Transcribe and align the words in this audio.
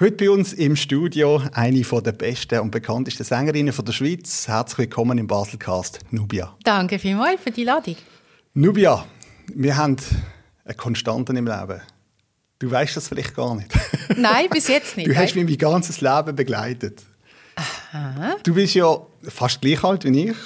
Heute 0.00 0.12
bei 0.12 0.30
uns 0.30 0.52
im 0.52 0.76
Studio 0.76 1.42
eine 1.54 1.82
der 1.82 2.12
besten 2.12 2.60
und 2.60 2.70
bekanntesten 2.70 3.24
Sängerinnen 3.24 3.74
der 3.76 3.92
Schweiz. 3.92 4.46
Herzlich 4.46 4.78
willkommen 4.78 5.18
im 5.18 5.26
Baselcast, 5.26 5.98
Nubia. 6.12 6.56
Danke 6.62 7.00
vielmals 7.00 7.40
für 7.40 7.50
die 7.50 7.64
Ladung. 7.64 7.96
Nubia, 8.54 9.04
wir 9.52 9.76
haben 9.76 9.96
eine 10.64 10.74
Konstante 10.74 11.32
im 11.32 11.46
Leben. 11.46 11.80
Du 12.60 12.70
weißt 12.70 12.96
das 12.96 13.08
vielleicht 13.08 13.34
gar 13.34 13.56
nicht. 13.56 13.72
Nein, 14.16 14.46
bis 14.52 14.68
jetzt 14.68 14.96
nicht. 14.96 15.08
Du 15.08 15.16
hast 15.16 15.34
mich 15.34 15.44
mein 15.44 15.58
ganzes 15.58 16.00
Leben 16.00 16.36
begleitet. 16.36 17.02
Aha. 17.56 18.36
Du 18.44 18.54
bist 18.54 18.74
ja 18.74 19.04
fast 19.24 19.60
gleich 19.60 19.82
alt 19.82 20.04
wie 20.04 20.28
ich. 20.28 20.36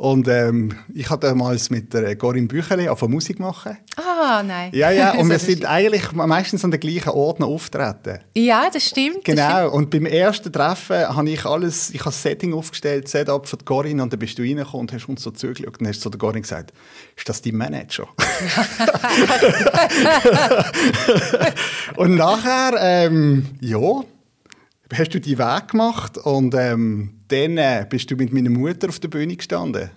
Und 0.00 0.28
ähm, 0.28 0.74
ich 0.94 1.10
hatte 1.10 1.26
damals 1.26 1.68
mit 1.68 1.92
der 1.92 2.16
Corinne 2.16 2.46
Büchele 2.46 2.90
auf 2.90 3.02
Musik 3.02 3.38
machen. 3.38 3.76
Ah, 3.96 4.42
nein. 4.42 4.70
Ja, 4.72 4.90
ja, 4.90 5.10
und 5.18 5.28
wir 5.28 5.38
sind 5.38 5.66
eigentlich 5.66 6.12
meistens 6.12 6.64
an 6.64 6.70
den 6.70 6.80
gleichen 6.80 7.10
Orten 7.10 7.42
auftreten. 7.42 8.20
Ja, 8.34 8.70
das 8.72 8.86
stimmt. 8.86 9.26
Genau, 9.26 9.42
das 9.42 9.58
stimmt. 9.58 9.74
und 9.74 9.90
beim 9.90 10.06
ersten 10.06 10.50
Treffen 10.50 11.06
habe 11.06 11.28
ich 11.28 11.44
alles, 11.44 11.90
ich 11.90 12.00
habe 12.00 12.12
das 12.12 12.22
Setting 12.22 12.54
aufgestellt, 12.54 13.08
Setup 13.08 13.46
für 13.46 13.58
die 13.58 13.66
Corinne, 13.66 14.02
und 14.02 14.10
dann 14.10 14.18
bist 14.18 14.38
du 14.38 14.42
reingekommen 14.42 14.88
und 14.88 14.92
hast 14.94 15.06
uns 15.06 15.22
so 15.22 15.32
zugeschaut 15.32 15.78
und 15.78 15.86
hast 15.86 16.00
zu 16.00 16.08
der 16.08 16.18
Corinne 16.18 16.40
gesagt, 16.40 16.72
ist 17.14 17.28
das 17.28 17.42
dein 17.42 17.56
Manager? 17.56 18.08
und 21.96 22.14
nachher, 22.14 22.74
ähm, 22.80 23.48
ja, 23.60 24.00
hast 24.94 25.12
du 25.12 25.20
die 25.20 25.36
Weg 25.36 25.68
gemacht 25.68 26.16
und 26.16 26.54
ähm, 26.54 27.19
dann 27.30 27.58
äh, 27.58 27.86
bist 27.88 28.10
du 28.10 28.16
mit 28.16 28.32
meiner 28.32 28.50
Mutter 28.50 28.88
auf 28.88 28.98
der 28.98 29.08
Bühne 29.08 29.36
gestanden. 29.36 29.90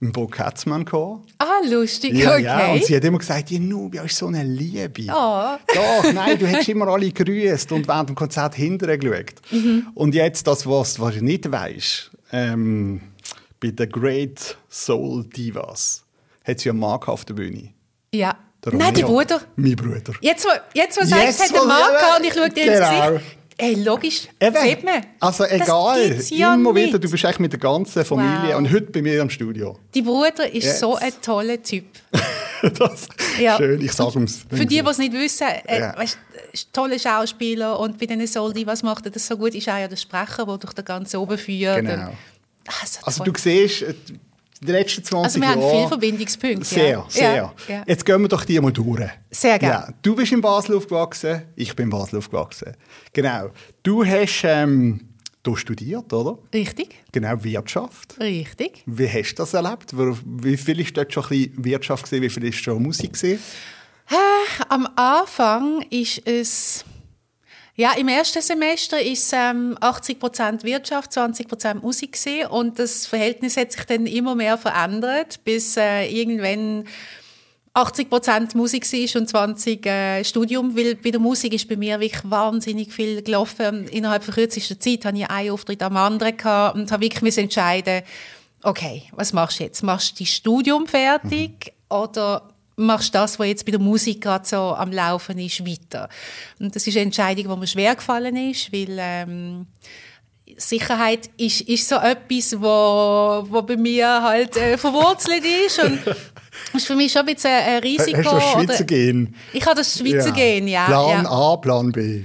Im 0.00 0.10
Bo 0.10 0.26
Katzmann 0.26 0.84
gekommen. 0.84 1.24
Ah, 1.38 1.60
lustig, 1.64 2.14
ja, 2.14 2.32
okay. 2.32 2.42
Ja, 2.42 2.72
und 2.72 2.84
sie 2.84 2.96
hat 2.96 3.04
immer 3.04 3.18
gesagt, 3.18 3.50
die 3.50 3.60
Nubia 3.60 4.02
ist 4.02 4.16
so 4.16 4.26
eine 4.26 4.42
Liebe. 4.42 5.04
Oh. 5.08 5.56
Doch, 5.72 6.12
nein, 6.12 6.36
du 6.36 6.46
hättest 6.46 6.70
immer 6.70 6.88
alle 6.88 7.12
grüßt 7.12 7.70
und 7.70 7.86
während 7.86 8.08
dem 8.08 8.16
Konzert 8.16 8.56
hinterher 8.56 8.98
geschaut. 8.98 9.34
Mhm. 9.52 9.86
Und 9.94 10.16
jetzt 10.16 10.44
das, 10.48 10.66
was, 10.66 10.98
was 10.98 11.14
du 11.14 11.24
nicht 11.24 11.48
weißt, 11.48 12.10
ähm, 12.32 13.00
bei 13.60 13.70
den 13.70 13.88
Great 13.90 14.56
Soul 14.68 15.24
Divas 15.24 16.04
hat 16.42 16.58
sie 16.58 16.70
einen 16.70 16.80
Mann 16.80 17.00
auf 17.04 17.24
der 17.24 17.34
Bühne. 17.34 17.68
Ja. 18.12 18.34
Nein, 18.72 18.94
der 18.94 19.04
Bruder. 19.04 19.40
Mein 19.54 19.76
Bruder. 19.76 20.14
Jetzt, 20.20 20.44
wo, 20.44 20.50
jetzt, 20.74 21.00
wo 21.00 21.04
sagst, 21.04 21.44
hat 21.44 21.54
der 21.54 21.64
Mann 21.64 21.92
ja, 21.92 22.16
und 22.16 22.26
ich 22.26 22.34
schaue 22.34 22.48
dir 22.48 22.64
genau. 22.64 23.12
ins 23.12 23.20
Gesicht. 23.20 23.41
Ey, 23.58 23.74
logisch, 23.74 24.28
Eben. 24.40 24.56
sieht 24.56 24.84
man. 24.84 25.04
Also 25.20 25.44
egal, 25.44 26.18
ja 26.30 26.54
immer 26.54 26.72
nicht. 26.72 26.88
wieder, 26.88 26.98
du 26.98 27.10
bist 27.10 27.24
echt 27.24 27.40
mit 27.40 27.52
der 27.52 27.60
ganzen 27.60 28.04
Familie 28.04 28.50
wow. 28.50 28.56
und 28.56 28.72
heute 28.72 28.90
bei 28.90 29.02
mir 29.02 29.20
im 29.20 29.30
Studio. 29.30 29.78
Die 29.94 30.02
Bruder 30.02 30.52
ist 30.52 30.64
Jetzt. 30.64 30.80
so 30.80 30.96
ein 30.96 31.12
toller 31.20 31.62
Typ. 31.62 31.84
das 32.62 33.08
ja. 33.38 33.56
Schön, 33.56 33.80
ich 33.80 33.92
sage 33.92 34.24
es. 34.24 34.44
Für 34.50 34.66
die, 34.66 34.80
die 34.82 34.88
es 34.88 34.98
nicht 34.98 35.12
wissen, 35.12 35.46
äh, 35.66 35.80
ja. 35.80 35.96
weißt, 35.96 36.18
toller 36.72 36.98
Schauspieler 36.98 37.78
und 37.78 37.98
bei 37.98 38.06
diesen 38.06 38.26
Soldi, 38.26 38.66
was 38.66 38.82
macht 38.82 39.06
er 39.06 39.12
das 39.12 39.26
so 39.26 39.36
gut, 39.36 39.54
ist 39.54 39.68
auch 39.68 39.78
ja 39.78 39.88
der 39.88 39.96
Sprecher, 39.96 40.46
der 40.46 40.58
durch 40.58 40.72
den 40.72 40.84
ganzen 40.84 41.16
oben 41.18 41.38
führt. 41.38 41.80
Genau. 41.80 42.12
Also, 42.80 43.00
also 43.02 43.24
du 43.24 43.32
siehst, 43.36 43.82
äh, 43.82 43.94
die 44.62 44.72
letzten 44.72 45.02
20 45.02 45.24
also 45.24 45.40
wir 45.40 45.48
Jahre. 45.48 45.60
haben 45.60 45.76
viele 45.76 45.88
Verbindungspunkte. 45.88 46.64
Sehr, 46.64 46.88
ja. 46.88 47.06
sehr. 47.08 47.54
Ja. 47.68 47.84
Jetzt 47.86 48.04
gehen 48.04 48.20
wir 48.20 48.28
doch 48.28 48.44
die 48.44 48.60
mal 48.60 48.72
durch. 48.72 49.10
Sehr 49.30 49.58
gerne. 49.58 49.74
Ja, 49.74 49.94
du 50.02 50.14
bist 50.14 50.32
in 50.32 50.40
Basel 50.40 50.76
aufgewachsen, 50.76 51.42
ich 51.56 51.74
bin 51.74 51.84
in 51.84 51.90
Basel 51.90 52.18
aufgewachsen. 52.18 52.76
Genau. 53.12 53.50
Du 53.82 54.04
hast 54.04 54.44
ähm, 54.44 55.08
hier 55.44 55.56
studiert, 55.56 56.12
oder? 56.12 56.38
Richtig. 56.54 56.94
Genau, 57.10 57.42
Wirtschaft. 57.42 58.18
Richtig. 58.20 58.82
Wie 58.86 59.08
hast 59.08 59.34
du 59.34 59.42
das 59.42 59.54
erlebt? 59.54 59.92
Wie 59.94 60.56
viel 60.56 60.78
war 60.78 60.92
dort 60.92 61.12
schon 61.12 61.24
ein 61.24 61.28
bisschen 61.28 61.64
Wirtschaft, 61.64 62.12
wie 62.12 62.30
viel 62.30 62.42
war 62.44 62.52
schon 62.52 62.82
Musik? 62.82 63.14
Gewesen? 63.14 63.40
Am 64.68 64.88
Anfang 64.96 65.82
ist 65.90 66.26
es 66.26 66.84
ja, 67.74 67.92
im 67.92 68.08
ersten 68.08 68.42
Semester 68.42 69.00
ist 69.00 69.32
ähm, 69.32 69.76
80% 69.80 70.62
Wirtschaft, 70.64 71.12
20% 71.12 71.80
Musik 71.80 72.12
gewesen. 72.12 72.46
und 72.48 72.78
das 72.78 73.06
Verhältnis 73.06 73.56
hat 73.56 73.72
sich 73.72 73.84
dann 73.84 74.06
immer 74.06 74.34
mehr 74.34 74.58
verändert, 74.58 75.42
bis 75.44 75.76
äh, 75.76 76.06
irgendwann 76.06 76.84
80% 77.74 78.56
Musik 78.56 78.84
war 78.92 79.20
und 79.20 79.28
20 79.28 79.86
äh, 79.86 80.24
Studium, 80.24 80.76
weil 80.76 80.96
bei 80.96 81.10
der 81.10 81.20
Musik 81.20 81.54
ist 81.54 81.68
bei 81.68 81.76
mir 81.76 81.98
wirklich 82.00 82.30
wahnsinnig 82.30 82.92
viel 82.92 83.22
gelaufen. 83.22 83.88
Innerhalb 83.88 84.24
von 84.24 84.34
kürzester 84.34 84.78
Zeit 84.78 85.06
hatte 85.06 85.16
ich 85.16 85.30
einen 85.30 85.50
Auftritt 85.50 85.82
am 85.82 85.96
anderen 85.96 86.36
gehabt 86.36 86.76
und 86.76 86.92
habe 86.92 87.02
wirklich 87.02 87.38
entscheiden 87.38 88.02
okay, 88.62 89.04
was 89.12 89.32
machst 89.32 89.60
du 89.60 89.64
jetzt? 89.64 89.82
Machst 89.82 90.18
du 90.18 90.24
das 90.24 90.32
Studium 90.32 90.86
fertig 90.86 91.72
mhm. 91.90 91.96
oder 91.96 92.51
machst 92.76 93.14
das, 93.14 93.38
was 93.38 93.46
jetzt 93.46 93.64
bei 93.64 93.72
der 93.72 93.80
Musik 93.80 94.20
gerade 94.20 94.46
so 94.46 94.74
am 94.74 94.92
Laufen 94.92 95.38
ist, 95.38 95.66
weiter. 95.66 96.08
Und 96.58 96.74
das 96.74 96.86
ist 96.86 96.96
eine 96.96 97.04
Entscheidung, 97.06 97.48
die 97.52 97.60
mir 97.60 97.66
schwer 97.66 97.94
gefallen 97.94 98.36
ist, 98.36 98.72
weil 98.72 98.96
ähm, 98.98 99.66
Sicherheit 100.56 101.30
ist, 101.36 101.62
ist 101.62 101.88
so 101.88 101.96
etwas, 101.96 102.60
wo, 102.60 103.44
wo 103.48 103.62
bei 103.62 103.76
mir 103.76 104.22
halt 104.22 104.56
äh, 104.56 104.76
verwurzelt 104.76 105.44
ist 105.66 105.82
und 105.82 106.06
das 106.06 106.16
ist 106.74 106.86
für 106.86 106.96
mich 106.96 107.12
schon 107.12 107.26
ein 107.26 107.34
bisschen 107.34 107.50
ein 107.50 107.78
Risiko. 107.80 108.18
Hast 108.18 108.26
du 108.26 108.36
das 108.36 108.52
Schweizer 108.52 108.84
Gehen? 108.84 109.34
Ich 109.52 109.64
habe 109.64 109.76
das 109.76 109.98
Schweizer 109.98 110.28
ja. 110.28 110.34
Gehen, 110.34 110.68
ja. 110.68 110.86
Plan 110.86 111.24
ja. 111.24 111.30
A, 111.30 111.56
Plan 111.56 111.92
B. 111.92 112.22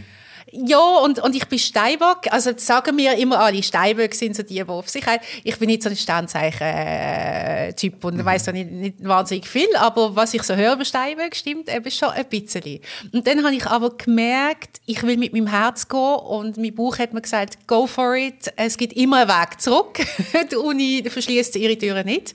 Ja, 0.52 1.00
und, 1.04 1.20
und 1.20 1.36
ich 1.36 1.46
bin 1.48 1.60
Steinbock. 1.60 2.32
Also 2.32 2.52
sagen 2.56 2.96
mir 2.96 3.18
immer 3.18 3.40
alle, 3.40 3.62
Steinböcke 3.62 4.16
sind 4.16 4.36
so 4.36 4.44
die, 4.44 4.56
die 4.56 4.64
auf 4.64 4.88
sich 4.88 5.06
haben. 5.06 5.22
Ich 5.44 5.60
bin 5.60 5.68
nicht 5.68 5.84
so 5.84 5.90
ein 5.90 5.96
Sternzeichen-Typ 5.96 8.04
und 8.06 8.18
mhm. 8.18 8.26
weiss 8.26 8.44
da 8.44 8.54
nicht, 8.54 8.72
nicht 8.72 9.04
wahnsinnig 9.04 9.48
viel, 9.48 9.68
aber 9.76 10.16
was 10.16 10.34
ich 10.34 10.44
so 10.44 10.56
höre 10.56 10.74
über 10.74 10.86
Steinböcke 10.86 11.36
stimmt 11.36 11.74
eben 11.74 11.92
schon 11.92 12.10
ein 12.10 12.26
bisschen. 12.26 12.80
Und 13.12 13.28
dann 13.28 13.44
habe 13.44 13.56
ich 13.56 13.66
aber 13.66 13.98
gemerkt, 13.98 14.80
ich 14.86 15.04
will 15.04 15.18
mit 15.18 15.34
meinem 15.34 15.48
Herz 15.48 15.90
gehen 15.90 16.00
und 16.00 16.58
mein 16.58 16.74
Buch 16.74 16.98
hat 16.98 17.14
mir 17.14 17.22
gesagt, 17.22 17.68
go 17.68 17.86
for 17.86 18.16
it. 18.16 18.54
Es 18.56 18.78
gibt 18.78 18.94
immer 18.94 19.18
einen 19.18 19.30
Weg 19.30 19.60
zurück. 19.60 20.00
die 20.52 20.56
Uni 20.56 21.04
verschließt 21.08 21.58
ihre 21.58 21.78
Türen 21.78 22.06
nicht. 22.06 22.34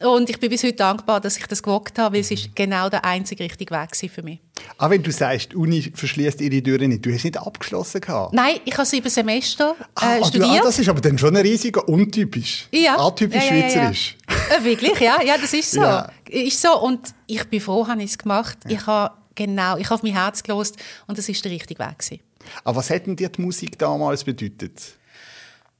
Und 0.00 0.30
ich 0.30 0.38
bin 0.38 0.50
bis 0.50 0.62
heute 0.62 0.74
dankbar, 0.74 1.20
dass 1.20 1.36
ich 1.36 1.46
das 1.46 1.62
gewagt 1.62 1.98
habe, 1.98 2.14
weil 2.14 2.20
es 2.20 2.30
ist 2.30 2.54
genau 2.54 2.88
der 2.88 3.04
einzige 3.04 3.44
richtige 3.44 3.74
Weg 3.74 3.96
für 4.10 4.22
mich. 4.22 4.40
Aber 4.76 4.94
wenn 4.94 5.02
du 5.02 5.10
sagst, 5.10 5.52
die 5.52 5.56
Uni 5.56 5.92
verschließt 5.94 6.40
ihre 6.40 6.62
Türen 6.62 6.90
nicht, 6.90 7.04
du 7.04 7.12
hast 7.12 7.24
nicht 7.24 7.36
abgeschlossen 7.36 8.00
gehabt? 8.00 8.32
Nein, 8.32 8.60
ich 8.64 8.74
habe 8.74 8.86
sieben 8.86 9.08
Semester 9.10 9.74
äh, 9.80 9.84
ah, 9.94 10.24
studiert. 10.24 10.44
Du, 10.44 10.60
ah, 10.60 10.62
das 10.62 10.78
ist 10.78 10.88
aber 10.88 11.00
dann 11.00 11.18
schon 11.18 11.36
ein 11.36 11.42
riesiger 11.42 11.88
untypisch. 11.88 12.68
Ja. 12.70 12.98
Atypisch 12.98 13.44
ja, 13.44 13.54
ja, 13.54 13.56
ja, 13.56 13.70
schweizerisch. 13.70 14.16
Äh, 14.50 14.64
wirklich, 14.64 15.00
ja, 15.00 15.22
ja, 15.22 15.36
das 15.38 15.52
ist 15.52 15.70
so. 15.70 15.82
Ist 16.28 16.60
so. 16.60 16.80
Und 16.80 17.14
ich 17.26 17.44
bin 17.44 17.60
froh, 17.60 17.86
habe 17.86 18.02
ich 18.02 18.10
es 18.10 18.18
gemacht. 18.18 18.58
Ich 18.68 18.86
habe 18.86 19.14
genau, 19.34 19.76
ich 19.76 19.88
habe 19.90 20.00
mein 20.02 20.14
Herz 20.14 20.42
gelost 20.42 20.76
und 21.06 21.16
das 21.16 21.28
ist 21.28 21.44
der 21.44 21.52
richtige 21.52 21.80
Weg 21.80 21.98
gewesen. 21.98 22.20
Aber 22.64 22.78
was 22.78 22.90
hat 22.90 23.06
denn 23.06 23.16
dir 23.16 23.28
die 23.28 23.40
Musik 23.40 23.78
damals 23.78 24.24
bedeutet? 24.24 24.80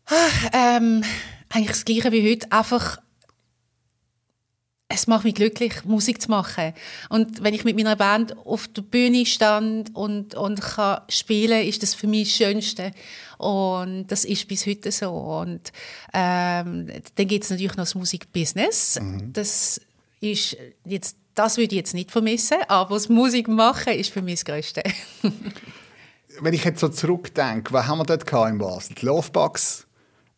Ach, 0.06 0.50
ähm, 0.53 1.05
eigentlich 1.50 1.69
das 1.69 1.85
Gleiche 1.85 2.12
wie 2.12 2.31
heute. 2.31 2.50
Einfach 2.50 2.99
es 4.88 5.06
macht 5.06 5.25
mich 5.25 5.34
glücklich, 5.34 5.84
Musik 5.84 6.22
zu 6.22 6.31
machen. 6.31 6.72
Und 7.10 7.43
wenn 7.43 7.53
ich 7.53 7.65
mit 7.65 7.76
meiner 7.76 7.97
Band 7.97 8.37
auf 8.47 8.69
der 8.69 8.82
Bühne 8.82 9.26
stand 9.26 9.94
und, 9.94 10.34
und 10.34 10.60
kann 10.60 11.03
spielen, 11.10 11.66
ist 11.66 11.82
das 11.82 11.94
für 11.94 12.06
mich 12.06 12.28
das 12.28 12.37
Schönste. 12.38 12.93
Und 13.37 14.06
das 14.09 14.25
ist 14.25 14.49
bis 14.49 14.66
heute 14.66 14.91
so. 14.91 15.10
Und 15.10 15.72
ähm, 16.15 16.91
dann 17.15 17.26
gibt 17.26 17.44
es 17.44 17.50
natürlich 17.50 17.76
noch 17.76 17.84
das 17.84 17.94
Musikbusiness. 17.94 18.99
Mhm. 19.00 19.32
Das 19.34 19.81
ist 20.21 20.56
jetzt, 20.87 21.16
das 21.34 21.59
würde 21.59 21.75
ich 21.75 21.81
jetzt 21.81 21.94
nicht 21.94 22.10
vermissen, 22.10 22.56
aber 22.66 22.94
das 22.94 23.10
Musik 23.10 23.47
machen 23.47 23.93
ist 23.93 24.10
für 24.10 24.22
mich 24.22 24.37
das 24.37 24.44
Größte. 24.47 24.82
wenn 26.41 26.55
ich 26.55 26.65
jetzt 26.65 26.81
so 26.81 26.88
zurückdenke, 26.88 27.72
was 27.72 27.87
haben 27.87 27.99
wir 27.99 28.05
dort 28.05 28.50
in 28.50 28.59
Basel? 28.59 28.94
Die 28.94 29.06
Lovebox? 29.06 29.88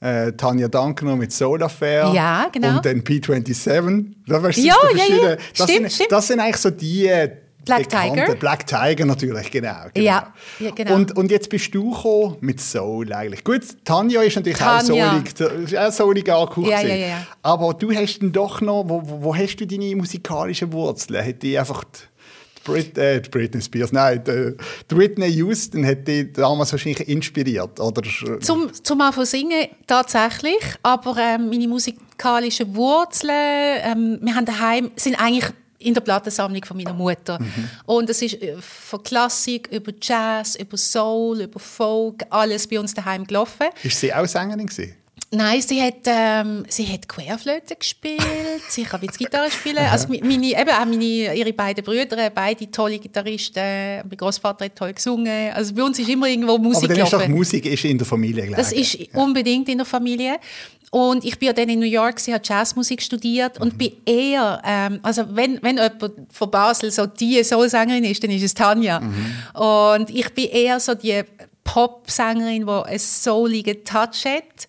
Äh, 0.00 0.32
Tanja 0.32 0.68
Dankner 0.68 1.16
mit 1.16 1.32
Soul 1.32 1.62
Affair 1.62 2.12
ja, 2.14 2.48
genau. 2.50 2.76
und 2.76 2.86
dann 2.86 3.02
P27. 3.02 4.14
Da 4.26 4.48
ja, 4.48 4.74
ja, 4.94 5.04
ja. 5.06 5.36
Das, 5.36 5.38
stimmt, 5.54 5.68
sind, 5.68 5.92
stimmt. 5.92 6.12
das 6.12 6.26
sind 6.26 6.40
eigentlich 6.40 6.56
so 6.56 6.70
die 6.70 7.06
äh, 7.06 7.30
Black 7.64 7.88
Tiger. 7.88 8.34
Black 8.36 8.66
Tiger 8.66 9.04
natürlich, 9.04 9.50
genau. 9.50 9.86
genau. 9.92 10.06
Ja, 10.06 10.32
ja, 10.58 10.70
genau. 10.70 10.94
Und, 10.94 11.16
und 11.16 11.30
jetzt 11.30 11.50
bist 11.50 11.74
du 11.74 11.90
gekommen 11.90 12.36
mit 12.40 12.60
Soul 12.60 13.12
eigentlich. 13.12 13.44
Gut, 13.44 13.62
Tanja 13.84 14.22
ist 14.22 14.36
natürlich 14.36 14.58
Tanja. 14.58 14.78
auch 14.78 15.16
soulig, 15.36 15.78
auch 15.78 15.92
soulig 15.92 16.32
angehaucht. 16.32 16.66
Ja, 16.66 16.80
ja, 16.80 16.94
ja, 16.94 17.26
Aber 17.42 17.74
du 17.74 17.92
hast 17.92 18.20
dann 18.20 18.32
doch 18.32 18.60
noch, 18.60 18.84
wo, 18.88 19.02
wo 19.04 19.36
hast 19.36 19.56
du 19.56 19.66
deine 19.66 19.94
musikalischen 19.94 20.72
Wurzeln? 20.72 21.24
Hat 21.24 21.42
die 21.42 21.58
einfach... 21.58 21.84
Die, 21.84 22.09
Brit 22.64 22.98
äh, 22.98 23.22
Britney 23.30 23.62
Spears, 23.62 23.92
nein, 23.92 24.22
die, 24.24 24.54
die 24.90 24.96
Whitney 24.96 25.28
Houston 25.28 25.84
hat 25.86 26.06
dich 26.06 26.32
damals 26.32 26.72
wahrscheinlich 26.72 27.08
inspiriert, 27.08 27.80
oder? 27.80 28.02
Zum, 28.40 28.72
zum 28.72 29.00
Anfang 29.00 29.24
singen 29.24 29.68
tatsächlich, 29.86 30.60
aber 30.82 31.16
ähm, 31.18 31.48
meine 31.48 31.68
musikalischen 31.68 32.74
Wurzeln, 32.74 33.30
ähm, 33.32 34.18
wir 34.20 34.34
haben 34.34 34.44
daheim, 34.44 34.90
sind 34.96 35.14
eigentlich 35.14 35.50
in 35.80 35.94
der 35.94 36.02
Plattensammlung 36.02 36.62
von 36.64 36.76
meiner 36.76 36.92
Mutter. 36.92 37.40
Mhm. 37.40 37.70
Und 37.86 38.10
es 38.10 38.22
ist 38.22 38.40
äh, 38.42 38.56
von 38.60 39.02
Klassik 39.02 39.68
über 39.72 39.92
Jazz, 40.00 40.54
über 40.56 40.76
Soul, 40.76 41.40
über 41.40 41.58
Folk, 41.58 42.22
alles 42.28 42.66
bei 42.66 42.78
uns 42.78 42.94
daheim 42.94 43.26
gelaufen. 43.26 43.66
Ist 43.82 43.98
sie 43.98 44.12
auch 44.12 44.26
Sängerin 44.26 44.66
gewesen? 44.66 44.94
Nein, 45.32 45.62
sie 45.62 45.80
hat, 45.80 45.94
ähm, 46.06 46.64
sie 46.68 46.84
hat 46.88 47.08
Querflöte 47.08 47.76
gespielt, 47.76 48.20
sie 48.68 48.82
kann 48.82 49.00
jetzt 49.02 49.16
Gitarre 49.16 49.48
spielen. 49.50 49.78
also 49.78 50.08
meine, 50.08 50.46
eben 50.46 50.70
auch 50.70 50.84
meine, 50.84 51.34
ihre 51.36 51.52
beiden 51.52 51.84
Brüder, 51.84 52.30
beide 52.30 52.68
tolle 52.68 52.98
Gitarristen. 52.98 53.62
Mein 53.62 54.16
Großvater 54.16 54.64
hat 54.64 54.74
toll 54.74 54.92
gesungen. 54.92 55.52
Also 55.52 55.72
bei 55.72 55.84
uns 55.84 56.00
ist 56.00 56.08
immer 56.08 56.26
irgendwo 56.26 56.58
Musik 56.58 56.90
Aber 56.90 56.94
dann 56.94 57.04
ist 57.04 57.12
doch 57.12 57.28
Musik 57.28 57.64
ist 57.66 57.84
in 57.84 57.98
der 57.98 58.06
Familie 58.08 58.42
gelegen. 58.42 58.56
Das 58.56 58.72
ist 58.72 58.94
ja. 58.94 59.06
unbedingt 59.14 59.68
in 59.68 59.78
der 59.78 59.84
Familie. 59.84 60.40
Und 60.90 61.24
ich 61.24 61.38
bin 61.38 61.54
dann 61.54 61.68
in 61.68 61.78
New 61.78 61.86
York, 61.86 62.18
sie 62.18 62.34
hat 62.34 62.48
Jazzmusik 62.48 63.00
studiert 63.00 63.60
und 63.60 63.74
mhm. 63.74 63.78
bin 63.78 63.92
eher, 64.04 64.60
ähm, 64.66 64.98
also 65.04 65.24
wenn, 65.30 65.62
wenn 65.62 65.76
jemand 65.76 66.12
von 66.32 66.50
Basel 66.50 66.90
so 66.90 67.06
die 67.06 67.44
Soulsängerin 67.44 68.02
ist, 68.02 68.20
dann 68.24 68.32
ist 68.32 68.42
es 68.42 68.54
Tanja. 68.54 68.98
Mhm. 68.98 69.60
Und 69.60 70.10
ich 70.10 70.34
bin 70.34 70.46
eher 70.46 70.80
so 70.80 70.94
die 70.94 71.22
Pop-Sängerin, 71.62 72.66
die 72.66 72.72
einen 72.72 72.98
souligen 72.98 73.84
Touch 73.84 74.24
hat. 74.24 74.66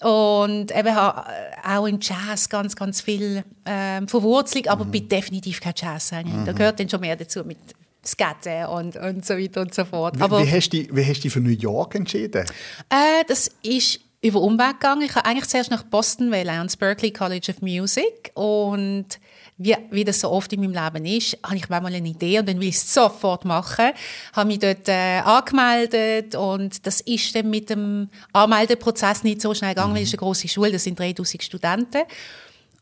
Und 0.00 0.76
eben 0.76 0.96
auch 0.96 1.86
im 1.86 1.98
Jazz 2.00 2.48
ganz, 2.48 2.76
ganz 2.76 3.00
viel 3.00 3.44
ähm, 3.64 4.06
Verwurzelung, 4.08 4.66
aber 4.68 4.84
mhm. 4.84 4.90
bin 4.90 5.08
definitiv 5.08 5.60
kein 5.60 5.74
Jazzsängerin. 5.74 6.40
Mhm. 6.40 6.44
Da 6.44 6.52
gehört 6.52 6.80
dann 6.80 6.88
schon 6.88 7.00
mehr 7.00 7.16
dazu 7.16 7.44
mit 7.44 7.58
Skaten 8.04 8.66
und, 8.66 8.96
und 8.96 9.24
so 9.24 9.34
weiter 9.34 9.62
und 9.62 9.74
so 9.74 9.84
fort. 9.84 10.20
Aber, 10.20 10.44
wie, 10.44 10.50
hast 10.50 10.70
du, 10.70 10.78
wie 10.94 11.04
hast 11.04 11.18
du 11.18 11.22
dich 11.22 11.32
für 11.32 11.40
New 11.40 11.50
York 11.50 11.94
entschieden? 11.94 12.44
Äh, 12.90 13.24
das 13.26 13.50
ist 13.62 14.00
über 14.22 14.40
Umweg 14.40 14.80
gegangen. 14.80 15.02
Ich 15.02 15.14
habe 15.14 15.26
eigentlich 15.26 15.46
zuerst 15.46 15.70
nach 15.70 15.82
Boston 15.82 16.30
wählen, 16.30 16.50
ans 16.50 16.76
Berklee 16.76 17.10
College 17.10 17.52
of 17.52 17.62
Music 17.62 18.32
und 18.34 19.18
wie, 19.58 19.74
wie 19.90 20.04
das 20.04 20.20
so 20.20 20.30
oft 20.30 20.52
in 20.52 20.60
meinem 20.60 20.72
Leben 20.72 21.06
ist, 21.06 21.38
habe 21.42 21.56
ich 21.56 21.68
manchmal 21.68 21.94
eine 21.94 22.08
Idee 22.08 22.38
und 22.38 22.48
dann 22.48 22.60
will 22.60 22.68
ich 22.68 22.74
es 22.74 22.92
sofort 22.92 23.44
machen. 23.44 23.90
Habe 24.34 24.48
mich 24.48 24.58
dort 24.58 24.88
äh, 24.88 25.20
angemeldet 25.20 26.34
und 26.34 26.86
das 26.86 27.00
ist 27.00 27.34
dann 27.34 27.48
mit 27.48 27.70
dem 27.70 28.08
Anmeldeprozess 28.32 29.24
nicht 29.24 29.40
so 29.40 29.54
schnell 29.54 29.74
gegangen, 29.74 29.92
mhm. 29.92 29.96
weil 29.96 30.02
es 30.02 30.10
eine 30.10 30.18
grosse 30.18 30.48
Schule, 30.48 30.72
das 30.72 30.84
sind 30.84 30.98
3000 30.98 31.42
Studenten. 31.42 32.02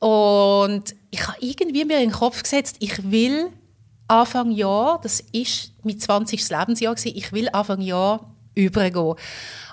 Und 0.01 0.95
ich 1.11 1.27
habe 1.27 1.39
irgendwie 1.41 1.85
mir 1.85 1.99
in 1.99 2.11
den 2.11 2.13
Kopf 2.13 2.43
gesetzt, 2.43 2.77
ich 2.81 3.11
will 3.11 3.51
Anfang 4.09 4.51
Jahr, 4.51 5.01
das 5.01 5.21
ist 5.33 5.73
mein 5.85 5.99
20. 5.99 6.51
Lebensjahr 6.51 6.95
gewesen, 6.95 7.17
ich 7.17 7.33
will 7.33 7.49
Anfang 7.53 7.81
Jahr 7.81 8.34
übergehen. 8.55 9.15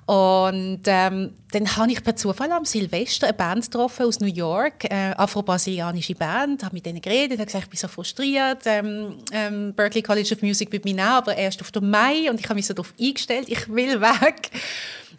Und 0.06 0.81
ähm, 0.88 1.31
dann 1.51 1.78
habe 1.78 1.92
ich 1.92 2.04
per 2.04 2.16
Zufall 2.16 2.51
am 2.51 2.66
Silvester 2.66 3.28
eine 3.28 3.33
Band 3.33 3.63
getroffen 3.63 4.06
aus 4.06 4.19
New 4.19 4.28
York, 4.28 4.83
äh, 4.86 5.13
afro-brasilianische 5.16 6.16
Band, 6.16 6.63
habe 6.63 6.75
mit 6.75 6.86
denen 6.86 7.00
geredet, 7.00 7.39
habe 7.39 7.45
gesagt, 7.45 7.66
ich 7.66 7.69
bin 7.69 7.80
so 7.80 7.88
frustriert, 7.88 8.63
ähm, 8.66 9.19
ähm, 9.31 9.74
Berklee 9.74 10.01
College 10.01 10.33
of 10.33 10.42
Music 10.42 10.72
wird 10.72 10.86
mich 10.86 10.95
nehmen, 10.95 11.07
aber 11.07 11.38
erst 11.38 11.62
auf 11.62 11.72
den 11.72 11.89
Mai 11.89 12.30
und 12.30 12.39
ich 12.39 12.45
habe 12.45 12.56
mich 12.56 12.66
so 12.66 12.74
darauf 12.74 12.94
eingestellt, 13.00 13.48
ich 13.48 13.69
will 13.69 14.01
weg. 14.01 14.51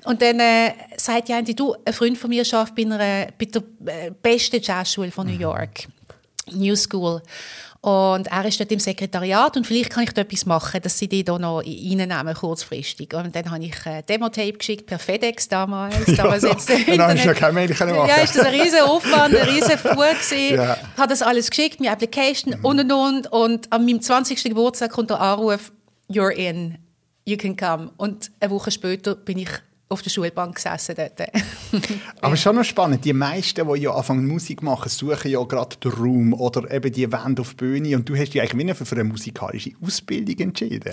Und 0.05 0.21
dann 0.21 0.41
äh, 0.41 0.73
sagt 0.97 1.29
ja 1.29 1.41
du, 1.41 1.77
ein 1.85 1.93
Freund 1.93 2.19
von 2.19 2.29
mir 2.29 2.45
arbeitet 2.53 2.75
bei, 2.75 2.83
einer, 2.83 3.29
bei 3.39 3.45
der 3.45 3.63
äh, 3.87 4.11
besten 4.11 4.61
Jazzschule 4.61 5.13
von 5.13 5.27
New 5.27 5.35
mhm. 5.35 5.41
York, 5.41 5.87
New 6.53 6.75
School. 6.75 7.23
Und 7.85 8.29
er 8.29 8.45
ist 8.45 8.61
dort 8.61 8.71
im 8.71 8.79
Sekretariat 8.79 9.57
und 9.57 9.67
vielleicht 9.67 9.91
kann 9.91 10.05
ich 10.05 10.13
dort 10.13 10.29
etwas 10.29 10.47
machen, 10.47 10.81
dass 10.81 10.97
sie 11.01 11.09
die 11.09 11.25
da 11.25 11.37
noch 11.37 11.65
reinnehmen, 11.65 12.33
kurzfristig. 12.33 13.13
Und 13.13 13.35
dann 13.35 13.51
habe 13.51 13.65
ich 13.65 13.75
ein 13.85 13.95
äh, 13.95 14.03
Demo-Tape 14.05 14.53
geschickt 14.53 14.87
per 14.87 15.01
FedEx 15.01 15.49
damals. 15.49 15.97
damals 16.17 16.45
jetzt 16.45 16.69
dann 16.87 17.01
hast 17.01 17.25
du 17.25 17.27
ja 17.27 17.35
keine 17.35 17.55
Mail 17.55 17.69
machen 17.69 17.89
Ja, 18.07 18.19
ist 18.19 18.37
das 18.37 18.47
ein 18.47 18.55
riesen 18.55 18.83
Aufwand, 18.83 19.35
ein 19.35 19.49
riesen 19.49 19.77
Fuhr 19.79 19.95
gewesen. 19.95 20.55
Ja. 20.55 20.77
Habe 20.97 21.09
das 21.09 21.23
alles 21.23 21.51
geschickt, 21.51 21.81
meine 21.81 21.91
Application 21.91 22.57
mhm. 22.57 22.65
und 22.65 22.81
und 22.81 22.93
und. 22.93 23.33
Und 23.33 23.73
an 23.73 23.85
meinem 23.85 24.01
20. 24.01 24.41
Geburtstag 24.45 24.93
kommt 24.93 25.11
der 25.11 25.21
Anruf, 25.21 25.73
you're 26.09 26.31
in, 26.31 26.79
you 27.25 27.37
can 27.37 27.57
come. 27.57 27.91
Und 27.97 28.31
eine 28.39 28.53
Woche 28.53 28.71
später 28.71 29.17
bin 29.17 29.39
ich 29.39 29.51
auf 29.93 30.03
der 30.03 30.11
Schulbank 30.11 30.57
gesessen 30.57 30.95
dort. 30.97 31.29
Aber 32.21 32.37
schon 32.37 32.57
noch 32.57 32.65
spannend, 32.65 33.05
die 33.05 33.13
meisten, 33.13 33.67
die 33.73 33.81
ja 33.81 33.95
anfangen 33.95 34.27
Musik 34.27 34.63
machen, 34.63 34.89
suchen 34.89 35.31
ja 35.31 35.43
gerade 35.45 35.77
den 35.77 35.93
Raum 35.93 36.33
oder 36.33 36.71
eben 36.71 36.93
die 36.93 37.11
Wand 37.13 37.39
auf 37.41 37.51
die 37.51 37.57
Bühne 37.57 37.97
und 37.97 38.09
du 38.09 38.17
hast 38.17 38.35
dich 38.35 38.41
eigentlich 38.41 38.77
für 38.77 38.95
eine 38.95 39.05
musikalische 39.05 39.73
Ausbildung 39.85 40.39
entschieden. 40.39 40.93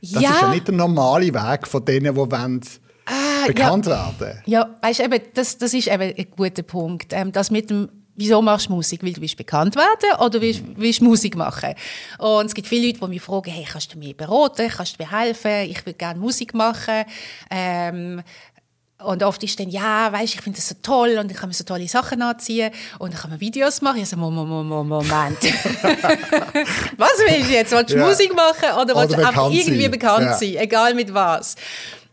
Das 0.00 0.10
ja. 0.22 0.30
ist 0.30 0.42
ja 0.42 0.50
nicht 0.50 0.68
der 0.68 0.74
normale 0.74 1.34
Weg 1.34 1.66
von 1.66 1.84
denen, 1.84 2.14
die 2.14 2.16
wollen, 2.16 2.60
ah, 3.06 3.46
bekannt 3.46 3.86
ja. 3.86 4.16
werden. 4.18 4.42
Ja, 4.46 4.76
weißt, 4.80 5.00
eben, 5.00 5.20
das, 5.34 5.58
das 5.58 5.74
ist 5.74 5.88
eben 5.88 6.14
ein 6.16 6.26
guter 6.36 6.62
Punkt. 6.62 7.12
Ähm, 7.12 7.32
das 7.32 7.50
mit 7.50 7.70
dem 7.70 7.88
wieso 8.18 8.42
machst 8.42 8.68
du 8.68 8.72
Musik? 8.72 9.02
Weil 9.02 9.12
du 9.12 9.20
willst 9.20 9.36
bekannt 9.36 9.76
werden 9.76 10.20
oder 10.20 10.40
willst, 10.40 10.62
willst 10.76 11.00
Musik 11.00 11.36
machen? 11.36 11.74
Und 12.18 12.46
es 12.46 12.54
gibt 12.54 12.68
viele 12.68 12.88
Leute, 12.88 12.98
die 12.98 13.06
mich 13.06 13.22
fragen, 13.22 13.50
hey, 13.50 13.64
kannst 13.70 13.94
du 13.94 13.98
mir 13.98 14.14
beraten, 14.14 14.68
kannst 14.68 14.98
du 14.98 15.02
mir 15.02 15.10
helfen, 15.10 15.70
ich 15.70 15.86
will 15.86 15.94
gerne 15.94 16.18
Musik 16.18 16.52
machen. 16.52 17.04
Ähm, 17.50 18.22
und 19.00 19.22
oft 19.22 19.40
ist 19.44 19.58
dann, 19.60 19.68
ja, 19.68 20.12
weißt, 20.12 20.34
ich 20.34 20.40
finde 20.40 20.58
das 20.58 20.68
so 20.68 20.74
toll 20.82 21.18
und 21.20 21.30
ich 21.30 21.36
kann 21.36 21.48
mir 21.48 21.54
so 21.54 21.62
tolle 21.62 21.86
Sachen 21.86 22.20
anziehen 22.20 22.72
und 22.98 23.12
dann 23.12 23.20
kann 23.20 23.30
man 23.30 23.40
Videos 23.40 23.80
machen. 23.80 24.00
Ich 24.02 24.08
so, 24.08 24.16
Moment, 24.16 24.88
Moment. 24.88 25.06
was 26.96 27.12
willst 27.24 27.48
du 27.48 27.52
jetzt? 27.52 27.70
Willst 27.70 27.90
du 27.90 27.96
ja. 27.96 28.04
Musik 28.04 28.34
machen 28.34 28.74
oder, 28.74 28.96
oder 28.96 28.96
willst 28.96 29.16
du 29.16 29.24
einfach 29.24 29.50
irgendwie 29.52 29.82
sein. 29.82 29.90
bekannt 29.92 30.24
ja. 30.24 30.34
sein? 30.34 30.56
Egal 30.56 30.94
mit 30.94 31.14
was. 31.14 31.54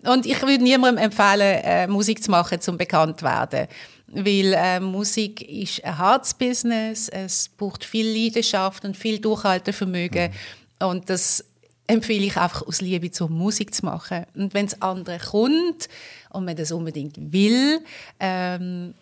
Und 0.03 0.27
ich 0.27 0.39
würde 0.39 0.63
niemandem 0.63 1.05
empfehlen, 1.05 1.63
äh, 1.63 1.87
Musik 1.87 2.23
zu 2.23 2.29
machen, 2.29 2.59
um 2.67 2.77
bekannt 2.77 3.19
zu 3.19 3.25
werden 3.25 3.67
weil 4.15 4.53
äh, 4.53 4.79
Musik 4.79 5.41
ist 5.41 5.83
ein 5.83 5.97
Herzbusiness, 5.97 7.09
es 7.09 7.49
braucht 7.49 7.83
viel 7.83 8.07
Leidenschaft 8.07 8.85
und 8.85 8.95
viel 8.95 9.19
Durchhaltevermögen 9.19 10.31
mhm. 10.31 10.87
und 10.87 11.09
das 11.09 11.43
empfehle 11.87 12.25
ich 12.25 12.37
einfach 12.37 12.65
aus 12.65 12.81
Liebe 12.81 13.11
zur 13.11 13.29
Musik 13.29 13.73
zu 13.73 13.85
machen. 13.85 14.25
Und 14.35 14.53
wenn 14.53 14.65
es 14.65 14.81
andere 14.81 15.19
kommt 15.19 15.87
und 16.31 16.45
man 16.45 16.55
das 16.55 16.71
unbedingt 16.71 17.15
will, 17.31 17.79
ähm, 18.19 18.93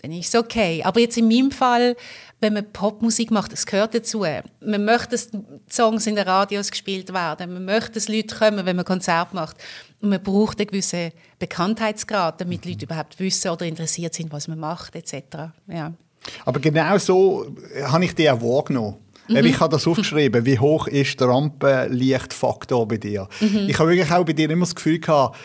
dann 0.00 0.12
ist 0.12 0.34
es 0.34 0.40
okay. 0.40 0.82
Aber 0.82 1.00
jetzt 1.00 1.16
in 1.16 1.28
meinem 1.28 1.52
Fall, 1.52 1.96
wenn 2.42 2.54
man 2.54 2.72
Popmusik 2.72 3.30
macht, 3.30 3.52
das 3.52 3.64
gehört 3.64 3.94
dazu. 3.94 4.26
Man 4.60 4.84
möchte, 4.84 5.10
dass 5.10 5.30
Songs 5.70 6.06
in 6.08 6.16
den 6.16 6.26
Radios 6.26 6.70
gespielt 6.70 7.14
werden. 7.14 7.54
Man 7.54 7.64
möchte, 7.64 7.92
dass 7.92 8.08
Leute 8.08 8.36
kommen, 8.36 8.66
wenn 8.66 8.76
man 8.76 8.84
Konzert 8.84 9.32
macht. 9.32 9.56
Und 10.00 10.10
man 10.10 10.22
braucht 10.22 10.58
einen 10.58 10.66
gewissen 10.66 11.12
Bekanntheitsgrad, 11.38 12.40
damit 12.40 12.64
mhm. 12.64 12.72
Leute 12.72 12.84
überhaupt 12.84 13.18
wissen 13.20 13.50
oder 13.50 13.64
interessiert 13.64 14.14
sind, 14.14 14.32
was 14.32 14.48
man 14.48 14.58
macht, 14.58 14.96
etc. 14.96 15.14
Ja. 15.68 15.92
Aber 16.44 16.60
genau 16.60 16.98
so 16.98 17.46
habe 17.84 18.04
ich 18.04 18.14
die 18.14 18.28
auch 18.28 18.40
wahrgenommen. 18.40 18.96
Mhm. 19.32 19.46
Ich 19.46 19.60
habe 19.60 19.70
das 19.70 19.86
aufgeschrieben, 19.86 20.44
wie 20.46 20.58
hoch 20.58 20.86
ist 20.86 21.20
der 21.20 21.28
Rampenlichtfaktor 21.28 22.86
bei 22.86 22.96
dir. 22.96 23.28
Mhm. 23.40 23.66
Ich 23.68 23.78
habe 23.78 23.90
wirklich 23.90 24.10
auch 24.10 24.24
bei 24.24 24.32
dir 24.32 24.50
immer 24.50 24.64
das 24.64 24.74
Gefühl 24.74 24.98
gehabt, 24.98 25.36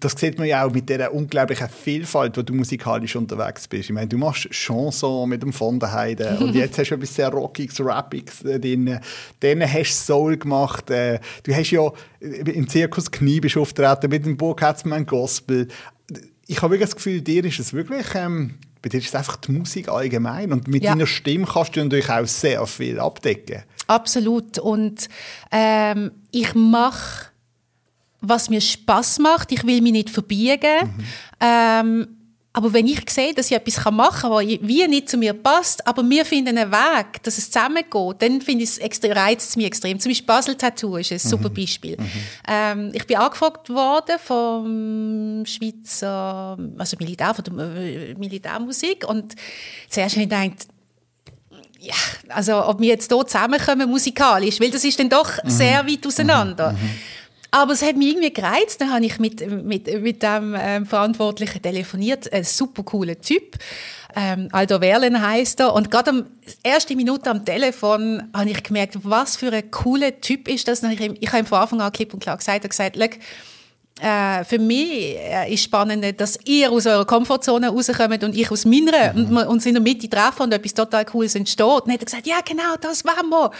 das 0.00 0.12
sieht 0.12 0.38
man 0.38 0.46
ja 0.46 0.64
auch 0.64 0.72
mit 0.72 0.88
dieser 0.88 1.12
unglaublichen 1.12 1.68
Vielfalt, 1.68 2.36
wo 2.36 2.42
du 2.42 2.54
musikalisch 2.54 3.16
unterwegs 3.16 3.68
bist. 3.68 3.90
Ich 3.90 3.94
meine, 3.94 4.08
du 4.08 4.18
machst 4.18 4.48
Chanson 4.50 5.28
mit 5.28 5.42
dem 5.42 5.52
von 5.52 5.78
der 5.78 5.92
Heide 5.92 6.38
und 6.40 6.54
jetzt 6.54 6.78
hast 6.78 6.90
du 6.90 6.94
etwas 6.94 7.14
sehr 7.14 7.28
Rockiges, 7.28 7.80
Rappiges 7.80 8.40
drin. 8.40 8.98
Dann 9.40 9.72
hast 9.72 9.90
du 9.90 10.12
Soul 10.12 10.36
gemacht. 10.36 10.90
Äh, 10.90 11.20
du 11.42 11.54
hast 11.54 11.70
ja 11.70 11.90
im 12.20 12.68
Zirkus 12.68 13.10
Knie 13.10 13.40
bist 13.40 13.56
auftreten 13.56 14.10
mit 14.10 14.26
dem 14.26 14.36
Burgherzmann 14.36 15.06
Gospel. 15.06 15.68
Ich 16.46 16.62
habe 16.62 16.72
wirklich 16.72 16.90
das 16.90 16.96
Gefühl, 16.96 17.20
dir 17.20 17.44
ist 17.44 17.58
es 17.58 17.72
wirklich 17.72 18.06
ähm, 18.14 18.54
bei 18.86 18.90
dir 18.90 18.98
ist 18.98 19.08
es 19.08 19.14
einfach 19.16 19.34
die 19.34 19.50
Musik 19.50 19.88
allgemein 19.88 20.52
und 20.52 20.68
mit 20.68 20.84
ja. 20.84 20.92
deiner 20.92 21.08
Stimme 21.08 21.44
kannst 21.44 21.74
du 21.74 21.82
natürlich 21.82 22.08
auch 22.08 22.24
sehr 22.24 22.64
viel 22.68 23.00
abdecken. 23.00 23.64
Absolut 23.88 24.60
und 24.60 25.08
ähm, 25.50 26.12
ich 26.30 26.54
mache 26.54 27.26
was 28.20 28.48
mir 28.48 28.60
Spaß 28.60 29.18
macht. 29.20 29.52
Ich 29.52 29.64
will 29.64 29.80
mich 29.80 29.92
nicht 29.92 30.10
verbiegen. 30.10 30.86
Mhm. 30.96 31.04
Ähm, 31.40 32.15
aber 32.56 32.72
wenn 32.72 32.86
ich 32.86 33.10
sehe, 33.10 33.34
dass 33.34 33.50
ich 33.50 33.56
etwas 33.56 33.84
machen 33.92 34.22
kann, 34.22 34.30
was 34.30 34.46
wie 34.46 34.88
nicht 34.88 35.10
zu 35.10 35.18
mir 35.18 35.34
passt, 35.34 35.86
aber 35.86 36.02
wir 36.08 36.24
finden 36.24 36.56
einen 36.56 36.72
Weg, 36.72 37.22
dass 37.22 37.36
es 37.36 37.50
zusammengeht, 37.50 38.22
dann 38.22 38.40
finde 38.40 38.64
ich 38.64 38.70
es 38.70 38.78
extrem, 38.78 39.12
reizt 39.12 39.50
es 39.50 39.56
mich 39.56 39.66
extrem. 39.66 40.00
Zum 40.00 40.08
Beispiel 40.08 40.26
Basel 40.26 40.54
Tattoo 40.54 40.96
ist 40.96 41.12
ein 41.12 41.20
mhm. 41.22 41.28
super 41.28 41.50
Beispiel. 41.50 41.98
Mhm. 41.98 42.10
Ähm, 42.48 42.90
ich 42.94 43.06
bin 43.06 43.18
angefragt 43.18 43.68
worden 43.68 44.16
vom 44.24 45.44
Schweizer, 45.44 46.56
also 46.78 46.96
Militär, 46.98 47.34
von 47.34 47.44
der 47.44 47.76
äh, 47.76 48.14
Militärmusik 48.14 49.06
und 49.06 49.34
zuerst 49.90 50.16
habe 50.16 50.22
ich 50.22 50.30
gedacht, 50.30 50.68
ja, 51.78 51.94
also 52.30 52.64
ob 52.64 52.80
wir 52.80 52.88
jetzt 52.88 53.12
hier 53.12 53.26
zusammenkommen 53.26 53.90
musikalisch, 53.90 54.58
weil 54.62 54.70
das 54.70 54.82
ist 54.82 54.98
dann 54.98 55.10
doch 55.10 55.44
mhm. 55.44 55.50
sehr 55.50 55.86
weit 55.86 56.06
auseinander. 56.06 56.72
Mhm. 56.72 56.90
Aber 57.56 57.72
es 57.72 57.82
hat 57.82 57.96
mich 57.96 58.08
irgendwie 58.08 58.32
gereizt. 58.34 58.82
Dann 58.82 58.92
habe 58.92 59.06
ich 59.06 59.18
mit, 59.18 59.50
mit, 59.64 60.02
mit 60.02 60.22
dem 60.22 60.54
ähm, 60.58 60.84
Verantwortlichen 60.84 61.62
telefoniert. 61.62 62.30
Ein 62.30 62.44
super 62.44 62.82
cooler 62.82 63.18
Typ. 63.18 63.56
Ähm, 64.14 64.48
Aldo 64.52 64.78
Werlen 64.82 65.18
heißt 65.22 65.60
er. 65.60 65.72
Und 65.72 65.90
gerade 65.90 66.10
am 66.10 66.26
erste 66.62 66.94
Minute 66.94 67.30
am 67.30 67.46
Telefon 67.46 68.28
habe 68.34 68.50
ich 68.50 68.62
gemerkt, 68.62 68.98
was 69.04 69.38
für 69.38 69.50
ein 69.50 69.70
cooler 69.70 70.20
Typ 70.20 70.48
ist 70.48 70.68
das. 70.68 70.82
Ich, 70.82 71.00
ich 71.00 71.28
habe 71.28 71.38
ihm 71.38 71.46
von 71.46 71.58
Anfang 71.58 71.80
an 71.80 71.92
klipp 71.92 72.12
und 72.12 72.20
klar 72.20 72.36
gesagt, 72.36 72.62
er 72.62 72.68
gesagt, 72.68 72.98
äh, 74.00 74.44
für 74.44 74.58
mich 74.58 75.16
äh, 75.16 75.54
ist 75.54 75.64
spannend, 75.64 76.20
dass 76.20 76.38
ihr 76.44 76.70
aus 76.70 76.86
eurer 76.86 77.06
Komfortzone 77.06 77.70
rauskommt 77.70 78.22
und 78.22 78.36
ich 78.36 78.50
aus 78.50 78.66
meiner 78.66 79.14
mhm. 79.14 79.24
und 79.24 79.30
wir 79.30 79.48
uns 79.48 79.64
in 79.64 79.72
der 79.72 79.82
Mitte 79.82 80.10
treffen 80.10 80.42
und 80.42 80.52
etwas 80.52 80.74
total 80.74 81.06
Cooles 81.06 81.34
entsteht. 81.34 81.64
Und 81.64 81.86
dann 81.86 81.94
hat 81.94 82.02
er 82.02 82.04
gesagt, 82.04 82.26
ja 82.26 82.40
genau, 82.44 82.76
das 82.78 83.02
wollen 83.06 83.30
wir. 83.30 83.50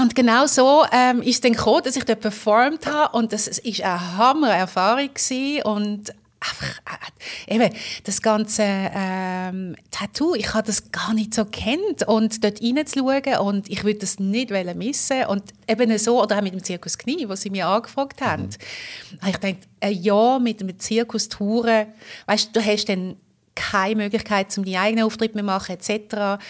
Und 0.00 0.14
genau 0.14 0.46
so 0.46 0.84
ähm, 0.90 1.22
ist 1.22 1.36
es 1.36 1.40
dann 1.42 1.52
gekommen, 1.52 1.82
dass 1.84 1.96
ich 1.96 2.04
dort 2.04 2.20
performt 2.20 2.86
habe. 2.86 3.16
Und 3.16 3.32
das 3.32 3.46
ist 3.46 3.82
eine 3.82 4.16
Hammer-Erfahrung 4.16 5.10
und 5.64 6.12
einfach, 6.40 6.80
äh, 7.46 7.54
eben, 7.54 7.74
das 8.04 8.22
ganze 8.22 8.64
ähm, 8.64 9.76
Tattoo, 9.90 10.34
ich 10.34 10.54
habe 10.54 10.66
das 10.66 10.90
gar 10.90 11.14
nicht 11.14 11.34
so 11.34 11.44
kennt. 11.44 12.06
Und 12.06 12.42
dort 12.42 12.62
reinzuschauen 12.62 13.38
und 13.40 13.70
ich 13.70 13.84
würde 13.84 14.00
das 14.00 14.18
nicht 14.18 14.50
missen. 14.50 15.24
Und 15.26 15.44
eben 15.68 15.96
so, 15.98 16.22
oder 16.22 16.38
auch 16.38 16.42
mit 16.42 16.52
dem 16.52 16.64
Zirkus 16.64 16.98
Knie, 16.98 17.28
wo 17.28 17.34
sie 17.34 17.50
mich 17.50 17.64
angefragt 17.64 18.20
haben, 18.20 18.44
mhm. 18.44 19.28
ich 19.28 19.36
denke, 19.36 19.62
ein 19.80 20.02
Jahr 20.02 20.40
mit 20.40 20.60
einem 20.60 20.78
Zirkus 20.78 21.28
touren, 21.28 21.86
weißt 22.26 22.54
du, 22.54 22.64
hast 22.64 22.88
dann 22.88 23.16
keine 23.54 23.96
Möglichkeit, 23.96 24.56
um 24.56 24.64
die 24.64 24.78
eigenen 24.78 25.04
Auftritte 25.04 25.38
zu 25.38 25.44
machen, 25.44 25.76
etc., 25.76 26.42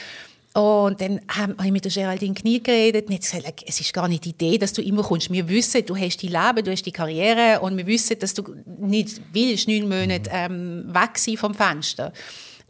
und 0.55 1.01
dann 1.01 1.21
habe 1.29 1.55
ich 1.65 1.73
mit 1.73 1.85
der 1.85 1.93
Geraldine 1.93 2.35
Knie 2.35 2.63
geredet 2.63 3.09
und 3.09 3.15
hat 3.15 3.23
gesagt, 3.23 3.65
es 3.67 3.81
ist 3.81 3.93
gar 3.95 4.07
nicht 4.07 4.25
die 4.27 4.31
Idee, 4.31 4.59
dass 4.59 4.75
du 4.75 4.83
immer 4.83 5.03
kommst. 5.03 5.33
Wir 5.33 5.49
wissen, 5.49 5.85
du 5.87 5.97
hast 5.97 6.23
dein 6.23 6.31
Leben, 6.31 6.65
du 6.65 6.71
hast 6.71 6.83
die 6.83 6.93
Karriere 6.93 7.61
und 7.61 7.77
wir 7.77 7.87
wissen, 7.87 8.19
dass 8.19 8.35
du 8.35 8.55
nicht 8.67 9.21
willst, 9.33 9.67
neun 9.67 9.89
Monate 9.89 10.29
ähm, 10.31 10.85
weg 10.93 11.17
sein 11.17 11.39
vom 11.39 11.55
Fenster. 11.55 12.13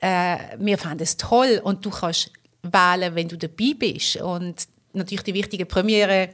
Äh, 0.00 0.36
wir 0.58 0.78
fanden 0.78 1.02
es 1.02 1.16
toll 1.16 1.60
und 1.64 1.84
du 1.84 1.90
kannst 1.90 2.30
wählen, 2.62 3.16
wenn 3.16 3.26
du 3.26 3.36
dabei 3.36 3.74
bist. 3.76 4.16
Und 4.16 4.68
natürlich 4.92 5.24
die 5.24 5.34
wichtige 5.34 5.66
Premiere 5.66 6.28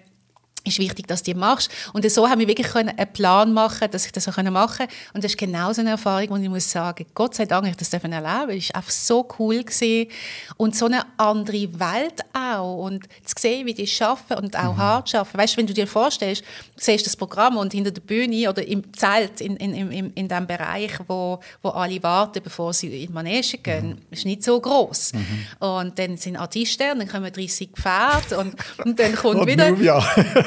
ist 0.65 0.79
wichtig, 0.79 1.07
dass 1.07 1.23
du 1.23 1.33
die 1.33 1.39
machst. 1.39 1.71
Und 1.93 2.09
so 2.11 2.29
haben 2.29 2.41
wir 2.41 2.49
wirklich 2.49 2.75
einen 2.75 2.95
Plan 3.13 3.53
machen 3.53 3.89
dass 3.91 4.07
ich 4.07 4.13
das 4.13 4.25
so 4.25 4.31
machen 4.31 4.53
konnte. 4.53 4.95
Und 5.15 5.25
das 5.25 5.33
ist 5.33 5.39
genau 5.39 5.73
so 5.73 5.81
eine 5.81 5.91
Erfahrung, 5.91 6.29
und 6.29 6.43
ich 6.43 6.49
muss 6.49 6.71
sagen, 6.71 7.07
Gott 7.15 7.35
sei 7.35 7.47
Dank, 7.47 7.67
ich 7.67 7.77
das 7.77 7.93
erleben 7.93 8.13
durfte. 8.13 8.57
Es 8.57 8.69
war 8.71 8.77
einfach 8.77 8.91
so 8.91 9.29
cool. 9.39 9.63
Gewesen. 9.63 10.11
Und 10.57 10.77
so 10.77 10.87
eine 10.87 11.03
andere 11.17 11.69
Welt 11.79 12.21
auch. 12.33 12.85
Und 12.85 13.05
zu 13.25 13.35
sehen, 13.39 13.67
wie 13.67 13.75
die 13.75 13.89
arbeiten 14.01 14.45
und 14.45 14.57
auch 14.57 14.75
mhm. 14.75 14.79
hart 14.79 15.15
arbeiten. 15.15 15.39
Weißt 15.39 15.55
du, 15.55 15.59
wenn 15.59 15.67
du 15.67 15.75
dir 15.75 15.87
vorstellst, 15.87 16.43
du 16.43 16.83
siehst 16.83 17.07
das 17.07 17.17
Programm 17.17 17.57
und 17.57 17.73
hinter 17.73 17.91
der 17.91 18.01
Bühne 18.01 18.49
oder 18.49 18.67
im 18.67 18.93
Zelt, 18.95 19.41
in, 19.41 19.57
in, 19.57 19.75
in, 19.75 20.13
in 20.13 20.29
dem 20.29 20.47
Bereich, 20.47 20.93
wo, 21.07 21.41
wo 21.63 21.71
alle 21.71 22.03
warten, 22.03 22.43
bevor 22.43 22.73
sie 22.73 22.87
in 22.87 23.09
die 23.09 23.13
Manege 23.13 23.59
gehen, 23.59 23.89
mhm. 23.89 23.99
ist 24.11 24.25
nicht 24.25 24.45
so 24.45 24.61
groß. 24.61 25.13
Mhm. 25.15 25.67
Und 25.67 25.99
dann 25.99 26.17
sind 26.17 26.37
Artisten, 26.37 26.93
und 26.93 26.99
dann 27.01 27.09
kommen 27.09 27.33
30 27.33 27.71
Pferde 27.71 28.39
und, 28.39 28.55
und 28.85 28.99
dann 28.99 29.15
kommt 29.15 29.47
wieder... 29.47 29.75
Ja, 29.79 29.99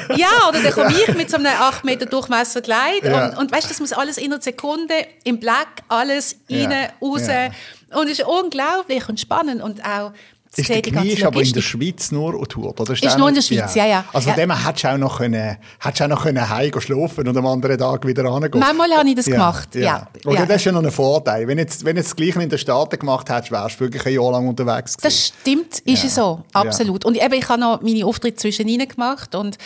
oder 0.48 0.62
dann 0.62 0.72
komme 0.72 0.92
ich 0.92 1.14
mit 1.14 1.30
so 1.30 1.36
einem 1.36 1.46
8 1.46 1.84
Meter 1.84 2.06
Durchmesser 2.06 2.60
Kleid 2.60 3.04
ja. 3.04 3.28
und, 3.28 3.38
und 3.38 3.52
weißt, 3.52 3.70
das 3.70 3.80
muss 3.80 3.92
alles 3.92 4.18
in 4.18 4.32
einer 4.32 4.42
Sekunde 4.42 4.94
im 5.24 5.38
Black, 5.38 5.82
alles 5.88 6.36
rein, 6.50 6.70
ja. 6.70 6.88
raus. 7.00 7.26
Ja. 7.26 7.50
Und 7.98 8.08
es 8.08 8.18
ist 8.18 8.26
unglaublich 8.26 9.08
und 9.08 9.20
spannend 9.20 9.62
und 9.62 9.84
auch 9.84 10.12
ist 10.58 10.68
der 10.68 10.82
Knie 10.82 11.12
ist 11.12 11.24
aber 11.24 11.40
in 11.40 11.52
der 11.52 11.62
Schweiz 11.62 12.12
nur 12.12 12.38
getourt, 12.38 12.78
oder? 12.78 12.92
Ist, 12.92 13.02
ist 13.02 13.16
nur 13.16 13.28
in 13.28 13.34
der 13.34 13.42
Schweiz, 13.42 13.74
ja, 13.74 13.84
ja. 13.84 13.90
ja. 13.90 14.04
Also 14.12 14.30
ja. 14.30 14.36
dem 14.36 14.66
hättest 14.66 14.84
du 14.84 14.88
auch 14.88 14.98
noch 14.98 15.18
können, 15.18 15.56
hättest 15.80 16.02
auch 16.02 16.08
noch 16.08 16.22
können 16.22 16.48
heim 16.48 16.72
schlafen 16.78 17.26
und 17.26 17.36
am 17.36 17.46
anderen 17.46 17.78
Tag 17.78 18.06
wieder 18.06 18.22
hingehen. 18.30 18.60
Manchmal 18.60 18.90
habe 18.90 19.08
ich 19.08 19.14
das 19.14 19.26
ja. 19.26 19.32
gemacht, 19.32 19.74
ja. 19.74 20.08
Oder 20.24 20.44
das 20.44 20.56
ist 20.56 20.64
ja 20.66 20.72
noch 20.72 20.82
ein 20.82 20.90
Vorteil. 20.90 21.48
Wenn 21.48 21.56
du 21.56 21.62
jetzt, 21.62 21.84
wenn 21.84 21.96
jetzt 21.96 22.08
das 22.08 22.16
Gleiche 22.16 22.42
in 22.42 22.48
den 22.48 22.58
Staaten 22.58 22.98
gemacht 22.98 23.30
hättest, 23.30 23.50
wärst 23.50 23.76
du 23.76 23.84
wirklich 23.84 24.04
ein 24.06 24.12
Jahr 24.14 24.32
lang 24.32 24.46
unterwegs 24.46 24.96
gewesen. 24.96 25.02
Das 25.02 25.26
stimmt, 25.40 25.78
ist 25.80 26.04
es 26.04 26.14
so, 26.14 26.42
absolut. 26.52 27.04
Und 27.04 27.16
eben, 27.16 27.32
ich 27.32 27.48
habe 27.48 27.60
noch 27.60 27.80
meine 27.80 28.04
Auftritte 28.04 28.36
zwischendrin 28.36 28.86
gemacht 28.86 29.34
und 29.34 29.56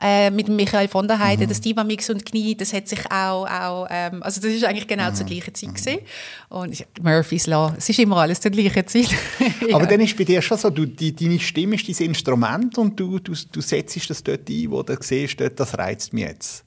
äh, 0.00 0.30
mit 0.30 0.48
Michael 0.48 0.88
von 0.88 1.08
der 1.08 1.18
Heide, 1.18 1.44
mhm. 1.44 1.48
das 1.48 1.60
Diva 1.60 1.82
Mix 1.82 2.08
und 2.08 2.24
Knie, 2.24 2.54
das 2.54 2.72
hat 2.72 2.88
sich 2.88 3.00
auch, 3.10 3.46
auch 3.46 3.86
ähm, 3.90 4.22
also 4.22 4.40
das 4.40 4.52
ist 4.52 4.64
eigentlich 4.64 4.86
genau 4.86 5.10
mhm. 5.10 5.14
zur 5.14 5.26
gleichen 5.26 5.54
Zeit 5.54 5.70
mhm. 5.70 5.74
gesehen. 5.74 6.00
Und 6.48 6.86
Murphy's 7.02 7.46
Law, 7.46 7.74
es 7.76 7.88
ist 7.88 7.98
immer 7.98 8.18
alles 8.18 8.40
zur 8.40 8.52
gleichen 8.52 8.86
Zeit. 8.86 9.08
Aber 9.72 9.86
dann 9.86 10.00
ist 10.00 10.16
bei 10.16 10.24
dir 10.24 10.35
schon 10.42 10.58
so, 10.58 10.70
du, 10.70 10.86
die 10.86 11.14
deine 11.14 11.38
Stimme 11.38 11.76
ist 11.76 11.88
dein 11.88 12.08
Instrument 12.08 12.76
und 12.78 12.98
du, 12.98 13.18
du, 13.18 13.32
du 13.52 13.60
setzt 13.60 14.10
das 14.10 14.22
dort 14.22 14.48
ein, 14.48 14.70
wo 14.70 14.82
du 14.82 14.96
siehst, 15.00 15.40
dort, 15.40 15.58
das 15.58 15.76
reizt 15.76 16.12
mich 16.12 16.24
jetzt. 16.24 16.66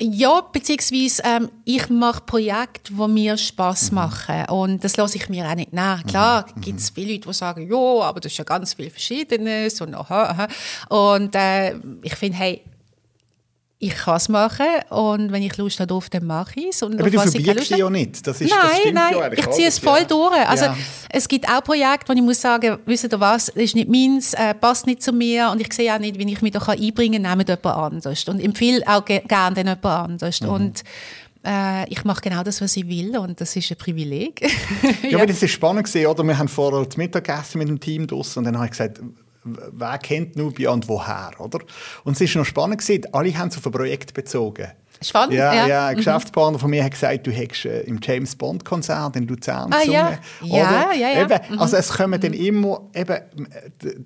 Ja, 0.00 0.40
beziehungsweise 0.40 1.22
ähm, 1.24 1.48
ich 1.64 1.88
mache 1.88 2.22
Projekte, 2.22 2.92
die 2.92 3.08
mir 3.08 3.36
Spass 3.36 3.90
mhm. 3.90 3.96
machen 3.96 4.44
und 4.48 4.82
das 4.82 4.96
lasse 4.96 5.16
ich 5.16 5.28
mir 5.28 5.48
auch 5.48 5.54
nicht 5.54 5.72
nach. 5.72 6.04
Klar 6.04 6.46
mhm. 6.54 6.60
gibt 6.60 6.80
es 6.80 6.90
viele 6.90 7.12
Leute, 7.12 7.28
die 7.28 7.34
sagen, 7.34 7.70
ja, 7.70 8.00
aber 8.02 8.18
das 8.18 8.32
ist 8.32 8.38
ja 8.38 8.44
ganz 8.44 8.74
viel 8.74 8.90
Verschiedenes 8.90 9.80
und 9.80 9.94
aha, 9.94 10.24
aha. 10.24 10.48
Und 10.88 11.36
äh, 11.36 11.76
ich 12.02 12.16
finde, 12.16 12.38
hey, 12.38 12.62
ich 13.78 13.94
kann 13.94 14.16
es 14.16 14.28
machen 14.28 14.66
und 14.90 15.32
wenn 15.32 15.42
ich 15.42 15.56
Lust 15.56 15.80
habe, 15.80 15.98
dann 16.10 16.26
mache 16.26 16.52
ich 16.60 16.68
es. 16.68 16.82
Aber 16.82 16.94
du 16.94 17.18
verbiegst 17.18 17.70
dich 17.70 17.78
ja 17.78 17.90
nicht. 17.90 18.26
Das 18.26 18.40
ist, 18.40 18.50
nein, 18.50 18.70
das 18.84 18.92
nein, 18.92 19.14
ja 19.14 19.32
ich 19.32 19.50
ziehe 19.50 19.68
es 19.68 19.78
voll 19.78 20.00
ja. 20.00 20.04
durch. 20.04 20.48
Also, 20.48 20.66
ja. 20.66 20.76
Es 21.10 21.28
gibt 21.28 21.48
auch 21.48 21.62
Projekte, 21.62 22.08
wo 22.08 22.12
ich 22.12 22.22
muss 22.22 22.40
sagen, 22.40 22.78
wisst 22.86 23.04
ihr 23.04 23.20
was, 23.20 23.46
das 23.46 23.56
ist 23.56 23.74
nicht 23.74 23.88
meins, 23.88 24.32
äh, 24.34 24.54
passt 24.54 24.86
nicht 24.86 25.02
zu 25.02 25.12
mir 25.12 25.50
und 25.50 25.60
ich 25.60 25.72
sehe 25.72 25.92
auch 25.94 25.98
nicht, 25.98 26.18
wie 26.18 26.32
ich 26.32 26.40
mich 26.40 26.52
da 26.52 26.60
einbringen 26.60 27.24
kann, 27.24 27.38
nehmt 27.38 27.48
jemand 27.48 27.76
anders. 27.76 28.24
Und 28.28 28.40
empfehle 28.40 28.82
auch 28.86 29.04
ge 29.04 29.20
gerne 29.26 29.56
jemand 29.56 29.84
anders. 29.84 30.40
Mhm. 30.40 30.48
Und 30.48 30.84
äh, 31.44 31.88
ich 31.90 32.04
mache 32.04 32.22
genau 32.22 32.42
das, 32.42 32.60
was 32.60 32.76
ich 32.76 32.88
will 32.88 33.16
und 33.18 33.40
das 33.40 33.54
ist 33.54 33.70
ein 33.70 33.76
Privileg. 33.76 34.40
ja, 34.40 35.08
ja, 35.10 35.16
aber 35.18 35.26
das 35.26 35.42
ist 35.42 35.50
spannend 35.50 35.84
gesehen, 35.84 36.06
oder? 36.06 36.24
Wir 36.24 36.38
haben 36.38 36.48
vorher 36.48 36.84
das 36.84 36.96
Mittagessen 36.96 37.58
mit 37.58 37.68
dem 37.68 37.80
Team 37.80 38.06
draussen 38.06 38.38
und 38.38 38.44
dann 38.44 38.56
habe 38.56 38.66
ich 38.66 38.70
gesagt, 38.70 39.00
wer 39.44 39.98
kennt 39.98 40.36
Nubia 40.36 40.70
und 40.70 40.88
woher, 40.88 41.32
oder? 41.38 41.60
Und 42.04 42.14
es 42.14 42.20
ist 42.20 42.34
noch 42.36 42.44
spannend 42.44 42.80
gewesen, 42.80 43.06
alle 43.12 43.36
haben 43.36 43.48
es 43.48 43.58
auf 43.58 43.66
ein 43.66 43.72
Projekt 43.72 44.14
bezogen. 44.14 44.68
Spannend, 45.02 45.34
ja. 45.34 45.52
Ja, 45.54 45.66
ja 45.66 45.86
ein 45.86 45.94
mhm. 45.94 45.98
Geschäftspartner 45.98 46.58
von 46.58 46.70
mir 46.70 46.82
hat 46.82 46.92
gesagt, 46.92 47.26
du 47.26 47.30
hättest 47.30 47.66
äh, 47.66 47.82
im 47.82 47.98
James 48.02 48.34
Bond 48.36 48.64
Konzert 48.64 49.16
in 49.16 49.26
Luzern 49.26 49.72
ah, 49.72 49.78
gesungen. 49.78 50.18
Ja, 50.42 50.92
ja, 50.92 50.92
ja. 50.92 51.08
ja. 51.10 51.22
Eben, 51.22 51.54
mhm. 51.54 51.58
Also 51.58 51.76
es 51.76 51.90
kommen 51.90 52.20
dann 52.20 52.32
immer, 52.32 52.88
eben, 52.94 53.18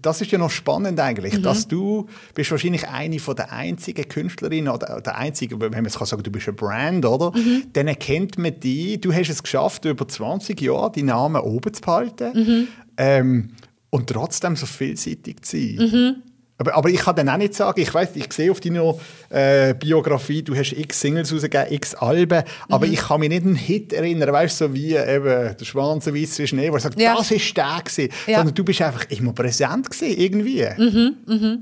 das 0.03 0.21
ist 0.21 0.31
ja 0.31 0.39
noch 0.39 0.51
spannend 0.51 0.99
eigentlich, 0.99 1.35
mhm. 1.35 1.43
dass 1.43 1.69
du 1.69 2.07
bist 2.35 2.51
wahrscheinlich 2.51 2.89
eine 2.89 3.19
von 3.19 3.37
der 3.37 3.53
einzigen 3.53 4.09
Künstlerinnen 4.09 4.73
oder 4.73 5.01
der 5.01 5.17
einzige, 5.17 5.61
wenn 5.61 5.71
man 5.71 5.85
jetzt 5.85 5.99
kann 5.99 6.07
sagen, 6.07 6.23
du 6.23 6.31
bist 6.31 6.49
eine 6.49 6.57
Brand, 6.57 7.05
oder? 7.05 7.37
Mhm. 7.37 7.65
Dann 7.73 7.87
erkennt 7.87 8.39
man 8.39 8.59
dich, 8.59 9.01
du 9.01 9.13
hast 9.13 9.29
es 9.29 9.43
geschafft, 9.43 9.85
über 9.85 10.09
20 10.09 10.61
Jahre 10.61 10.91
die 10.91 11.03
Namen 11.03 11.41
oben 11.41 11.73
zu 11.73 11.81
behalten. 11.81 12.33
Mhm. 12.35 12.69
Ähm, 12.97 13.51
und 13.91 14.09
trotzdem 14.09 14.57
so 14.57 14.67
vielseitig 14.67 15.43
zu 15.43 15.57
sein. 15.57 15.77
Mhm. 15.77 16.23
Aber, 16.61 16.75
aber, 16.75 16.89
ich 16.91 16.99
kann 16.99 17.15
dann 17.15 17.29
auch 17.29 17.37
nicht 17.37 17.55
sagen, 17.55 17.81
ich 17.81 17.95
weiß, 17.95 18.17
ich 18.17 18.33
sehe 18.33 18.51
auf 18.51 18.59
deiner 18.59 18.97
äh, 19.31 19.75
Biografie, 19.75 20.43
du 20.43 20.57
hast 20.57 20.73
x 20.73 21.01
Singles 21.01 21.33
rausgegeben, 21.33 21.73
x 21.73 21.95
Alben, 21.95 22.43
aber 22.69 22.87
mhm. 22.87 22.95
ich 22.95 22.99
kann 22.99 23.21
mich 23.21 23.29
nicht 23.29 23.43
an 23.43 23.49
einen 23.49 23.57
Hit 23.57 23.93
erinnern, 23.93 24.33
weißt 24.33 24.61
du, 24.61 24.67
so 24.67 24.75
wie 24.75 24.97
eben 24.97 25.57
der 25.57 25.65
Schwanz 25.65 26.09
weiße 26.09 26.49
Schnee, 26.49 26.73
wo 26.73 26.77
ich 26.77 26.83
sage, 26.83 27.01
ja. 27.01 27.15
das 27.15 27.31
ist 27.31 27.57
der 27.57 27.81
gewesen. 27.85 28.13
Ja. 28.27 28.39
Sondern 28.39 28.57
du 28.57 28.65
bist 28.65 28.83
einfach 28.83 29.09
immer 29.11 29.33
präsent 29.33 29.89
gewesen, 29.89 30.19
irgendwie. 30.19 30.67
Mhm. 30.77 31.17
Mhm. 31.27 31.59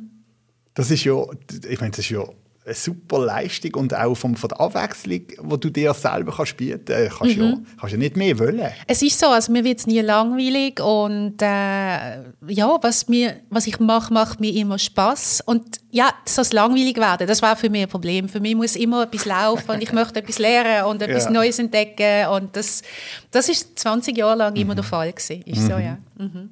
Das 0.72 0.90
ist 0.90 1.04
ja, 1.04 1.22
ich 1.68 1.78
meine, 1.80 1.90
das 1.90 1.98
ist 1.98 2.10
ja 2.10 2.24
eine 2.66 2.74
super 2.74 3.24
Leistung 3.24 3.74
und 3.74 3.94
auch 3.94 4.14
vom, 4.16 4.34
von 4.34 4.48
der 4.48 4.60
Abwechslung, 4.60 5.20
die 5.28 5.60
du 5.60 5.70
dir 5.70 5.94
selber 5.94 6.34
kannst 6.36 6.56
bieten 6.56 6.84
kannst, 6.84 7.18
kannst, 7.18 7.36
mhm. 7.36 7.42
ja, 7.42 7.58
kannst 7.78 7.92
ja 7.92 7.98
nicht 7.98 8.16
mehr 8.16 8.36
wollen. 8.40 8.72
Es 8.88 9.02
ist 9.02 9.20
so, 9.20 9.26
also 9.26 9.52
mir 9.52 9.62
wird 9.62 9.78
es 9.78 9.86
nie 9.86 10.00
langweilig 10.00 10.80
und 10.80 11.40
äh, 11.40 12.22
ja, 12.48 12.78
was, 12.82 13.06
mir, 13.06 13.36
was 13.50 13.68
ich 13.68 13.78
mache, 13.78 14.12
macht 14.12 14.40
mir 14.40 14.52
immer 14.52 14.80
Spaß 14.80 15.42
und 15.46 15.80
ja, 15.92 16.10
das 16.24 16.52
langweilig 16.52 16.96
werden, 16.96 17.28
das 17.28 17.40
war 17.40 17.56
für 17.56 17.70
mich 17.70 17.82
ein 17.82 17.88
Problem. 17.88 18.28
Für 18.28 18.40
mich 18.40 18.56
muss 18.56 18.74
immer 18.74 19.04
etwas 19.04 19.24
laufen 19.26 19.70
und 19.70 19.82
ich 19.82 19.92
möchte 19.94 20.18
etwas 20.18 20.38
lernen 20.40 20.86
und 20.86 21.00
etwas 21.00 21.26
ja. 21.26 21.30
Neues 21.30 21.60
entdecken 21.60 22.26
und 22.30 22.56
das, 22.56 22.82
das 23.30 23.48
ist 23.48 23.78
20 23.78 24.18
Jahre 24.18 24.38
lang 24.38 24.56
immer 24.56 24.72
mhm. 24.72 24.76
der 24.76 24.84
Fall 24.84 25.12
gewesen. 25.12 25.42
Ist 25.42 25.60
mhm. 25.62 25.66
so, 25.66 25.78
ja. 25.78 25.98
Mhm. 26.18 26.50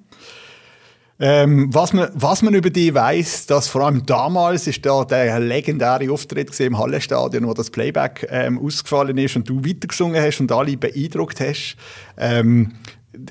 Ähm, 1.20 1.72
was, 1.72 1.92
man, 1.92 2.08
was 2.14 2.42
man 2.42 2.54
über 2.54 2.70
dich 2.70 2.92
weiß, 2.92 3.46
dass 3.46 3.68
vor 3.68 3.82
allem 3.82 4.04
damals 4.04 4.66
ist 4.66 4.84
da 4.84 5.04
der 5.04 5.38
legendäre 5.38 6.10
Auftritt 6.10 6.58
im 6.58 6.76
Hallenstadion, 6.76 7.46
wo 7.46 7.54
das 7.54 7.70
Playback 7.70 8.26
ähm, 8.30 8.58
ausgefallen 8.58 9.16
ist 9.18 9.36
und 9.36 9.48
du 9.48 9.64
weitergesungen 9.64 10.20
hast 10.20 10.40
und 10.40 10.50
alle 10.50 10.76
beeindruckt 10.76 11.40
hast. 11.40 11.76
Ähm, 12.18 12.72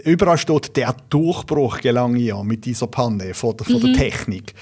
überall 0.05 0.37
steht 0.37 0.77
der 0.77 0.95
Durchbruch 1.09 1.81
gelang 1.81 2.15
ja 2.15 2.41
mit 2.41 2.63
dieser 2.63 2.87
Panne 2.87 3.33
von 3.33 3.57
der, 3.57 3.65
von 3.65 3.81
der 3.81 3.89
mhm. 3.89 3.95
Technik. 3.95 4.53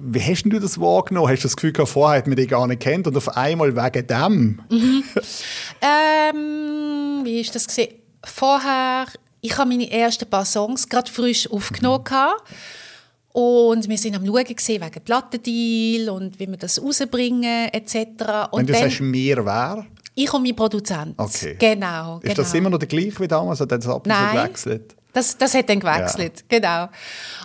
Wie 0.00 0.20
hast 0.20 0.44
du 0.44 0.58
das 0.58 0.80
wahrgenommen? 0.80 1.28
Hast 1.30 1.44
du 1.44 1.48
das 1.48 1.56
Gefühl, 1.56 1.74
vorher 1.86 2.18
hat 2.18 2.26
man 2.26 2.36
dich 2.36 2.48
gar 2.48 2.66
nicht 2.66 2.80
kennt 2.80 3.06
und 3.06 3.16
auf 3.16 3.36
einmal 3.36 3.76
wegen 3.76 4.06
dem? 4.06 4.62
Mhm. 4.70 5.04
ähm, 5.82 7.20
wie 7.24 7.40
ist 7.40 7.54
das 7.54 7.66
gesehen? 7.66 7.94
Vorher 8.24 9.06
ich 9.42 9.58
habe 9.58 9.68
meine 9.68 9.90
ersten 9.90 10.30
paar 10.30 10.46
Songs 10.46 10.88
gerade 10.88 11.10
frisch 11.10 11.50
aufgenommen. 11.50 12.04
Mhm. 12.08 13.32
Und 13.32 13.88
wir 13.88 13.98
sind 13.98 14.14
am 14.14 14.24
Schauen 14.24 14.44
gewesen, 14.44 14.80
wegen 14.80 15.04
Plattendeal 15.04 16.10
und 16.10 16.38
wie 16.38 16.46
wir 16.48 16.56
das 16.56 16.80
rausbringen 16.80 17.68
etc. 17.72 17.94
Und 18.50 18.60
Wenn 18.60 18.66
du 18.66 18.72
dann, 18.72 18.82
sagst, 18.82 19.00
mir 19.00 19.44
wer? 19.44 19.86
Ich 20.14 20.32
und 20.32 20.42
mein 20.42 20.54
Produzent. 20.54 21.14
Okay. 21.16 21.56
Genau, 21.58 22.20
Ist 22.22 22.38
das 22.38 22.52
genau. 22.52 22.58
immer 22.58 22.70
noch 22.70 22.78
der 22.78 22.88
gleiche 22.88 23.18
wie 23.18 23.28
damals 23.28 23.60
oder 23.62 23.74
hat 23.74 23.84
das 23.84 23.90
ab 23.90 24.06
und 24.06 24.12
zu 24.12 24.36
gewechselt? 24.36 24.96
Das, 25.14 25.36
das 25.36 25.54
hat 25.54 25.68
dann 25.68 25.80
gewechselt, 25.80 26.44
ja. 26.50 26.58
genau. 26.58 26.88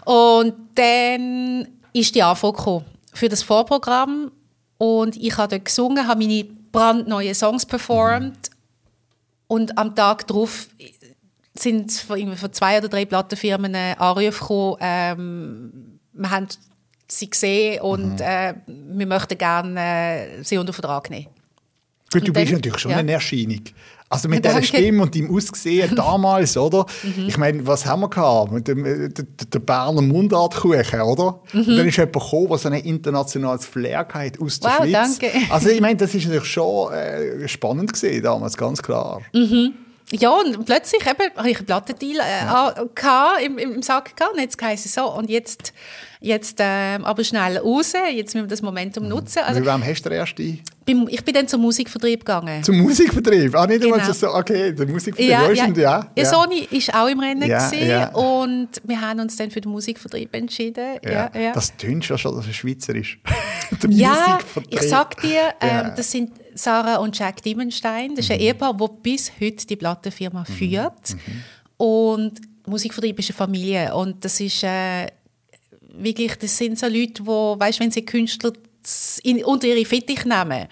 Und 0.06 0.54
dann 0.76 1.68
ist 1.94 2.14
die 2.14 2.22
Anfrage 2.22 2.86
für 3.14 3.30
das 3.30 3.42
Vorprogramm 3.42 4.32
und 4.78 5.16
ich 5.16 5.38
habe 5.38 5.56
dort 5.56 5.66
gesungen, 5.66 6.08
habe 6.08 6.20
meine 6.20 6.44
brandneuen 6.72 7.34
Songs 7.34 7.66
performt 7.66 8.36
mhm. 8.36 8.56
und 9.48 9.78
am 9.78 9.96
Tag 9.96 10.28
darauf 10.28 10.68
sind 11.60 11.92
von, 11.92 12.36
von 12.36 12.54
zwei 12.54 12.78
oder 12.78 12.90
drei 12.90 13.06
Plattenfirmen 13.06 13.76
Anrufe 13.76 14.40
gekommen, 14.40 14.78
ähm, 14.80 16.00
wir 16.14 16.32
haben 16.32 16.48
sie 17.08 17.30
gesehen 17.30 17.82
und 17.82 18.16
mhm. 18.16 18.22
äh, 18.22 18.54
wir 18.68 19.06
möchten 19.06 19.38
gerne 19.38 19.80
äh, 19.80 20.44
sie 20.44 20.58
unter 20.58 20.74
Vertrag 20.74 21.10
nehmen. 21.10 21.28
Gut, 22.12 22.28
du 22.28 22.34
bist 22.34 22.52
natürlich 22.52 22.80
schon 22.80 22.92
ja. 22.92 22.98
eine 22.98 23.14
Erscheinung. 23.14 23.62
Also 24.10 24.30
mit 24.30 24.46
dieser 24.46 24.64
Stimme 24.64 25.04
und 25.04 25.14
dem 25.14 25.34
Aussehen 25.34 25.94
damals, 25.96 26.56
oder? 26.56 26.86
Mhm. 27.04 27.28
Ich 27.28 27.38
meine, 27.38 27.68
was 27.68 27.86
haben 27.86 28.02
wir 28.02 28.10
gehabt? 28.10 28.52
Mit 28.52 28.68
dem, 28.68 28.86
äh, 28.86 29.10
der, 29.10 29.26
der 29.26 29.60
Berner 29.60 30.02
Mundartkuchen, 30.02 31.02
oder? 31.02 31.42
Mhm. 31.52 31.60
Und 31.60 31.78
dann 31.78 31.88
ist 31.88 31.98
jemand 31.98 32.14
gekommen, 32.14 32.48
der 32.50 32.58
so 32.58 32.70
ein 32.70 32.74
internationales 32.76 33.66
Flair 33.66 34.08
hatte 34.14 34.42
aus 34.42 34.60
der 34.60 34.72
wow, 34.72 34.78
Schweiz. 34.78 35.20
Danke. 35.20 35.32
Also 35.50 35.70
ich 35.70 35.82
meine, 35.82 35.98
das 35.98 36.14
ist 36.16 36.26
natürlich 36.26 36.50
schon 36.50 36.94
äh, 36.94 37.48
spannend 37.48 37.94
gewesen 37.94 38.24
damals, 38.24 38.56
ganz 38.56 38.82
klar. 38.82 39.22
Mhm. 39.34 39.74
Ja, 40.12 40.32
und 40.32 40.66
plötzlich 40.66 41.02
eben, 41.06 41.36
habe 41.36 41.50
ich 41.50 41.58
einen 41.58 41.66
Plattendeal 41.66 42.26
äh, 42.26 42.46
ja. 42.46 43.38
im, 43.44 43.58
im 43.58 43.82
Sack 43.82 44.16
gehabt 44.16 44.36
und 44.36 44.40
jetzt 44.40 44.62
heisst 44.62 44.86
es 44.86 44.94
so, 44.94 45.12
und 45.12 45.30
jetzt, 45.30 45.74
jetzt 46.22 46.62
äh, 46.62 46.98
aber 47.04 47.26
schnell 47.26 47.58
raus, 47.58 47.92
jetzt 47.92 48.34
müssen 48.34 48.46
wir 48.46 48.50
das 48.50 48.62
Momentum 48.62 49.04
mhm. 49.04 49.10
nutzen. 49.10 49.40
Also, 49.40 49.60
Mit 49.60 49.68
wem 49.68 49.86
hast 49.86 50.04
du 50.04 50.10
den 50.10 50.20
ersten? 50.20 50.62
ich 51.10 51.24
bin 51.26 51.34
dann 51.34 51.50
zum 51.50 51.60
Musikvertrieb 51.60 52.22
gegangen. 52.22 52.64
Zum 52.64 52.78
Musikvertrieb? 52.78 53.54
Ah, 53.54 53.68
nicht 53.68 53.84
einmal 53.84 54.00
genau. 54.00 54.14
so, 54.14 54.34
okay, 54.34 54.72
der 54.72 54.88
Musikvertrieb, 54.88 55.30
ja, 55.30 55.52
ja. 55.52 55.68
ja. 55.68 56.12
ja. 56.16 56.26
Sony 56.26 56.66
war 56.72 57.04
auch 57.04 57.10
im 57.10 57.20
Rennen 57.20 57.50
ja, 57.50 57.70
ja. 57.74 58.08
und 58.12 58.70
wir 58.86 59.02
haben 59.02 59.20
uns 59.20 59.36
dann 59.36 59.52
für 59.52 59.60
den 59.60 59.74
Musikvertrieb 59.74 60.34
entschieden. 60.34 61.00
Ja. 61.04 61.30
Ja, 61.38 61.52
Das 61.52 61.76
tönt 61.76 62.06
schon, 62.06 62.18
dass 62.18 62.48
er 62.48 62.54
schweizerisch 62.54 63.20
der 63.84 63.90
ja, 63.90 64.40
ich 64.70 64.84
sag 64.84 65.20
dir, 65.22 65.54
ähm, 65.60 65.92
das 65.98 66.10
sind 66.10 66.32
Sarah 66.58 66.98
und 66.98 67.18
Jack 67.18 67.42
Diemenstein. 67.44 68.16
Das 68.16 68.26
ist 68.26 68.32
ein 68.32 68.38
mhm. 68.38 68.44
Ehepaar, 68.44 68.74
das 68.74 68.90
bis 69.02 69.32
heute 69.40 69.68
die 69.68 69.76
Plattenfirma 69.76 70.46
mhm. 70.48 70.54
führt. 70.54 71.14
Mhm. 71.14 71.44
Und 71.78 72.42
Musikvertrieb 72.66 73.20
ist 73.20 73.30
eine 73.30 73.38
Familie 73.38 73.96
und 73.96 74.26
das 74.26 74.40
ist 74.40 74.64
äh, 74.64 75.08
wirklich, 75.90 76.36
das 76.36 76.58
sind 76.58 76.78
so 76.78 76.88
Leute, 76.88 77.26
wo, 77.26 77.56
weißt, 77.58 77.80
wenn 77.80 77.92
sie 77.92 78.04
Künstler 78.04 78.52
in, 79.24 79.44
unter 79.44 79.68
ihre 79.68 79.86
Fittich 79.86 80.26
nehmen, 80.26 80.68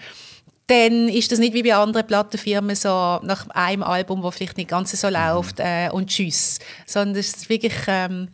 dann 0.66 1.08
ist 1.08 1.30
das 1.30 1.38
nicht 1.38 1.54
wie 1.54 1.62
bei 1.62 1.74
anderen 1.74 2.06
Plattenfirmen 2.06 2.74
so 2.74 3.20
nach 3.22 3.48
einem 3.50 3.82
Album, 3.82 4.22
wo 4.22 4.30
vielleicht 4.30 4.56
nicht 4.56 4.70
ganz 4.70 5.00
so 5.00 5.08
läuft 5.08 5.60
äh, 5.60 5.88
und 5.92 6.08
tschüss, 6.08 6.58
sondern 6.86 7.16
es 7.16 7.28
ist 7.28 7.48
wirklich 7.48 7.74
ähm, 7.86 8.28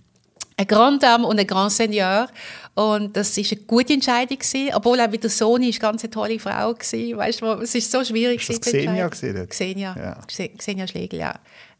ein 0.56 0.66
Grand 0.66 1.02
Dame 1.02 1.26
und 1.26 1.38
ein 1.38 1.46
Grand 1.46 1.72
Seigneur 1.72 2.28
und 2.74 3.16
das 3.16 3.36
ist 3.36 3.52
eine 3.52 3.60
gute 3.62 3.92
Entscheidung 3.92 4.38
gewesen, 4.38 4.70
obwohl 4.74 5.00
auch 5.00 5.10
mit 5.10 5.22
der 5.22 5.30
Sony 5.30 5.68
ist 5.68 5.80
ganz 5.80 6.02
eine 6.02 6.10
tolle 6.10 6.38
Frau 6.38 6.74
gewesen, 6.74 7.16
weißt 7.16 7.40
du, 7.42 7.46
es 7.62 7.74
ist 7.74 7.90
so 7.90 8.04
schwierig 8.04 8.48
ist 8.48 8.66
das 8.66 8.72
Xenia 8.72 9.08
gesehen? 9.08 9.48
Xenia, 9.48 9.96
ja. 9.96 10.48
Xenia 10.56 10.86
Schlegel, 10.86 11.20
ja. 11.20 11.34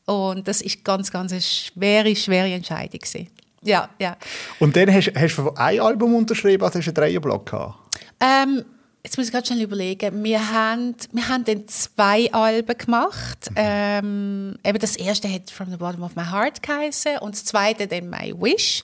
Und 0.05 0.47
das 0.49 0.61
ist 0.63 0.85
ganz, 0.85 1.11
ganz 1.11 1.33
eine 1.33 1.41
schwere, 1.41 2.15
schwere 2.17 2.53
Entscheidung 2.53 2.99
gewesen. 2.99 3.29
Ja, 3.63 3.89
ja. 3.99 4.17
Und 4.59 4.75
dann 4.77 4.93
hast, 4.93 5.13
hast 5.15 5.37
du 5.37 5.53
ein 5.55 5.81
Album 5.81 6.15
unterschrieben, 6.15 6.65
also 6.65 6.79
hast 6.79 6.87
du 6.87 6.91
einen 6.91 6.95
Dreierblock 6.97 7.47
gehabt? 7.47 7.75
Ähm, 8.21 8.65
jetzt 9.05 9.17
muss 9.17 9.27
ich 9.27 9.33
gerade 9.33 9.47
schnell 9.47 9.63
überlegen. 9.63 10.23
Wir 10.23 10.53
haben, 10.53 10.95
wir 11.13 11.29
haben 11.29 11.45
dann 11.45 11.67
zwei 11.69 12.33
Alben 12.33 12.79
gemacht. 12.79 13.51
Mhm. 13.51 13.57
Ähm, 13.57 14.59
eben 14.65 14.79
das 14.79 14.97
erste 14.97 15.33
hat 15.33 15.51
From 15.51 15.71
the 15.71 15.77
Bottom 15.77 16.03
of 16.03 16.17
My 16.17 16.25
Heart 16.25 16.63
geheißen 16.63 17.19
und 17.19 17.35
das 17.35 17.45
zweite 17.45 17.87
dann 17.87 18.09
My 18.09 18.35
Wish. 18.39 18.83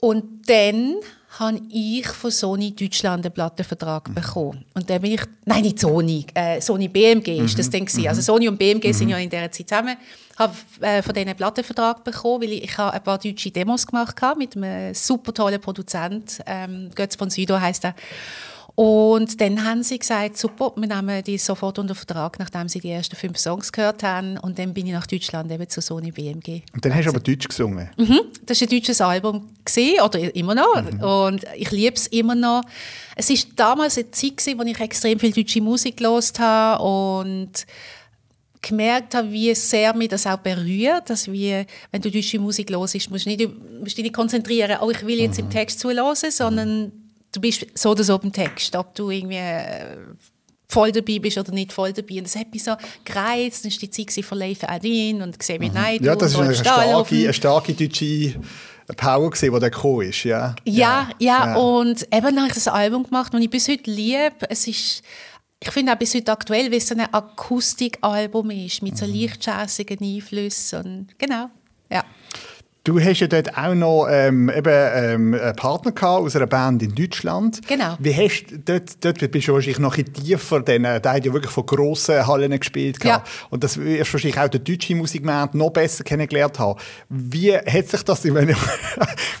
Und 0.00 0.48
dann 0.48 0.96
habe 1.38 1.60
ich 1.68 2.06
von 2.06 2.30
Sony 2.30 2.74
Deutschland 2.74 3.24
einen 3.24 3.34
Plattenvertrag 3.34 4.08
mhm. 4.08 4.14
bekommen. 4.14 4.64
Und 4.74 4.88
dann 4.88 5.00
bin 5.02 5.12
ich, 5.12 5.22
nein, 5.44 5.62
nicht 5.62 5.80
Sony, 5.80 6.26
äh, 6.34 6.60
Sony 6.60 6.88
BMG 6.88 7.40
mhm. 7.40 7.44
ist 7.44 7.58
das 7.58 7.70
dann 7.70 7.84
gewesen. 7.84 8.08
Also 8.08 8.20
mhm. 8.20 8.24
Sony 8.24 8.48
und 8.48 8.58
BMG 8.58 8.88
mhm. 8.88 8.92
sind 8.92 9.08
ja 9.08 9.18
in 9.18 9.28
dieser 9.28 9.50
Zeit 9.50 9.68
zusammen. 9.68 9.96
Ich 10.32 10.38
habe 10.38 10.54
äh, 10.80 11.02
von 11.02 11.14
denen 11.14 11.28
einen 11.28 11.36
Plattenvertrag 11.36 12.04
bekommen, 12.04 12.42
weil 12.42 12.52
ich, 12.52 12.64
ich 12.64 12.78
habe 12.78 12.92
ein 12.92 13.02
paar 13.02 13.18
deutsche 13.18 13.50
Demos 13.50 13.86
gemacht 13.86 14.20
habe 14.22 14.38
mit 14.38 14.56
einem 14.56 14.94
super 14.94 15.32
tollen 15.32 15.60
Produzent, 15.60 16.42
ähm, 16.46 16.90
Götz 16.94 17.16
von 17.16 17.30
Südo 17.30 17.60
heißt 17.60 17.84
er. 17.84 17.94
Und 18.76 19.40
dann 19.40 19.64
haben 19.64 19.84
sie 19.84 20.00
gesagt, 20.00 20.36
super, 20.36 20.72
wir 20.74 20.88
nehmen 20.88 21.22
die 21.22 21.38
sofort 21.38 21.78
unter 21.78 21.94
Vertrag, 21.94 22.40
nachdem 22.40 22.68
sie 22.68 22.80
die 22.80 22.90
ersten 22.90 23.14
fünf 23.14 23.38
Songs 23.38 23.70
gehört 23.70 24.02
haben. 24.02 24.36
Und 24.38 24.58
dann 24.58 24.74
bin 24.74 24.86
ich 24.86 24.92
nach 24.92 25.06
Deutschland 25.06 25.50
eben 25.52 25.68
zu 25.68 25.80
Sony 25.80 26.10
BMG. 26.10 26.62
Und 26.72 26.84
dann 26.84 26.92
hast 26.92 27.04
du 27.04 27.10
aber 27.10 27.20
Deutsch 27.20 27.46
gesungen? 27.46 27.88
Mhm, 27.96 28.20
das 28.44 28.60
war 28.60 28.66
ein 28.66 28.70
deutsches 28.70 29.00
Album, 29.00 29.48
gewesen, 29.64 30.00
oder 30.00 30.34
immer 30.34 30.56
noch. 30.56 30.82
Mhm. 30.82 31.00
Und 31.00 31.44
ich 31.56 31.70
liebe 31.70 31.94
es 31.94 32.08
immer 32.08 32.34
noch. 32.34 32.62
Es 33.14 33.30
war 33.30 33.36
damals 33.54 33.96
eine 33.96 34.10
Zeit, 34.10 34.38
gewesen, 34.38 34.58
wo 34.58 34.64
ich 34.64 34.80
extrem 34.80 35.20
viel 35.20 35.32
deutsche 35.32 35.60
Musik 35.60 35.98
gehört 35.98 36.38
habe 36.40 36.82
und 36.82 37.66
gemerkt 38.60 39.14
habe, 39.14 39.30
wie 39.30 39.54
sehr 39.54 39.94
mich 39.94 40.08
das 40.08 40.26
auch 40.26 40.38
berührt, 40.38 41.10
dass 41.10 41.30
wir, 41.30 41.66
wenn 41.92 42.02
du 42.02 42.10
deutsche 42.10 42.40
Musik 42.40 42.70
hörst, 42.70 43.10
musst 43.10 43.26
du 43.26 43.30
nicht, 43.30 43.48
musst 43.80 43.96
dich 43.96 44.04
nicht 44.04 44.14
konzentrieren, 44.14 44.78
oh, 44.80 44.90
ich 44.90 45.06
will 45.06 45.20
jetzt 45.20 45.38
mhm. 45.38 45.44
im 45.44 45.50
Text 45.50 45.78
zulassen, 45.78 46.32
sondern 46.32 47.03
du 47.34 47.40
bist 47.40 47.66
so 47.74 47.90
oder 47.90 48.04
so 48.04 48.18
beim 48.18 48.32
Text, 48.32 48.74
ob 48.76 48.94
du 48.94 49.10
irgendwie 49.10 49.36
äh, 49.36 49.96
voll 50.68 50.92
dabei 50.92 51.18
bist 51.18 51.38
oder 51.38 51.52
nicht 51.52 51.72
voll 51.72 51.92
dabei. 51.92 52.18
Und 52.18 52.24
das 52.24 52.36
hat 52.36 52.52
mich 52.52 52.64
so 52.64 52.74
gereizt. 53.04 53.64
Dann 53.64 53.72
war 53.72 53.78
die 53.78 53.90
Zeit 53.90 54.24
von 54.24 54.38
Leif 54.38 54.64
Adin 54.64 55.22
und 55.22 55.38
gesehen, 55.38 55.60
wie 55.60 55.68
mhm. 55.68 55.74
nein, 55.74 55.98
Ja, 56.02 56.16
das 56.16 56.32
ist 56.32 56.38
eine 56.38 56.54
starke, 56.54 57.14
eine 57.14 57.32
starke 57.32 57.74
deutsche 57.74 58.34
Power 58.96 59.30
gesehen, 59.30 59.54
die 59.54 59.60
da 59.60 59.68
gekommen 59.68 60.08
ist, 60.08 60.24
ja. 60.24 60.54
Ja, 60.64 61.08
ja, 61.18 61.46
ja. 61.46 61.56
und 61.56 62.02
eben 62.02 62.22
dann 62.22 62.38
habe 62.38 62.48
ich 62.48 62.54
das 62.54 62.68
Album 62.68 63.04
gemacht, 63.04 63.32
das 63.32 63.40
ich 63.40 63.50
bis 63.50 63.68
heute 63.68 63.90
liebe. 63.90 64.50
Es 64.50 64.66
ist, 64.66 65.02
ich 65.60 65.70
finde 65.70 65.92
auch 65.92 65.98
bis 65.98 66.14
heute 66.14 66.32
aktuell, 66.32 66.70
weil 66.70 66.78
es 66.78 66.92
ein 66.92 67.00
Akustikalbum 67.00 68.50
ist, 68.50 68.82
mit 68.82 68.98
so 68.98 69.06
mhm. 69.06 69.14
leicht 69.14 69.46
jazzigen 69.46 69.98
Einflüssen. 70.02 70.84
Und, 70.84 71.18
genau, 71.18 71.48
ja. 71.90 72.04
Du 72.84 73.00
hast 73.00 73.20
ja 73.20 73.26
dort 73.26 73.56
auch 73.56 73.74
noch 73.74 74.08
ähm, 74.10 74.50
eben, 74.50 74.68
ähm, 74.68 75.34
einen 75.34 75.56
Partner 75.56 75.92
gehabt 75.92 76.22
aus 76.22 76.36
einer 76.36 76.46
Band 76.46 76.82
in 76.82 76.94
Deutschland. 76.94 77.66
Genau. 77.66 77.96
Wie 77.98 78.14
hast 78.14 78.44
dort, 78.66 79.02
dort 79.02 79.30
bist 79.30 79.48
du 79.48 79.54
wahrscheinlich 79.54 79.78
noch 79.78 79.96
ein 79.96 80.12
tiefer, 80.12 80.60
denn 80.60 80.82
der 80.82 81.00
hat 81.02 81.24
ja 81.24 81.32
wirklich 81.32 81.50
von 81.50 81.64
grossen 81.64 82.26
Hallen 82.26 82.60
gespielt. 82.60 83.02
Ja. 83.02 83.24
Und 83.48 83.64
das 83.64 83.78
wirst 83.78 84.10
du 84.10 84.12
wahrscheinlich 84.12 84.38
auch 84.38 84.48
den 84.48 84.64
deutschen 84.64 84.98
Musikmarkt 84.98 85.54
noch 85.54 85.70
besser 85.70 86.04
kennengelernt 86.04 86.58
haben. 86.58 86.78
Wie 87.08 87.56
hat 87.56 87.88
sich 87.88 88.02
das, 88.02 88.22
wenn, 88.34 88.54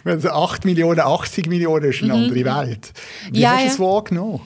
wenn 0.04 0.26
8 0.26 0.64
Millionen, 0.64 1.00
80 1.00 1.46
Millionen 1.46 1.90
ist 1.90 2.02
eine 2.02 2.14
mhm. 2.14 2.24
andere 2.24 2.44
Welt. 2.46 2.92
Wie 3.30 3.40
ja, 3.40 3.50
hast 3.50 3.60
du 3.60 3.66
das 3.66 3.78
ja. 3.78 3.84
wahrgenommen? 3.84 4.40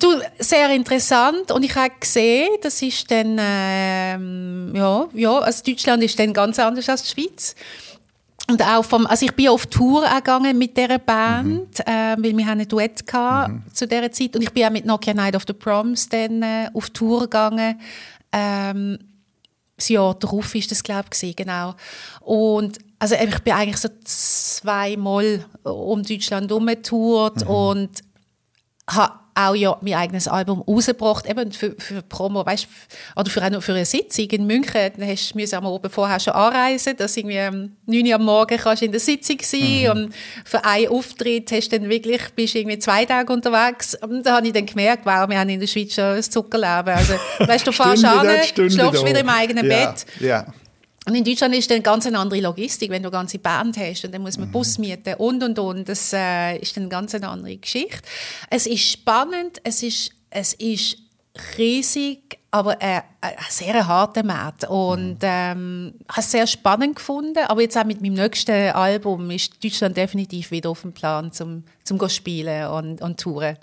Du, 0.00 0.08
sehr 0.38 0.74
interessant 0.74 1.52
und 1.52 1.62
ich 1.64 1.76
habe 1.76 1.92
gesehen, 2.00 2.48
das 2.62 2.80
ist 2.80 3.08
dann, 3.10 3.36
ähm, 3.38 4.72
ja, 4.74 5.06
ja, 5.12 5.38
also 5.38 5.62
Deutschland 5.62 6.02
ist 6.02 6.18
dann 6.18 6.32
ganz 6.32 6.58
anders 6.58 6.88
als 6.88 7.02
die 7.02 7.10
Schweiz. 7.10 7.54
Und 8.48 8.60
auch 8.62 8.84
vom, 8.84 9.06
also 9.06 9.24
ich 9.24 9.34
bin 9.34 9.48
auf 9.48 9.66
Tour 9.66 10.04
gegangen 10.08 10.58
mit 10.58 10.76
dieser 10.76 10.98
Band, 10.98 11.78
mhm. 11.78 11.92
äh, 11.92 12.16
weil 12.18 12.36
wir 12.36 12.48
ein 12.48 12.66
Duett 12.66 13.02
mhm. 13.12 13.62
zu 13.72 13.86
dieser 13.86 14.10
Zeit. 14.10 14.34
Und 14.34 14.42
ich 14.42 14.52
bin 14.52 14.64
auch 14.64 14.70
mit 14.70 14.84
Nokia 14.84 15.14
Night 15.14 15.36
of 15.36 15.44
the 15.46 15.52
Proms 15.52 16.08
dann 16.08 16.42
äh, 16.42 16.68
auf 16.74 16.90
Tour 16.90 17.20
gegangen. 17.22 17.80
Ähm, 18.32 18.98
das 19.76 19.88
Jahr 19.88 20.14
darauf 20.14 20.54
war 20.54 20.60
das, 20.68 20.82
glaube 20.82 21.08
ich, 21.20 21.36
genau. 21.36 21.74
Und 22.20 22.78
also 22.98 23.14
ich 23.14 23.38
bin 23.40 23.52
eigentlich 23.52 23.78
so 23.78 23.88
zweimal 24.04 25.44
um 25.64 26.02
Deutschland 26.02 26.50
herumgetourt 26.50 27.44
mhm. 27.44 27.50
und 27.50 27.90
habe 28.88 29.21
auch 29.34 29.54
ja 29.54 29.76
mein 29.80 29.94
eigenes 29.94 30.28
Album 30.28 30.60
rausgebracht, 30.62 31.26
eben 31.26 31.52
für, 31.52 31.74
für 31.78 32.02
Promo, 32.02 32.44
weißt, 32.44 32.68
oder 33.16 33.30
für, 33.30 33.42
auch 33.42 33.62
für 33.62 33.72
eine 33.72 33.84
Sitzung 33.84 34.26
in 34.26 34.46
München, 34.46 34.90
dann 34.96 35.08
hast, 35.08 35.34
musst 35.34 35.52
du 35.52 35.56
am 35.56 35.66
Abend 35.66 35.92
vorher 35.92 36.20
schon 36.20 36.34
anreisen, 36.34 36.96
dass 36.96 37.16
irgendwie 37.16 37.40
am 37.40 37.72
9 37.86 38.06
Uhr 38.06 38.14
am 38.14 38.24
Morgen 38.24 38.58
kannst 38.58 38.82
du 38.82 38.86
in 38.86 38.92
der 38.92 39.00
Sitzung 39.00 39.38
sein 39.40 39.82
mhm. 39.84 39.90
und 39.90 40.14
für 40.44 40.64
einen 40.64 40.88
Auftritt 40.88 41.50
hast 41.52 41.72
du 41.72 41.78
dann 41.78 41.88
wirklich, 41.88 42.22
bist 42.34 42.54
irgendwie 42.54 42.78
zwei 42.78 43.04
Tage 43.04 43.32
unterwegs 43.32 43.96
und 44.02 44.24
da 44.24 44.36
habe 44.36 44.46
ich 44.46 44.52
dann 44.52 44.66
gemerkt, 44.66 45.06
wow, 45.06 45.28
wir 45.28 45.38
haben 45.38 45.48
in 45.48 45.60
der 45.60 45.66
Schweiz 45.66 45.94
schon 45.94 46.04
ein 46.04 46.22
Zuckerleben, 46.22 46.94
also 46.94 47.14
weißt 47.38 47.66
du, 47.66 47.72
fährst 47.72 48.04
an, 48.04 48.26
schlafst 48.70 49.04
wieder 49.04 49.20
im 49.20 49.28
eigenen 49.28 49.70
ja. 49.70 49.86
Bett 49.86 50.06
ja. 50.20 50.46
Und 51.04 51.16
in 51.16 51.24
Deutschland 51.24 51.54
ist 51.54 51.68
dann 51.68 51.76
eine 51.76 51.82
ganz 51.82 52.06
andere 52.06 52.40
Logistik, 52.40 52.90
wenn 52.90 53.02
du 53.02 53.08
eine 53.08 53.16
ganze 53.16 53.38
Band 53.38 53.76
hast 53.76 54.04
und 54.04 54.14
dann 54.14 54.22
muss 54.22 54.38
man 54.38 54.48
mhm. 54.48 54.52
Bus 54.52 54.78
mieten 54.78 55.14
und 55.14 55.42
und 55.42 55.58
und. 55.58 55.88
Das 55.88 56.12
äh, 56.12 56.58
ist 56.58 56.76
dann 56.76 56.84
eine 56.84 56.90
ganz 56.90 57.14
andere 57.14 57.56
Geschichte. 57.56 58.02
Es 58.50 58.66
ist 58.66 58.88
spannend, 58.88 59.60
es 59.64 59.82
ist, 59.82 60.12
es 60.30 60.54
ist 60.54 60.98
riesig, 61.58 62.38
aber 62.50 62.80
äh, 62.80 63.00
ein 63.20 63.34
sehr 63.48 63.86
harter 63.86 64.22
Markt. 64.22 64.68
Und 64.68 65.14
mhm. 65.14 65.18
ähm, 65.22 65.94
habe 66.08 66.20
es 66.20 66.30
sehr 66.30 66.46
spannend 66.46 66.96
gefunden. 66.96 67.38
Aber 67.48 67.62
jetzt 67.62 67.76
auch 67.76 67.84
mit 67.84 68.00
meinem 68.00 68.14
nächsten 68.14 68.70
Album 68.70 69.28
ist 69.30 69.62
Deutschland 69.62 69.96
definitiv 69.96 70.52
wieder 70.52 70.70
auf 70.70 70.82
dem 70.82 70.92
Plan, 70.92 71.32
zum, 71.32 71.64
zum 71.82 72.08
spielen 72.08 72.68
und, 72.68 73.02
und 73.02 73.18
touren. 73.18 73.56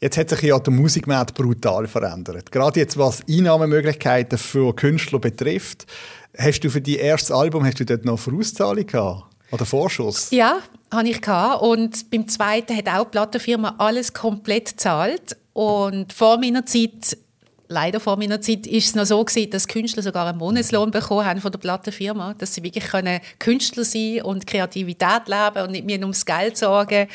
Jetzt 0.00 0.16
hat 0.18 0.30
sich 0.30 0.42
ja 0.42 0.58
der 0.58 0.72
Musikmarkt 0.72 1.34
brutal 1.34 1.86
verändert. 1.86 2.50
Gerade 2.50 2.80
jetzt, 2.80 2.96
was 2.96 3.22
Einnahmemöglichkeiten 3.28 4.38
für 4.38 4.74
Künstler 4.74 5.18
betrifft. 5.18 5.86
Hast 6.36 6.60
du 6.60 6.70
für 6.70 6.80
dein 6.80 6.96
erstes 6.96 7.30
Album 7.30 7.64
hast 7.64 7.78
du 7.78 7.84
dort 7.84 8.04
noch 8.04 8.18
Vorauszahlung 8.18 8.86
gehabt? 8.86 9.24
Oder 9.52 9.64
Vorschuss? 9.64 10.30
Ja, 10.30 10.58
habe 10.92 11.08
ich 11.08 11.20
gehabt. 11.20 11.62
Und 11.62 12.10
beim 12.10 12.26
zweiten 12.26 12.76
hat 12.76 12.88
auch 12.88 13.04
die 13.04 13.10
Plattenfirma 13.10 13.76
alles 13.78 14.12
komplett 14.12 14.70
gezahlt. 14.70 15.36
Und 15.52 16.12
vor 16.12 16.38
meiner 16.38 16.66
Zeit, 16.66 17.16
leider 17.68 18.00
vor 18.00 18.16
meiner 18.16 18.40
Zeit, 18.40 18.66
ist 18.66 18.88
es 18.88 18.94
noch 18.96 19.04
so 19.04 19.24
gewesen, 19.24 19.50
dass 19.50 19.68
Künstler 19.68 20.02
sogar 20.02 20.26
einen 20.26 20.38
Monatslohn 20.38 20.90
bekommen 20.90 21.24
haben 21.24 21.40
von 21.40 21.52
der 21.52 21.60
Plattenfirma, 21.60 22.34
dass 22.34 22.54
sie 22.54 22.64
wirklich 22.64 22.84
können 22.84 23.20
Künstler 23.38 23.84
sein 23.84 24.22
und 24.22 24.46
Kreativität 24.46 25.28
leben 25.28 25.64
und 25.64 25.70
nicht 25.70 25.86
mehr 25.86 26.00
ums 26.00 26.26
Geld 26.26 26.56
sorgen. 26.56 27.06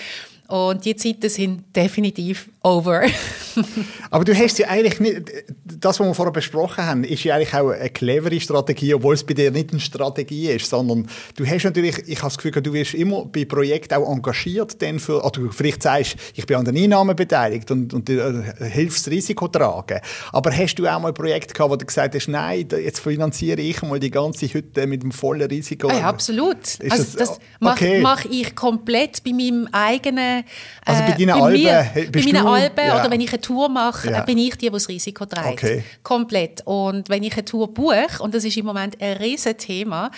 Und 0.49 0.83
die 0.83 0.95
Zeiten 0.95 1.29
sind 1.29 1.75
definitiv 1.75 2.49
over. 2.63 3.03
Aber 4.09 4.25
du 4.25 4.35
hast 4.35 4.57
ja 4.57 4.67
eigentlich 4.67 4.99
nicht, 4.99 5.21
das, 5.63 5.99
was 5.99 6.07
wir 6.07 6.13
vorher 6.13 6.31
besprochen 6.31 6.85
haben, 6.85 7.03
ist 7.03 7.23
ja 7.23 7.35
eigentlich 7.35 7.53
auch 7.53 7.69
eine 7.69 7.89
clevere 7.89 8.39
Strategie, 8.39 8.93
obwohl 8.95 9.13
es 9.13 9.23
bei 9.23 9.35
dir 9.35 9.51
nicht 9.51 9.71
eine 9.71 9.79
Strategie 9.79 10.49
ist, 10.49 10.69
sondern 10.69 11.07
du 11.35 11.45
hast 11.45 11.63
natürlich, 11.63 11.99
ich 12.07 12.17
habe 12.17 12.33
das 12.33 12.37
Gefühl, 12.37 12.61
du 12.63 12.73
wirst 12.73 12.95
immer 12.95 13.25
bei 13.25 13.45
Projekten 13.45 13.93
auch 13.93 14.11
engagiert, 14.11 14.81
denn 14.81 14.99
für, 14.99 15.23
oder 15.23 15.39
du 15.39 15.51
vielleicht 15.51 15.83
sagst, 15.83 16.15
ich 16.33 16.45
bin 16.45 16.57
an 16.57 16.65
den 16.65 16.77
Einnahmen 16.77 17.15
beteiligt 17.15 17.69
und, 17.69 17.93
und 17.93 18.09
äh, 18.09 18.43
hilfst 18.71 19.05
das 19.05 19.13
Risiko 19.13 19.47
tragen. 19.47 19.99
Aber 20.31 20.51
hast 20.51 20.75
du 20.75 20.87
auch 20.87 20.99
mal 20.99 21.09
ein 21.09 21.13
Projekt 21.13 21.53
gehabt, 21.53 21.71
wo 21.71 21.75
du 21.75 21.85
gesagt 21.85 22.15
hast, 22.15 22.27
nein, 22.27 22.67
jetzt 22.71 22.99
finanziere 22.99 23.61
ich 23.61 23.81
mal 23.83 23.99
die 23.99 24.11
ganze 24.11 24.47
Hütte 24.47 24.87
mit 24.87 25.03
dem 25.03 25.11
vollen 25.11 25.47
Risiko? 25.47 25.89
Ja, 25.89 26.09
absolut. 26.09 26.57
also 26.57 27.03
das, 27.03 27.13
das 27.13 27.39
okay. 27.61 28.01
mache 28.01 28.19
mach 28.19 28.25
ich 28.25 28.55
komplett 28.55 29.23
bei 29.23 29.31
meinem 29.31 29.67
eigenen 29.71 30.38
also 30.85 31.03
bei 31.03 31.11
deinen 31.11 31.27
bei 31.27 31.33
Alben? 31.33 31.63
Mir, 31.63 32.09
bei 32.11 32.23
meinen 32.23 32.47
Alben 32.47 32.85
ja. 32.85 32.99
oder 32.99 33.11
wenn 33.11 33.21
ich 33.21 33.29
eine 33.29 33.41
Tour 33.41 33.69
mache, 33.69 34.11
ja. 34.11 34.21
bin 34.21 34.37
ich 34.37 34.55
die, 34.55 34.67
die 34.67 34.71
das 34.71 34.87
Risiko 34.87 35.25
trägt. 35.25 35.63
Okay. 35.63 35.83
Komplett. 36.03 36.61
Und 36.65 37.09
wenn 37.09 37.23
ich 37.23 37.33
eine 37.33 37.45
Tour 37.45 37.73
buche, 37.73 38.07
und 38.19 38.33
das 38.33 38.43
ist 38.43 38.57
im 38.57 38.65
Moment 38.65 39.01
ein 39.01 39.17
riesen 39.17 39.57
Thema, 39.57 40.11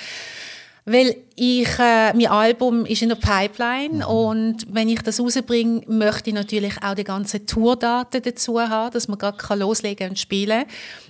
weil 0.85 1.15
ich, 1.35 1.69
äh, 1.77 2.13
mein 2.13 2.27
Album 2.27 2.85
ist 2.85 3.03
in 3.03 3.09
der 3.09 3.15
Pipeline 3.15 3.97
mhm. 3.97 4.01
und 4.01 4.57
wenn 4.73 4.89
ich 4.89 5.01
das 5.01 5.19
rausbringe, 5.19 5.81
möchte 5.87 6.31
ich 6.31 6.35
natürlich 6.35 6.73
auch 6.81 6.95
die 6.95 7.03
ganzen 7.03 7.45
Tourdaten 7.45 8.21
dazu 8.21 8.59
haben, 8.59 8.91
dass 8.91 9.07
man 9.07 9.19
gerade 9.19 9.55
loslegen 9.55 10.09
und 10.09 10.19
spielen 10.19 10.65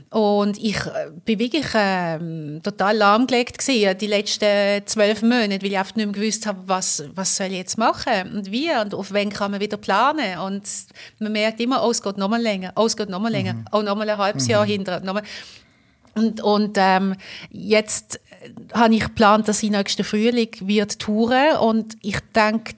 Und 0.09 0.61
ich 0.61 0.75
äh, 0.85 1.11
bin 1.23 1.39
wirklich 1.39 1.73
äh, 1.73 2.19
total 2.59 2.97
lahmgelegt 2.97 3.59
gewesen, 3.59 3.97
die 3.97 4.07
letzten 4.07 4.85
zwölf 4.85 5.21
Monate, 5.21 5.61
weil 5.61 5.71
ich 5.71 5.77
einfach 5.77 5.95
nicht 5.95 6.05
mehr 6.05 6.13
gewusst 6.15 6.45
habe, 6.45 6.59
was, 6.65 7.05
was 7.15 7.37
soll 7.37 7.47
ich 7.47 7.53
jetzt 7.53 7.77
machen 7.77 8.35
und 8.35 8.51
wie 8.51 8.69
und 8.71 8.93
auf 8.93 9.13
wen 9.13 9.29
kann 9.29 9.51
man 9.51 9.61
wieder 9.61 9.77
planen. 9.77 10.37
Und 10.39 10.63
man 11.19 11.31
merkt 11.31 11.61
immer, 11.61 11.81
oh, 11.85 11.91
es 11.91 12.01
geht 12.01 12.17
noch 12.17 12.29
mal 12.29 12.41
länger, 12.41 12.73
oh, 12.75 12.85
es 12.87 12.97
geht 12.97 13.09
noch 13.09 13.21
mal 13.21 13.31
länger, 13.31 13.53
mhm. 13.53 13.65
oh, 13.71 13.81
noch 13.81 13.95
mal 13.95 14.09
ein 14.09 14.17
halbes 14.17 14.45
mhm. 14.45 14.51
Jahr 14.51 14.65
hinter. 14.65 15.01
Und, 16.13 16.41
und 16.41 16.77
ähm, 16.77 17.15
jetzt 17.49 18.19
habe 18.73 18.95
ich 18.95 19.03
geplant, 19.03 19.47
dass 19.47 19.63
ich 19.63 19.71
nächsten 19.71 20.03
Frühling 20.03 20.49
wird 20.61 20.99
touren 20.99 21.57
und 21.57 21.95
ich 22.01 22.19
denke, 22.35 22.75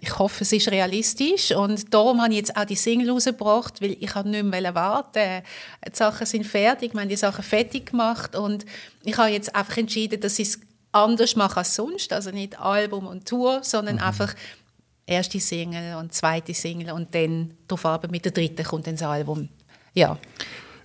ich 0.00 0.18
hoffe, 0.18 0.44
es 0.44 0.52
ist 0.52 0.70
realistisch 0.70 1.52
und 1.52 1.92
darum 1.92 2.20
habe 2.20 2.32
ich 2.32 2.38
jetzt 2.38 2.56
auch 2.56 2.64
die 2.64 2.76
Single 2.76 3.10
rausgebracht, 3.10 3.80
weil 3.80 3.96
ich 3.98 4.14
nicht 4.14 4.44
mehr 4.44 4.74
warten 4.74 5.42
Die 5.86 5.96
Sachen 5.96 6.26
sind 6.26 6.46
fertig, 6.46 6.92
wir 6.92 7.00
haben 7.00 7.08
die 7.08 7.16
Sachen 7.16 7.42
fertig 7.42 7.90
gemacht 7.90 8.36
und 8.36 8.66
ich 9.02 9.16
habe 9.16 9.30
jetzt 9.30 9.54
einfach 9.54 9.78
entschieden, 9.78 10.20
dass 10.20 10.38
ich 10.38 10.48
es 10.48 10.60
anders 10.92 11.34
mache 11.36 11.58
als 11.58 11.74
sonst, 11.74 12.12
also 12.12 12.30
nicht 12.30 12.60
Album 12.60 13.06
und 13.06 13.26
Tour, 13.26 13.60
sondern 13.62 13.96
mhm. 13.96 14.02
einfach 14.02 14.34
erste 15.06 15.40
Single 15.40 15.96
und 15.96 16.12
zweite 16.12 16.54
Single 16.54 16.92
und 16.92 17.14
dann 17.14 17.54
darauf 17.68 18.02
mit 18.10 18.24
der 18.24 18.32
dritten 18.32 18.64
kommt 18.64 18.86
dann 18.86 18.94
das 18.94 19.02
Album. 19.02 19.48
Ja. 19.94 20.18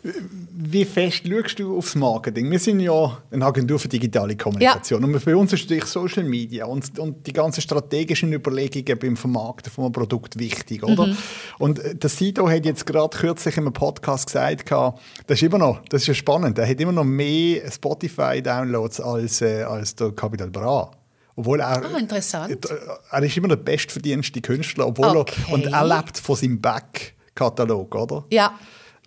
Wie 0.02 0.86
fest 0.86 1.24
schaust 1.28 1.60
du 1.60 1.78
aufs 1.78 1.96
Marketing? 1.96 2.50
Wir 2.50 2.60
sind 2.60 2.80
ja 2.80 3.18
eine 3.32 3.46
Agentur 3.46 3.78
für 3.80 3.90
digitale 3.90 4.38
Kommunikation. 4.38 5.02
Ja. 5.02 5.08
Und 5.08 5.26
bei 5.26 5.36
uns 5.36 5.52
ist 5.52 5.64
natürlich 5.64 5.86
Social 5.86 6.24
Media 6.24 6.66
und, 6.66 6.98
und 7.00 7.28
die 7.28 7.34
ganzen 7.34 7.62
strategischen 7.62 8.32
Überlegungen 8.32 8.98
beim 8.98 9.18
Vermarkten 9.18 9.72
von 9.72 9.86
einem 9.86 9.94
Produkt 9.94 10.40
wichtig, 10.40 10.84
oder? 10.84 11.08
Mhm. 11.08 11.18
Und 11.58 11.80
äh, 11.80 11.96
der 11.96 12.10
Sido 12.10 12.50
hat 12.50 12.66
jetzt 12.66 12.86
gerade 12.86 13.18
kürzlich 13.18 13.58
in 13.58 13.64
einem 13.64 13.74
Podcast 13.74 14.28
gesagt, 14.28 14.72
das 14.72 15.02
ist 15.28 15.44
immer 15.44 15.58
noch, 15.58 15.82
das 15.90 16.04
ist 16.04 16.08
ja 16.08 16.14
spannend, 16.14 16.58
er 16.58 16.68
hat 16.68 16.80
immer 16.80 16.94
noch 16.94 17.04
mehr 17.04 17.70
Spotify-Downloads 17.70 19.02
als, 19.02 19.42
äh, 19.42 19.64
als 19.64 19.96
der 19.96 20.12
Capital 20.12 20.50
Bra. 20.50 20.92
Obwohl 21.36 21.60
er, 21.60 21.84
ah, 21.84 21.98
interessant. 21.98 22.52
Äh, 22.70 22.76
er 23.12 23.24
ist 23.24 23.36
immer 23.36 23.50
der 23.50 23.58
bestverdienste 23.58 24.40
Künstler, 24.42 24.88
obwohl 24.88 25.18
okay. 25.18 25.42
er, 25.48 25.54
und 25.54 25.66
er 25.66 25.86
lebt 25.86 26.18
von 26.18 26.36
seinem 26.36 26.62
Back-Katalog, 26.62 27.96
oder? 27.96 28.26
Ja. 28.30 28.58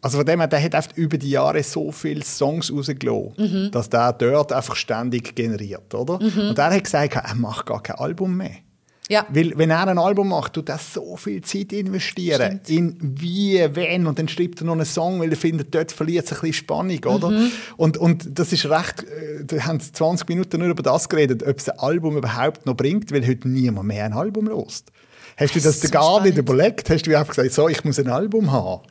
Also 0.02 0.18
von 0.18 0.26
dem 0.26 0.40
her, 0.40 0.48
der 0.48 0.62
hat 0.62 0.74
einfach 0.74 0.96
über 0.96 1.16
die 1.16 1.30
Jahre 1.30 1.62
so 1.62 1.92
viele 1.92 2.24
Songs 2.24 2.72
rausgelassen, 2.72 3.34
mhm. 3.36 3.70
dass 3.70 3.88
der 3.88 4.12
dort 4.12 4.52
einfach 4.52 4.74
ständig 4.74 5.36
generiert, 5.36 5.94
oder? 5.94 6.18
Mhm. 6.20 6.50
Und 6.50 6.58
er 6.58 6.74
hat 6.74 6.84
gesagt, 6.84 7.14
er 7.14 7.34
macht 7.36 7.66
gar 7.66 7.82
kein 7.82 7.96
Album 7.96 8.36
mehr. 8.36 8.56
Ja. 9.08 9.26
Weil, 9.28 9.52
wenn 9.56 9.70
er 9.70 9.86
ein 9.86 9.98
Album 9.98 10.28
macht, 10.28 10.54
tut 10.54 10.68
er 10.68 10.78
so 10.78 11.16
viel 11.16 11.42
Zeit 11.42 11.72
investieren. 11.72 12.60
Stimmt. 12.64 12.70
In 12.70 13.20
wie, 13.20 13.60
wenn. 13.74 14.06
Und 14.06 14.18
dann 14.18 14.26
schreibt 14.26 14.60
er 14.60 14.64
noch 14.64 14.72
einen 14.72 14.84
Song, 14.84 15.20
weil 15.20 15.30
er 15.30 15.36
findet, 15.36 15.74
dort 15.74 15.92
verliert 15.92 16.24
es 16.24 16.32
ein 16.32 16.40
bisschen 16.40 16.54
Spannung, 16.54 17.04
oder? 17.04 17.30
Mhm. 17.30 17.50
Und, 17.76 17.98
und 17.98 18.38
das 18.38 18.52
ist 18.52 18.66
recht, 18.66 19.04
äh, 19.04 19.44
da 19.44 19.66
haben 19.66 19.80
20 19.80 20.28
Minuten 20.28 20.60
nur 20.60 20.68
über 20.68 20.82
das 20.82 21.08
geredet, 21.08 21.42
ob 21.46 21.58
es 21.58 21.68
ein 21.68 21.78
Album 21.78 22.16
überhaupt 22.16 22.64
noch 22.64 22.74
bringt, 22.74 23.12
weil 23.12 23.26
heute 23.26 23.48
niemand 23.48 23.86
mehr 23.86 24.04
ein 24.04 24.14
Album 24.14 24.46
lost. 24.46 24.90
Hast 25.36 25.54
du 25.54 25.60
das, 25.60 25.80
das 25.80 25.82
so 25.82 25.88
gar 25.88 26.02
spannend. 26.02 26.24
nicht 26.26 26.38
überlegt? 26.38 26.90
Hast 26.90 27.06
du 27.06 27.18
einfach 27.18 27.34
gesagt, 27.34 27.52
so, 27.52 27.68
ich 27.68 27.84
muss 27.84 27.98
ein 27.98 28.08
Album 28.08 28.50
haben? 28.50 28.82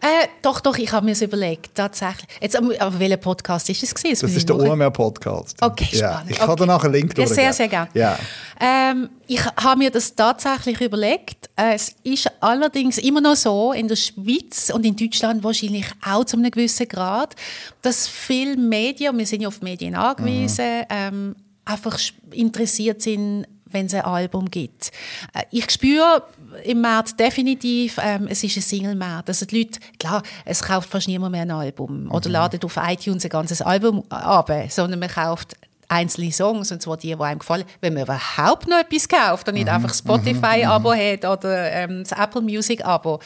Äh, 0.00 0.28
doch, 0.42 0.60
doch, 0.60 0.76
ich 0.78 0.90
habe 0.92 1.04
mir 1.04 1.12
es 1.12 1.22
überlegt, 1.22 1.74
tatsächlich. 1.74 2.28
Jetzt, 2.40 2.56
aber 2.56 2.98
welcher 2.98 3.16
Podcast 3.16 3.68
ist 3.68 3.82
es 3.82 3.94
gewesen? 3.94 4.26
Das, 4.26 4.34
ist 4.34 4.48
der 4.48 4.56
OMR-Podcast. 4.56 5.56
Okay, 5.60 5.84
spannend. 5.84 6.00
Ja, 6.00 6.22
ich 6.26 6.36
okay. 6.36 6.46
kann 6.46 6.56
dir 6.56 6.66
nachher 6.66 6.84
einen 6.84 6.94
Link 6.94 7.18
ja, 7.18 7.26
Sehr, 7.26 7.52
sehr 7.52 7.68
gerne. 7.68 7.88
Ja. 7.94 8.18
Ähm, 8.60 9.10
ich 9.26 9.44
habe 9.44 9.78
mir 9.78 9.90
das 9.90 10.14
tatsächlich 10.14 10.80
überlegt. 10.80 11.50
Äh, 11.56 11.74
es 11.74 11.94
ist 12.02 12.30
allerdings 12.40 12.98
immer 12.98 13.20
noch 13.20 13.36
so, 13.36 13.72
in 13.72 13.88
der 13.88 13.96
Schweiz 13.96 14.70
und 14.72 14.86
in 14.86 14.96
Deutschland 14.96 15.44
wahrscheinlich 15.44 15.86
auch 16.06 16.24
zu 16.24 16.36
einem 16.36 16.50
gewissen 16.50 16.88
Grad, 16.88 17.34
dass 17.82 18.08
viele 18.08 18.56
Medien, 18.56 19.18
wir 19.18 19.26
sind 19.26 19.42
ja 19.42 19.48
auf 19.48 19.60
Medien 19.60 19.94
angewiesen, 19.94 20.64
mhm. 20.64 20.86
ähm, 20.88 21.36
einfach 21.64 21.98
interessiert 22.30 23.02
sind 23.02 23.46
wenn 23.70 23.86
es 23.86 23.94
ein 23.94 24.02
Album 24.02 24.50
gibt. 24.50 24.90
Äh, 25.34 25.42
ich 25.50 25.70
spüre 25.70 26.22
im 26.64 26.80
März 26.80 27.16
definitiv, 27.16 27.98
ähm, 28.02 28.26
es 28.28 28.42
ist 28.42 28.56
ein 28.56 28.62
Single-März. 28.62 29.28
Also 29.28 29.46
die 29.46 29.58
Leute, 29.58 29.80
klar, 29.98 30.22
es 30.44 30.62
kauft 30.62 30.90
fast 30.90 31.08
niemand 31.08 31.32
mehr 31.32 31.42
ein 31.42 31.50
Album 31.50 32.04
mhm. 32.04 32.10
oder 32.10 32.30
ladet 32.30 32.64
auf 32.64 32.76
iTunes 32.76 33.24
ein 33.24 33.30
ganzes 33.30 33.62
Album 33.62 34.04
ab, 34.10 34.50
sondern 34.68 35.00
man 35.00 35.08
kauft 35.08 35.56
einzelne 35.88 36.30
Songs, 36.32 36.70
und 36.70 36.82
zwar 36.82 36.96
die, 36.96 37.14
die 37.14 37.20
einem 37.20 37.38
gefallen. 37.38 37.64
Wenn 37.80 37.94
man 37.94 38.04
überhaupt 38.04 38.68
noch 38.68 38.78
etwas 38.78 39.08
kauft 39.08 39.48
und 39.48 39.54
nicht 39.54 39.66
mhm. 39.66 39.72
einfach 39.74 39.94
Spotify-Abo 39.94 40.94
mhm. 40.94 40.98
hat 40.98 41.24
oder 41.24 41.72
ähm, 41.72 42.04
das 42.04 42.12
Apple 42.12 42.42
Music-Abo. 42.42 43.20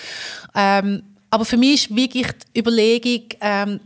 Ähm, 0.54 1.02
aber 1.30 1.44
für 1.44 1.56
mich 1.56 1.88
ist 1.88 1.96
wirklich 1.96 2.28
die 2.54 2.60
Überlegung, 2.60 3.24
ähm, 3.40 3.80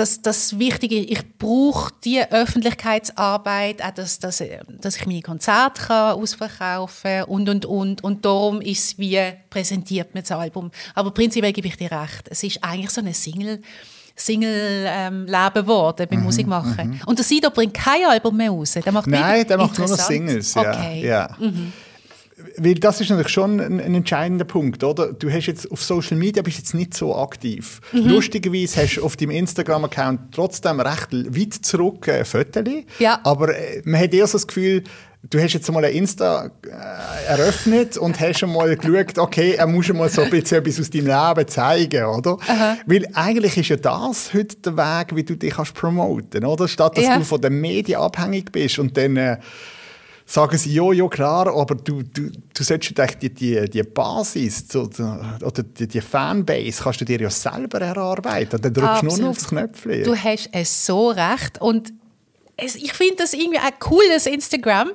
das, 0.00 0.22
das 0.22 0.58
Wichtige, 0.58 0.96
ich 0.96 1.36
brauche 1.38 1.92
die 2.04 2.22
Öffentlichkeitsarbeit, 2.22 3.84
auch 3.84 3.90
dass, 3.90 4.18
dass, 4.18 4.42
dass 4.80 4.96
ich 4.96 5.06
meine 5.06 5.20
Konzerte 5.20 5.82
kann 5.82 6.14
ausverkaufen 6.14 7.20
kann 7.20 7.24
und, 7.24 7.48
und, 7.48 7.66
und. 7.66 8.04
Und 8.04 8.24
darum 8.24 8.62
ist 8.62 8.92
es, 8.92 8.98
wie 8.98 9.20
präsentiert 9.50 10.14
man 10.14 10.22
das 10.22 10.32
Album. 10.32 10.70
Aber 10.94 11.10
prinzipiell 11.10 11.52
gebe 11.52 11.68
ich 11.68 11.76
dir 11.76 11.92
recht. 11.92 12.28
Es 12.30 12.42
ist 12.42 12.64
eigentlich 12.64 12.90
so 12.90 13.02
eine 13.02 13.12
Single- 13.12 13.60
Single-Leben 14.16 15.26
ähm, 15.26 15.54
geworden 15.54 16.06
beim 16.10 16.18
mhm, 16.18 16.24
Musikmachen. 16.24 16.90
Mhm. 16.90 17.00
Und 17.06 17.18
der 17.18 17.24
Sido 17.24 17.50
bringt 17.50 17.74
kein 17.74 18.04
Album 18.06 18.36
mehr 18.36 18.50
raus. 18.50 18.72
Der 18.72 18.92
macht 18.92 19.06
Nein, 19.06 19.46
der 19.46 19.56
macht 19.56 19.78
nur 19.78 19.88
noch 19.88 19.98
Singles. 19.98 20.54
Ja. 20.54 20.60
Okay. 20.60 21.06
Ja. 21.06 21.36
Mhm 21.38 21.72
weil 22.56 22.74
das 22.74 23.00
ist 23.00 23.10
natürlich 23.10 23.32
schon 23.32 23.60
ein, 23.60 23.80
ein, 23.80 23.94
entscheidender 23.94 24.44
Punkt, 24.44 24.84
oder? 24.84 25.12
Du 25.12 25.30
hast 25.30 25.46
jetzt 25.46 25.70
auf 25.70 25.82
Social 25.82 26.16
Media 26.16 26.42
bist 26.42 26.58
jetzt 26.58 26.74
nicht 26.74 26.94
so 26.94 27.14
aktiv. 27.16 27.80
Mhm. 27.92 28.08
Lustigerweise 28.08 28.82
hast 28.82 28.96
du 28.96 29.04
auf 29.04 29.16
deinem 29.16 29.30
Instagram-Account 29.30 30.32
trotzdem 30.32 30.80
recht 30.80 31.12
weit 31.12 31.54
zurück 31.54 32.08
äh, 32.08 32.24
Fotos. 32.24 32.64
Ja. 32.98 33.20
Aber 33.24 33.56
äh, 33.56 33.82
man 33.84 34.00
hat 34.00 34.12
eher 34.12 34.26
so 34.26 34.32
das 34.32 34.46
Gefühl, 34.46 34.84
du 35.28 35.38
hast 35.38 35.52
jetzt 35.52 35.70
mal 35.70 35.84
ein 35.84 35.92
Insta 35.92 36.50
äh, 36.64 37.28
eröffnet 37.28 37.96
und 37.96 38.18
hast 38.20 38.38
schon 38.38 38.52
mal 38.52 38.74
geschaut, 38.76 39.18
okay, 39.18 39.52
er 39.52 39.66
muss 39.66 39.86
schon 39.86 39.98
mal 39.98 40.08
so 40.08 40.22
ein 40.22 40.30
bisschen 40.30 40.58
etwas 40.58 40.80
aus 40.80 40.90
deinem 40.90 41.06
Leben 41.06 41.48
zeigen, 41.48 42.04
oder? 42.04 42.38
Aha. 42.46 42.76
Weil 42.86 43.06
eigentlich 43.14 43.56
ist 43.56 43.68
ja 43.68 43.76
das 43.76 44.32
heute 44.32 44.56
der 44.56 44.76
Weg, 44.76 45.16
wie 45.16 45.24
du 45.24 45.36
dich 45.36 45.54
kannst 45.54 45.74
promoten, 45.74 46.44
oder? 46.44 46.68
Statt 46.68 46.96
dass 46.96 47.04
ja. 47.04 47.18
du 47.18 47.24
von 47.24 47.40
den 47.40 47.60
Medien 47.60 48.00
abhängig 48.00 48.52
bist 48.52 48.78
und 48.78 48.96
dann 48.96 49.16
äh, 49.16 49.38
sagen 50.30 50.56
sie, 50.56 50.72
ja, 50.72 50.92
ja, 50.92 51.08
klar, 51.08 51.48
aber 51.48 51.74
du, 51.74 52.02
du, 52.02 52.30
du 52.54 52.62
solltest 52.62 52.94
die, 53.20 53.34
die, 53.34 53.68
die 53.68 53.82
Basis 53.82 54.64
oder 54.74 55.62
die, 55.62 55.88
die 55.88 56.00
Fanbase 56.00 56.82
kannst 56.82 57.00
du 57.00 57.04
dir 57.04 57.20
ja 57.20 57.30
selber 57.30 57.80
erarbeiten. 57.80 58.60
Dann 58.60 58.72
drückst 58.72 59.02
du 59.02 59.06
nur 59.06 59.18
noch 59.18 59.28
aufs 59.30 59.48
Knöpfchen. 59.48 60.04
Du 60.04 60.14
hast 60.14 60.48
es 60.52 60.86
so 60.86 61.10
recht 61.10 61.60
und 61.60 61.92
es, 62.56 62.76
ich 62.76 62.92
finde 62.92 63.16
das 63.16 63.32
irgendwie 63.32 63.58
ein 63.58 63.72
cooles 63.80 64.26
Instagram 64.26 64.90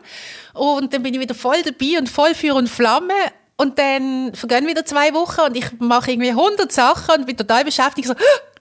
und 0.54 0.94
dann 0.94 1.04
bin 1.04 1.14
ich 1.14 1.20
wieder 1.20 1.36
voll 1.36 1.62
dabei 1.64 1.98
und 1.98 2.08
voll 2.08 2.34
für 2.34 2.56
und 2.56 2.70
Flamme 2.70 3.14
und 3.58 3.78
dann 3.78 4.34
vergehen 4.36 4.68
wieder 4.68 4.86
zwei 4.86 5.14
Wochen 5.14 5.42
und 5.42 5.58
ich 5.58 5.66
mache 5.80 6.12
irgendwie 6.12 6.30
100 6.30 6.72
Sachen 6.72 7.20
und 7.20 7.26
bin 7.26 7.36
total 7.36 7.66
beschäftigt. 7.66 8.08
So, 8.08 8.14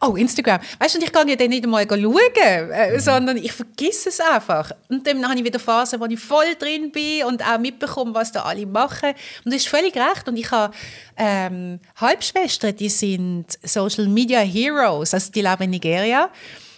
oh, 0.07 0.17
Instagram. 0.17 0.61
Weißt 0.79 0.95
du, 0.95 0.99
und 0.99 1.05
ich 1.05 1.13
kann 1.13 1.29
ja 1.29 1.37
dann 1.37 1.49
nicht 1.49 1.65
einmal 1.65 1.87
schauen, 1.89 2.17
äh, 2.43 2.93
mhm. 2.93 3.01
sondern 3.01 3.37
ich 3.37 3.53
vergesse 3.53 4.09
es 4.09 4.21
einfach. 4.21 4.71
Und 4.89 5.07
dann 5.07 5.27
habe 5.29 5.39
ich 5.39 5.45
wieder 5.45 5.59
Phasen, 5.59 6.01
wo 6.01 6.07
ich 6.07 6.19
voll 6.19 6.55
drin 6.59 6.91
bin 6.93 7.25
und 7.25 7.43
auch 7.43 7.59
mitbekomme, 7.59 8.15
was 8.15 8.33
da 8.33 8.43
alle 8.43 8.67
machen. 8.67 9.11
Und 9.45 9.53
das 9.53 9.63
ist 9.63 9.69
völlig 9.69 9.95
recht. 9.97 10.29
Und 10.29 10.37
ich 10.37 10.51
habe 10.51 10.75
ähm, 11.17 11.81
Halbschwestern, 11.97 12.75
die 12.77 12.89
sind 12.89 13.47
Social 13.63 14.09
Media 14.09 14.41
Heroes, 14.41 15.15
also 15.15 15.31
die 15.33 15.43
leben 15.43 15.63
in 15.65 15.71
Nigeria. 15.71 16.31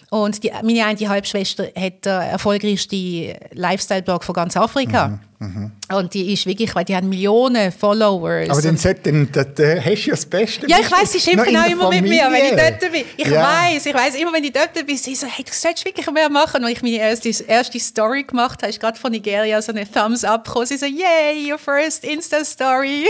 Und 0.09 0.41
die, 0.43 0.51
meine 0.63 0.85
eine 0.85 1.09
Halbschwester 1.09 1.67
hat 1.75 2.05
den 2.05 2.21
erfolgreichsten 2.21 3.33
Lifestyle-Blog 3.51 4.23
von 4.23 4.33
ganz 4.33 4.55
Afrika. 4.55 5.09
Mhm. 5.09 5.19
Mhm. 5.39 5.71
Und 5.93 6.13
die 6.15 6.33
ist 6.33 6.47
wirklich, 6.47 6.73
weil 6.73 6.83
die 6.83 6.95
haben 6.95 7.09
Millionen 7.09 7.71
Followers. 7.71 8.49
Aber 8.49 8.59
dann, 8.59 8.75
sollte, 8.75 9.11
dann, 9.11 9.31
dann, 9.31 9.53
dann 9.53 9.85
hast 9.85 10.05
du 10.05 10.09
ja 10.09 10.15
das 10.15 10.25
Beste. 10.25 10.67
Ja, 10.67 10.77
ich 10.81 10.91
weiß, 10.91 11.11
sie 11.11 11.19
schimpfen 11.19 11.55
auch 11.55 11.69
immer 11.69 11.83
Familie. 11.83 12.01
mit 12.01 12.11
mir, 12.11 12.31
wenn 12.31 12.45
ich 12.45 12.79
dort 12.79 12.91
bin. 12.91 13.03
Ich 13.15 13.27
ja. 13.27 13.43
weiß, 13.43 13.85
ich 13.85 13.93
weiß 13.93 14.15
immer, 14.15 14.33
wenn 14.33 14.43
ich 14.43 14.51
dort 14.51 14.73
bin, 14.73 14.97
sie 14.97 15.13
so, 15.13 15.27
hey, 15.27 15.45
du 15.45 15.51
solltest 15.53 15.85
wirklich 15.85 16.09
mehr 16.09 16.29
machen. 16.29 16.63
Und 16.63 16.71
ich 16.71 16.81
meine 16.81 16.97
erste, 16.97 17.29
erste 17.47 17.79
Story 17.79 18.23
gemacht 18.23 18.63
habe, 18.63 18.71
ist 18.71 18.79
gerade 18.79 18.97
von 18.97 19.11
Nigeria 19.11 19.61
so 19.61 19.71
eine 19.71 19.89
Thumbs 19.89 20.23
up 20.23 20.45
gekommen. 20.45 20.65
Sie 20.65 20.77
so, 20.77 20.87
yay, 20.87 21.51
your 21.51 21.59
first 21.59 22.03
Insta-Story. 22.03 23.05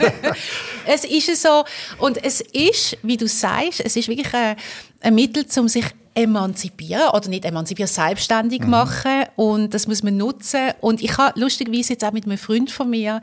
es 0.86 1.04
ist 1.04 1.42
so, 1.42 1.64
und 1.98 2.24
es 2.24 2.40
ist, 2.40 2.96
wie 3.02 3.16
du 3.16 3.26
sagst, 3.26 3.80
es 3.80 3.96
ist 3.96 4.06
wirklich 4.06 4.32
ein, 4.32 4.54
ein 5.00 5.14
Mittel, 5.16 5.44
um 5.56 5.66
sich 5.66 5.86
emanzipieren 6.14 7.08
oder 7.12 7.28
nicht 7.28 7.44
emanzipieren, 7.44 7.88
selbstständig 7.88 8.62
mhm. 8.62 8.70
machen 8.70 9.24
und 9.36 9.74
das 9.74 9.86
muss 9.86 10.02
man 10.02 10.16
nutzen 10.16 10.72
und 10.80 11.02
ich 11.02 11.16
habe 11.16 11.38
lustigerweise 11.38 11.94
jetzt 11.94 12.04
auch 12.04 12.12
mit 12.12 12.26
einem 12.26 12.38
Freund 12.38 12.70
von 12.70 12.90
mir 12.90 13.20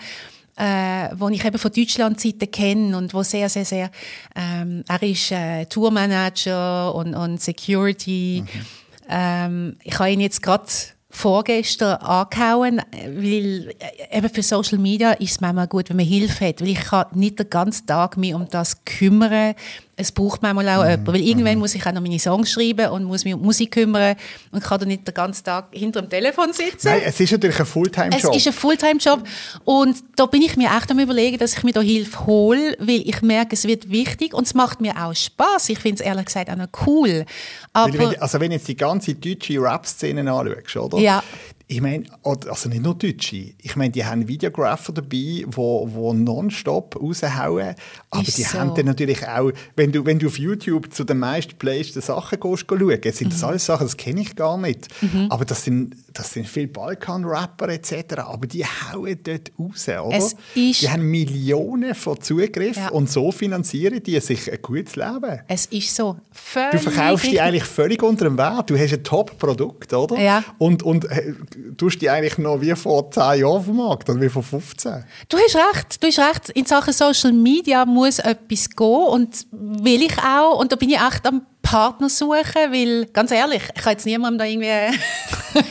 äh, 0.60 1.10
wo 1.16 1.30
ich 1.30 1.44
eben 1.46 1.58
von 1.58 1.72
Deutschland 1.72 2.20
Seite 2.20 2.46
kenne 2.46 2.98
und 2.98 3.14
wo 3.14 3.24
sehr, 3.24 3.48
sehr, 3.48 3.64
sehr, 3.64 3.90
ähm, 4.36 4.84
er 4.88 5.04
ist 5.04 5.32
äh, 5.32 5.66
Tourmanager 5.66 6.94
und, 6.94 7.16
und 7.16 7.42
Security. 7.42 8.44
Mhm. 8.44 8.66
Ähm, 9.10 9.76
ich 9.84 9.98
habe 9.98 10.12
ihn 10.12 10.20
jetzt 10.20 10.44
gerade 10.44 10.66
vorgestern 11.10 11.96
angehauen, 11.98 12.82
weil 12.92 13.74
äh, 13.80 14.18
eben 14.18 14.30
für 14.30 14.44
Social 14.44 14.78
Media 14.78 15.14
ist 15.14 15.32
es 15.32 15.42
manchmal 15.42 15.68
gut, 15.68 15.90
wenn 15.90 15.98
man 15.98 16.06
Hilfe 16.06 16.48
hat, 16.50 16.62
weil 16.62 16.70
ich 16.70 16.82
kann 16.82 17.06
nicht 17.14 17.40
den 17.40 17.50
ganzen 17.50 17.88
Tag 17.88 18.18
mich 18.18 18.34
um 18.34 18.48
das 18.50 18.84
kümmern 18.84 19.56
es 20.00 20.12
braucht 20.12 20.42
manchmal 20.42 20.70
auch 20.70 20.84
mhm. 20.84 20.90
jemanden, 20.90 21.14
weil 21.14 21.22
irgendwann 21.22 21.54
mhm. 21.56 21.60
muss 21.60 21.76
ich 21.76 21.86
auch 21.86 21.92
noch 21.92 22.02
meine 22.02 22.20
Songs 22.20 22.52
schreiben 22.52 22.90
und 22.90 23.04
muss 23.04 23.26
mich 23.26 23.34
um 23.34 23.42
Musik 23.42 23.72
kümmern 23.72 24.16
und 24.52 24.64
kann 24.64 24.80
dann 24.80 24.88
nicht 24.88 25.06
den 25.06 25.14
ganzen 25.14 25.44
Tag 25.44 25.68
hinter 25.72 26.02
dem 26.02 26.10
Telefon 26.10 26.54
sitzen. 26.54 26.88
Nein, 26.88 27.02
es 27.06 27.20
ist 27.20 27.32
natürlich 27.32 27.60
ein 27.60 27.66
Fulltime-Job. 27.66 28.32
Es 28.32 28.38
ist 28.38 28.48
ein 28.48 28.54
Fulltime-Job 28.54 29.24
und 29.66 29.98
da 30.16 30.26
bin 30.26 30.42
ich 30.42 30.56
mir 30.56 30.70
echt 30.76 30.90
am 30.90 31.00
überlegen, 31.00 31.38
dass 31.38 31.58
ich 31.58 31.64
mir 31.64 31.74
da 31.74 31.82
Hilfe 31.82 32.26
hole, 32.26 32.78
weil 32.80 33.02
ich 33.06 33.22
merke, 33.22 33.56
es 33.56 33.66
wird 33.66 33.90
wichtig 33.90 34.34
und 34.34 34.48
es 34.48 34.54
macht 34.54 34.80
mir 34.80 34.96
auch 34.96 35.14
Spaß. 35.14 35.70
Ich 35.70 35.80
finde 35.80 36.02
es 36.02 36.02
ehrlich 36.02 36.26
gesagt 36.26 36.50
auch 36.50 36.56
noch 36.56 36.70
cool. 36.88 37.26
Aber 37.74 37.94
wenn, 37.94 38.20
also 38.22 38.40
wenn 38.40 38.50
du 38.50 38.56
jetzt 38.56 38.68
die 38.68 38.78
ganze 38.78 39.16
deutsche 39.16 39.62
Rap-Szene 39.62 40.32
anschaust, 40.32 40.94
oder? 40.94 41.04
Ja 41.04 41.24
ich 41.72 41.82
meine, 41.82 42.06
also 42.24 42.68
nicht 42.68 42.82
nur 42.82 42.96
Deutsche, 42.96 43.54
ich 43.62 43.76
meine, 43.76 43.92
die 43.92 44.04
haben 44.04 44.28
Videographer 44.28 44.92
dabei, 44.92 45.44
wo, 45.46 45.88
wo 45.94 46.14
nonstop 46.14 47.00
raushauen, 47.00 47.76
aber 48.10 48.28
ist 48.28 48.40
die 48.40 48.42
so. 48.42 48.58
haben 48.58 48.74
dann 48.74 48.88
natürlich 48.88 49.28
auch, 49.28 49.52
wenn 49.76 49.92
du, 49.92 50.04
wenn 50.04 50.18
du 50.18 50.28
auf 50.28 50.40
YouTube 50.40 50.92
zu 50.92 51.04
den 51.04 51.20
meisten 51.20 52.02
Sachen 52.02 52.40
gehst, 52.40 52.66
schauen, 52.68 53.00
sind 53.04 53.28
mhm. 53.28 53.30
das 53.30 53.44
alles 53.44 53.66
Sachen, 53.68 53.86
das 53.86 53.98
kenne 53.98 54.22
ich 54.22 54.36
gar 54.36 54.58
nicht, 54.58 54.88
mhm. 55.04 55.28
aber 55.30 55.46
das 55.46 55.64
sind, 55.64 55.96
das 56.12 56.34
sind 56.34 56.48
viele 56.48 56.70
Balkan-Rapper 56.70 57.70
etc., 57.70 58.18
aber 58.18 58.48
die 58.48 58.66
hauen 58.66 59.20
dort 59.22 59.52
raus, 59.60 59.88
oder? 59.88 60.30
die 60.56 60.90
haben 60.90 61.04
Millionen 61.04 61.94
von 61.94 62.20
Zugriff 62.20 62.78
ja. 62.78 62.90
und 62.90 63.12
so 63.12 63.32
finanzieren 63.32 64.02
die 64.02 64.20
sich 64.22 64.52
ein 64.52 64.60
gutes 64.64 64.96
Leben. 64.96 65.42
Es 65.48 65.68
ist 65.68 65.96
so. 65.96 66.18
Völlig 66.32 66.72
du 66.72 66.90
verkaufst 66.90 67.28
dich 67.28 67.40
eigentlich 67.40 67.64
völlig 67.64 68.02
unter 68.02 68.26
dem 68.26 68.40
Wert, 68.40 68.72
du 68.72 68.76
hast 68.78 68.92
ein 68.92 69.04
Top-Produkt, 69.04 69.94
oder? 69.94 70.20
Ja. 70.20 70.44
Und, 70.58 70.82
und 70.82 71.06
äh, 71.06 71.36
tust 71.78 72.02
dich 72.02 72.10
eigentlich 72.10 72.38
noch 72.38 72.62
wie 72.62 72.76
vor 72.76 73.10
10 73.10 73.42
Jahren 73.42 73.64
vermarkten 73.64 74.16
oder 74.16 74.26
wie 74.26 74.30
vor 74.30 74.44
15. 74.44 75.04
Du 75.28 75.38
hast 75.38 75.56
recht, 75.56 76.04
du 76.04 76.08
hast 76.08 76.20
recht. 76.20 76.50
In 76.50 76.66
Sachen 76.66 76.94
Social 76.94 77.34
Media 77.34 77.86
muss 77.86 78.20
etwas 78.20 78.70
gehen 78.70 79.08
und 79.08 79.48
will 79.52 80.04
ich 80.04 80.18
auch. 80.20 80.60
Und 80.60 80.72
da 80.72 80.76
bin 80.76 80.90
ich 80.90 80.98
echt 80.98 81.26
am 81.26 81.46
Partner 81.62 82.10
suchen, 82.10 82.72
weil, 82.72 83.06
ganz 83.08 83.32
ehrlich, 83.32 83.62
ich 83.76 83.82
kann 83.82 83.94
jetzt 83.94 84.06
niemandem 84.06 84.40
da 84.40 84.46
irgendwie 84.46 84.98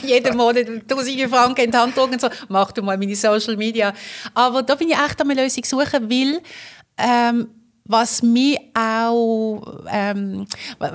jeden 0.06 0.36
Monat 0.36 0.68
1000 0.68 1.22
Franken 1.28 1.64
in 1.64 1.70
die 1.70 1.76
Hand 1.76 1.96
drücken 1.96 2.14
und 2.14 2.20
so, 2.20 2.28
mach 2.48 2.72
du 2.72 2.82
mal 2.82 2.96
meine 2.96 3.16
Social 3.16 3.56
Media. 3.56 3.92
Aber 4.34 4.62
da 4.62 4.74
bin 4.74 4.88
ich 4.88 4.96
echt 4.96 5.20
am 5.20 5.30
Lösung 5.30 5.64
suchen, 5.64 6.10
weil 6.10 6.40
ähm, 6.98 7.48
was 7.88 8.22
mich 8.22 8.58
auch, 8.74 9.62
ähm, 9.90 10.46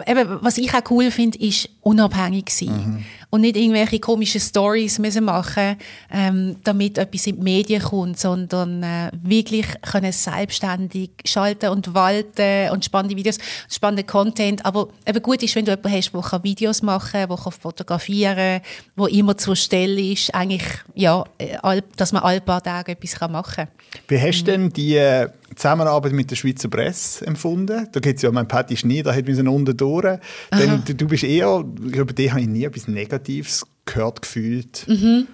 eben, 0.06 0.38
was 0.42 0.60
ich 0.60 0.74
auch 0.74 0.92
cool 0.92 1.10
finde, 1.10 1.40
ist 1.40 1.68
unabhängig 1.82 2.50
sein. 2.52 2.68
Mhm. 2.70 3.06
Und 3.32 3.42
nicht 3.42 3.58
irgendwelche 3.58 4.00
komischen 4.00 4.40
Stories 4.40 5.00
müssen 5.00 5.26
machen, 5.26 5.76
ähm, 6.12 6.56
damit 6.64 7.00
etwas 7.00 7.26
in 7.26 7.38
die 7.38 7.42
Medien 7.42 7.82
kommt, 7.82 8.20
sondern 8.20 8.84
äh, 8.84 9.10
wirklich 9.24 9.66
können 9.82 10.12
selbstständig 10.12 11.10
schalten 11.26 11.70
und 11.70 11.96
walten 11.96 12.70
und 12.72 12.86
spannende 12.86 13.16
Videos, 13.16 13.40
spannende 13.70 14.04
Content. 14.04 14.64
Aber 14.64 14.90
eben 15.08 15.22
gut 15.24 15.42
ist, 15.42 15.56
wenn 15.56 15.66
du 15.66 15.72
jemanden 15.72 15.98
hast, 15.98 16.14
der 16.14 16.44
Videos 16.44 16.84
machen 16.84 17.28
kann, 17.28 17.28
der 17.28 17.38
fotografieren 17.38 18.62
kann, 18.62 18.62
der 19.00 19.08
immer 19.08 19.36
zur 19.36 19.56
Stelle 19.56 20.00
ist, 20.00 20.34
eigentlich, 20.36 20.64
ja, 20.94 21.24
äh, 21.40 21.82
dass 21.96 22.12
man 22.12 22.22
alle 22.22 22.40
paar 22.40 22.62
Tage 22.62 22.92
etwas 22.92 23.20
machen 23.32 23.56
kann. 23.56 23.68
Wie 24.08 24.20
hast 24.20 24.42
du 24.44 24.52
denn 24.52 24.70
die 24.70 24.96
äh, 24.96 25.28
Zusammenarbeit 25.56 26.14
mit 26.14 26.32
der 26.32 26.36
Schweizer 26.36 26.70
Presse 26.70 27.26
empfunden? 27.26 27.88
Da 27.92 28.00
gibt 28.00 28.18
es 28.18 28.22
ja, 28.22 28.32
mein 28.32 28.48
Patti 28.48 28.78
Schnee, 28.78 29.04
da 29.04 29.14
hat 29.14 29.28
man 29.28 29.48
unten 29.48 29.76
durch. 29.76 30.20
Denn 30.52 30.84
du, 30.86 31.08
bist 31.08 31.24
eher, 31.24 31.64
über 31.80 32.14
dich 32.14 32.32
habe 32.32 32.42
ich 32.42 32.48
nie 32.48 32.64
etwas 32.64 32.88
Negatives 32.88 33.66
gehört, 33.86 34.22
gefühlt. 34.22 34.86
Mhm. 34.88 35.28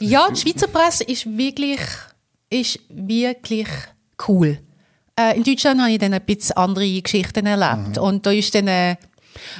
Ja, 0.00 0.28
die 0.30 0.40
Schweizer 0.40 0.68
Presse 0.68 1.04
ist 1.04 1.26
wirklich, 1.36 1.80
ist 2.50 2.80
wirklich 2.88 3.68
cool. 4.28 4.58
Äh, 5.18 5.36
in 5.36 5.44
Deutschland 5.44 5.80
habe 5.80 5.92
ich 5.92 5.98
dann 5.98 6.14
ein 6.14 6.24
bisschen 6.24 6.56
andere 6.56 7.00
Geschichten 7.00 7.46
erlebt. 7.46 7.96
Mhm. 7.96 8.02
Und 8.02 8.26
da 8.26 8.30
ist 8.30 8.54
dann, 8.54 8.68
äh, 8.68 8.96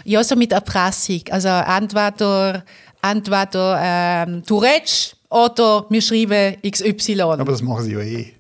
ja, 0.05 0.23
so 0.23 0.37
mit 0.37 0.53
Erpressung. 0.53 1.23
Also 1.31 1.49
entweder, 1.49 2.65
entweder 3.03 3.79
ähm, 3.83 4.43
du 4.47 4.59
redest 4.59 5.17
oder 5.31 5.87
wir 5.89 6.03
schreiben 6.03 6.57
XY. 6.69 7.21
Aber 7.21 7.45
das 7.45 7.63
machen 7.63 7.85
sie 7.85 7.93
ja 7.93 8.01
eh. 8.01 8.33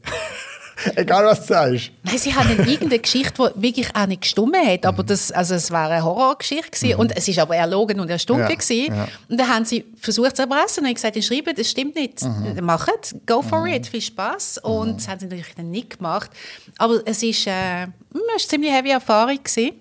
Egal, 0.96 1.24
was 1.24 1.40
du 1.40 1.54
sagst. 1.54 1.90
Nein, 2.02 2.18
sie 2.18 2.34
haben 2.34 2.50
irgendeine 2.50 2.98
Geschichte, 2.98 3.52
die 3.56 3.62
wirklich 3.62 3.94
auch 3.94 4.06
nicht 4.06 4.22
gestummen 4.22 4.66
hat. 4.66 4.84
Aber 4.84 5.02
mhm. 5.02 5.06
das, 5.06 5.32
also 5.32 5.54
es 5.54 5.70
war 5.70 5.88
eine 5.88 6.04
Horrorgeschichte. 6.04 6.86
Mhm. 6.88 7.00
Und 7.00 7.16
es 7.16 7.28
ist 7.28 7.38
aber 7.38 7.56
erlogen 7.56 7.98
und 8.00 8.10
erstunken. 8.10 8.58
Ja, 8.68 8.74
ja. 8.74 9.08
Und 9.28 9.40
dann 9.40 9.48
haben 9.48 9.64
sie 9.64 9.84
versucht 9.98 10.36
zu 10.36 10.42
erpressen 10.42 10.82
und 10.82 10.88
haben 10.88 10.94
gesagt, 10.94 11.22
schreiben, 11.24 11.54
das 11.56 11.70
stimmt 11.70 11.94
nicht. 11.94 12.22
Mhm. 12.22 12.64
Macht, 12.64 13.16
go 13.26 13.42
for 13.42 13.60
mhm. 13.60 13.72
it, 13.72 13.86
viel 13.86 14.02
Spaß. 14.02 14.58
Und 14.58 14.92
mhm. 14.92 14.96
das 14.96 15.08
haben 15.08 15.18
sie 15.18 15.26
natürlich 15.26 15.54
dann 15.56 15.70
nicht 15.70 15.96
gemacht. 15.96 16.30
Aber 16.78 17.00
es 17.06 17.22
ist, 17.22 17.46
äh, 17.46 17.50
es 17.50 17.86
war 17.86 18.22
eine 18.30 18.46
ziemlich 18.46 18.72
heavy 18.72 18.90
Erfahrung. 18.90 19.38
Gewesen. 19.42 19.72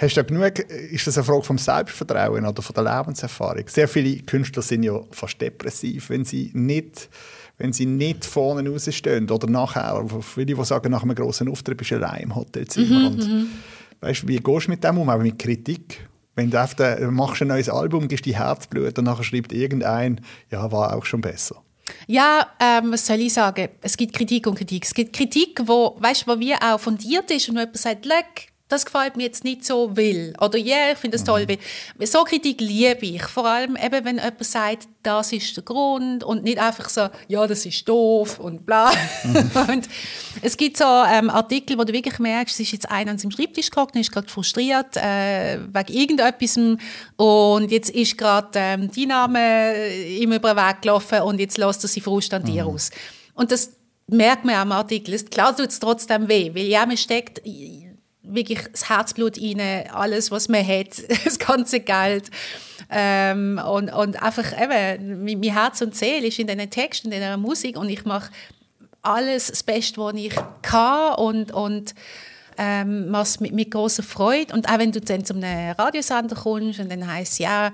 Hast 0.00 0.16
du 0.16 0.24
genug, 0.24 0.60
ist 0.60 1.06
das 1.08 1.18
eine 1.18 1.24
Frage 1.24 1.42
vom 1.42 1.58
Selbstvertrauen 1.58 2.46
oder 2.46 2.62
von 2.62 2.74
der 2.74 2.84
Lebenserfahrung? 2.84 3.64
Sehr 3.66 3.88
viele 3.88 4.22
Künstler 4.22 4.62
sind 4.62 4.84
ja 4.84 5.00
fast 5.10 5.40
depressiv, 5.40 6.08
wenn 6.10 6.24
sie 6.24 6.52
nicht, 6.54 7.08
wenn 7.58 7.72
sie 7.72 7.86
nicht 7.86 8.24
vorne 8.24 8.68
rausstehen 8.68 9.30
oder 9.30 9.48
nachher. 9.48 10.04
Viele, 10.22 10.46
die 10.46 10.64
sagen, 10.64 10.90
nach 10.90 11.02
einem 11.02 11.14
grossen 11.14 11.48
Auftritt 11.48 11.76
bist 11.76 11.90
du 11.90 11.96
allein 11.96 12.22
im 12.22 12.34
Hotelzimmer. 12.34 13.00
Mhm, 13.00 13.06
und, 13.06 13.18
mhm. 13.18 13.46
weißt, 14.00 14.26
wie 14.26 14.38
gehst 14.38 14.66
du 14.66 14.70
mit 14.70 14.84
dem 14.84 14.98
um, 14.98 15.10
auch 15.10 15.18
mit 15.18 15.38
Kritik? 15.38 16.08
Wenn 16.36 16.50
du 16.50 16.60
einfach, 16.60 17.00
machst 17.10 17.42
ein 17.42 17.48
neues 17.48 17.68
Album, 17.68 18.06
gibst 18.06 18.24
die 18.24 18.36
Herzblut 18.36 18.96
und 18.98 19.04
nachher 19.04 19.24
schreibt 19.24 19.52
irgendein, 19.52 20.20
ja, 20.52 20.70
war 20.70 20.96
auch 20.96 21.04
schon 21.04 21.20
besser. 21.20 21.56
Ja, 22.06 22.46
ähm, 22.60 22.92
was 22.92 23.06
soll 23.06 23.20
ich 23.20 23.32
sagen? 23.32 23.68
Es 23.80 23.96
gibt 23.96 24.14
Kritik 24.14 24.46
und 24.46 24.54
Kritik. 24.54 24.84
Es 24.84 24.94
gibt 24.94 25.16
Kritik, 25.16 25.60
wo, 25.64 25.96
weißt, 25.98 26.28
wo 26.28 26.38
wie 26.38 26.54
auch 26.54 26.78
fundiert 26.78 27.30
ist 27.30 27.48
und 27.48 27.56
wo 27.56 27.60
jemand 27.60 27.76
sagt, 27.78 28.06
leck, 28.06 28.52
das 28.68 28.84
gefällt 28.84 29.16
mir 29.16 29.24
jetzt 29.24 29.44
nicht 29.44 29.64
so 29.64 29.96
will. 29.96 30.34
Oder 30.40 30.58
ja, 30.58 30.76
yeah, 30.76 30.92
ich 30.92 30.98
finde 30.98 31.16
das 31.16 31.24
toll. 31.24 31.46
Mhm. 31.46 32.06
So 32.06 32.22
Kritik 32.24 32.60
liebe 32.60 33.06
ich. 33.06 33.22
Vor 33.22 33.46
allem 33.46 33.76
eben, 33.76 34.04
wenn 34.04 34.16
jemand 34.16 34.44
sagt, 34.44 34.88
das 35.02 35.32
ist 35.32 35.56
der 35.56 35.64
Grund 35.64 36.22
und 36.22 36.44
nicht 36.44 36.58
einfach 36.58 36.90
so, 36.90 37.08
ja, 37.28 37.46
das 37.46 37.64
ist 37.64 37.88
doof 37.88 38.38
und 38.38 38.66
bla. 38.66 38.90
Mhm. 39.24 39.50
und 39.68 39.88
es 40.42 40.56
gibt 40.56 40.76
so 40.76 40.84
ähm, 40.84 41.30
Artikel, 41.30 41.78
wo 41.78 41.84
du 41.84 41.94
wirklich 41.94 42.18
merkst, 42.18 42.54
es 42.56 42.60
ist 42.60 42.72
jetzt 42.72 42.90
einer 42.90 43.12
an 43.12 43.18
seinem 43.18 43.30
Schreibtisch 43.30 43.70
gehockt 43.70 43.94
und 43.94 44.02
ist 44.02 44.12
gerade 44.12 44.28
frustriert 44.28 44.96
äh, 44.96 45.58
wegen 45.72 45.92
irgendetwas 45.92 46.58
und 47.16 47.70
jetzt 47.70 47.90
ist 47.90 48.18
gerade 48.18 48.50
ähm, 48.54 48.90
die 48.90 49.06
Name 49.06 49.94
ihm 49.94 50.32
über 50.32 50.54
den 50.54 50.58
Weg 50.58 50.82
gelaufen 50.82 51.20
und 51.22 51.40
jetzt 51.40 51.56
lässt 51.56 51.84
er 51.84 51.88
sie 51.88 52.00
Frust 52.02 52.34
an 52.34 52.44
dir 52.44 52.64
mhm. 52.64 52.74
aus. 52.74 52.90
Und 53.34 53.50
das 53.50 53.72
merkt 54.08 54.44
man 54.44 54.56
am 54.56 54.72
Artikel. 54.72 55.18
Klar 55.24 55.56
tut 55.56 55.68
es 55.68 55.80
trotzdem 55.80 56.28
weh, 56.28 56.50
weil 56.54 56.66
ja, 56.66 56.84
man 56.84 56.96
steckt 56.96 57.40
wirklich 58.28 58.60
das 58.70 58.88
Herzblut 58.88 59.38
rein, 59.38 59.88
alles, 59.92 60.30
was 60.30 60.48
man 60.48 60.66
hat, 60.66 61.02
das 61.24 61.38
ganze 61.38 61.80
Geld. 61.80 62.30
Ähm, 62.90 63.60
und, 63.68 63.92
und 63.92 64.22
einfach 64.22 64.52
eben, 64.60 65.24
mein 65.24 65.42
Herz 65.42 65.80
und 65.82 65.94
Seele 65.94 66.28
ist 66.28 66.38
in 66.38 66.46
diesen 66.46 66.70
Texten, 66.70 67.08
in 67.08 67.20
dieser 67.20 67.36
Musik 67.36 67.76
und 67.76 67.90
ich 67.90 68.04
mache 68.04 68.30
alles 69.02 69.48
das 69.48 69.62
Beste, 69.62 70.00
was 70.00 70.14
ich 70.14 70.34
kann 70.62 71.14
und, 71.16 71.52
und 71.52 71.94
ähm, 72.56 73.10
mache 73.10 73.40
mit, 73.40 73.52
mit 73.52 73.70
großer 73.70 74.02
Freude. 74.02 74.54
Und 74.54 74.68
auch 74.68 74.78
wenn 74.78 74.92
du 74.92 75.00
dann 75.00 75.24
zu 75.24 75.34
einem 75.34 75.72
Radiosender 75.72 76.36
kommst 76.36 76.80
und 76.80 76.90
dann 76.90 77.06
heisst 77.06 77.38
ja, 77.38 77.68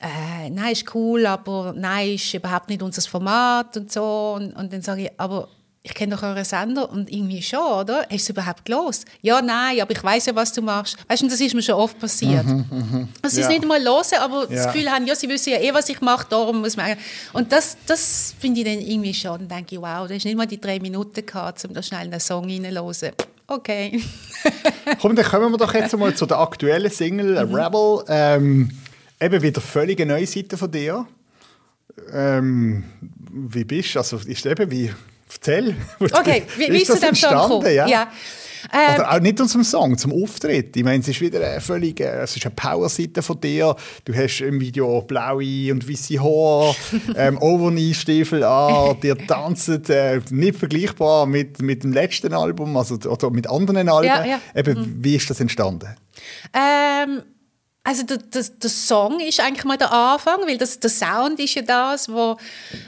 äh, 0.00 0.50
nein, 0.50 0.72
ist 0.72 0.94
cool, 0.94 1.26
aber 1.26 1.74
nein, 1.76 2.14
ist 2.14 2.32
überhaupt 2.32 2.68
nicht 2.68 2.82
unser 2.82 3.02
Format 3.02 3.76
und 3.76 3.92
so. 3.92 4.34
Und, 4.36 4.52
und 4.54 4.72
dann 4.72 4.82
sage 4.82 5.02
ich, 5.04 5.10
aber 5.16 5.48
ich 5.82 5.94
kenne 5.94 6.16
doch 6.16 6.22
euren 6.22 6.44
Sender 6.44 6.90
und 6.90 7.10
irgendwie 7.10 7.40
schon, 7.40 7.60
oder? 7.60 8.00
Hast 8.00 8.10
du 8.10 8.16
es 8.16 8.28
überhaupt 8.30 8.64
gelost? 8.64 9.06
Ja, 9.22 9.40
nein, 9.40 9.80
aber 9.80 9.92
ich 9.92 10.02
weiß 10.02 10.26
ja, 10.26 10.34
was 10.34 10.52
du 10.52 10.60
machst. 10.60 10.96
Weißt 11.08 11.22
du, 11.22 11.28
das 11.28 11.40
ist 11.40 11.54
mir 11.54 11.62
schon 11.62 11.76
oft 11.76 11.98
passiert. 11.98 12.44
Mhm, 12.44 12.64
mh. 12.70 13.08
Also, 13.22 13.40
ja. 13.40 13.48
nicht 13.48 13.64
mal 13.64 13.82
hören, 13.82 14.04
aber 14.20 14.50
ja. 14.50 14.56
das 14.56 14.72
Gefühl 14.72 14.90
haben, 14.90 15.06
ja, 15.06 15.14
sie 15.14 15.28
wissen 15.28 15.50
ja 15.50 15.60
eh, 15.60 15.72
was 15.72 15.88
ich 15.88 16.00
mache, 16.00 16.26
darum 16.28 16.60
muss 16.60 16.76
man... 16.76 16.96
Und 17.32 17.52
das, 17.52 17.76
das 17.86 18.34
finde 18.38 18.60
ich 18.60 18.66
dann 18.66 18.80
irgendwie 18.80 19.14
schon, 19.14 19.38
dann 19.38 19.48
denke 19.48 19.76
ich, 19.76 19.80
wow, 19.80 20.06
da 20.06 20.14
hast 20.14 20.24
nicht 20.24 20.36
mal 20.36 20.46
die 20.46 20.60
drei 20.60 20.78
Minuten 20.80 21.24
gehabt, 21.24 21.64
um 21.64 21.72
da 21.72 21.82
schnell 21.82 22.00
einen 22.00 22.20
Song 22.20 22.44
reinzuhören. 22.44 23.14
Okay. 23.46 24.02
Komm, 25.00 25.16
dann 25.16 25.24
kommen 25.24 25.50
wir 25.50 25.56
doch 25.56 25.72
jetzt 25.72 25.96
mal 25.96 26.14
zu 26.14 26.26
der 26.26 26.38
aktuellen 26.38 26.90
Single, 26.90 27.46
mhm. 27.46 27.54
Rebel. 27.54 28.04
Ähm, 28.08 28.70
eben 29.18 29.42
wieder 29.42 29.60
völlig 29.62 29.98
eine 30.00 30.14
neue 30.14 30.26
Seite 30.26 30.58
von 30.58 30.70
dir. 30.70 31.06
Ähm, 32.12 32.84
wie 33.32 33.64
bist 33.64 33.94
du? 33.94 34.00
Also, 34.00 34.18
ist 34.18 34.44
eben 34.44 34.70
wie 34.70 34.92
Erzähl. 35.30 35.76
Okay, 35.98 36.44
wie, 36.56 36.68
wie 36.72 36.82
ist, 36.82 36.86
Song 36.86 37.12
gekommen? 37.12 37.74
Ja. 37.74 37.86
ja. 37.86 38.08
Ähm, 38.72 38.96
Oder 38.96 39.12
auch 39.14 39.20
nicht 39.20 39.38
zum 39.38 39.64
Song, 39.64 39.96
zum 39.96 40.12
Auftritt. 40.12 40.76
Ich 40.76 40.84
meine, 40.84 41.00
es 41.00 41.08
ist 41.08 41.20
wieder 41.20 41.40
eine 41.40 41.60
völlig, 41.60 42.00
es 42.00 42.36
ist 42.36 42.44
eine 42.44 42.54
Power-Seite 42.54 43.22
von 43.22 43.40
dir. 43.40 43.74
Du 44.04 44.14
hast 44.14 44.40
im 44.40 44.60
Video 44.60 45.02
blaue 45.02 45.72
und 45.72 45.88
weiße 45.88 46.20
Haare, 46.20 46.74
ähm, 47.16 47.38
Overknee-Stiefel 47.38 48.42
an, 48.44 49.00
dir 49.00 49.16
tanzen, 49.16 49.84
äh, 49.88 50.20
nicht 50.30 50.58
vergleichbar 50.58 51.26
mit, 51.26 51.62
mit 51.62 51.84
dem 51.84 51.92
letzten 51.92 52.34
Album, 52.34 52.76
also, 52.76 52.96
oder 53.08 53.30
mit 53.30 53.48
anderen 53.48 53.88
Alben. 53.88 54.06
Ja, 54.06 54.24
ja. 54.24 54.40
Eben, 54.54 54.78
mhm. 54.78 55.04
Wie 55.04 55.16
ist 55.16 55.30
das 55.30 55.40
entstanden? 55.40 55.94
Ähm 56.52 57.22
also 57.88 58.02
der, 58.02 58.18
der, 58.18 58.42
der, 58.42 58.68
Song 58.68 59.18
ist 59.18 59.40
eigentlich 59.40 59.64
mal 59.64 59.78
der 59.78 59.90
Anfang, 59.90 60.46
weil 60.46 60.58
das, 60.58 60.78
der 60.78 60.90
Sound 60.90 61.40
ist 61.40 61.54
ja 61.54 61.62
das, 61.62 62.06
wo, 62.12 62.36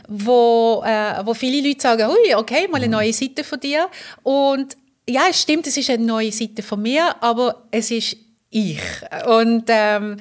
wo, 0.06 0.82
äh, 0.84 1.24
wo 1.24 1.32
viele 1.32 1.66
Leute 1.66 1.80
sagen, 1.80 2.06
Ui, 2.10 2.34
okay, 2.34 2.68
mal 2.68 2.76
eine 2.76 2.86
mhm. 2.86 2.92
neue 2.92 3.12
Seite 3.14 3.42
von 3.42 3.58
dir. 3.58 3.88
Und 4.22 4.76
ja, 5.08 5.22
es 5.30 5.40
stimmt, 5.40 5.66
es 5.66 5.78
ist 5.78 5.88
eine 5.88 6.04
neue 6.04 6.30
Seite 6.30 6.62
von 6.62 6.82
mir, 6.82 7.16
aber 7.22 7.62
es 7.70 7.90
ist 7.90 8.14
ich. 8.50 8.82
Und 9.26 9.64
ähm, 9.68 10.18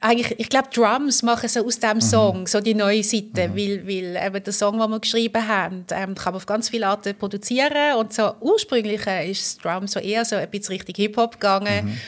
eigentlich, 0.00 0.40
ich 0.40 0.48
glaube, 0.48 0.70
Drums 0.72 1.22
machen 1.22 1.50
so 1.50 1.66
aus 1.66 1.78
diesem 1.78 1.96
mhm. 1.96 2.00
Song 2.00 2.46
so 2.46 2.62
die 2.62 2.74
neue 2.74 3.02
Seite, 3.02 3.48
mhm. 3.48 3.56
weil, 3.56 3.86
weil 3.86 4.26
eben 4.26 4.42
der 4.42 4.52
Song, 4.54 4.78
den 4.78 4.88
wir 4.88 5.00
geschrieben 5.00 5.46
haben, 5.46 5.84
ähm, 5.90 6.14
kann 6.14 6.32
man 6.32 6.36
auf 6.36 6.46
ganz 6.46 6.70
viele 6.70 6.86
Arten 6.86 7.14
produzieren 7.14 7.98
und 7.98 8.10
so 8.10 8.32
ursprünglich 8.40 9.06
äh, 9.06 9.30
ist 9.30 9.62
Drum 9.62 9.86
so 9.86 10.00
eher 10.00 10.24
so 10.24 10.36
ein 10.36 10.48
bisschen 10.48 10.76
richtig 10.76 10.96
Hip-Hop 10.96 11.32
gegangen. 11.32 11.88
Mhm 11.88 11.98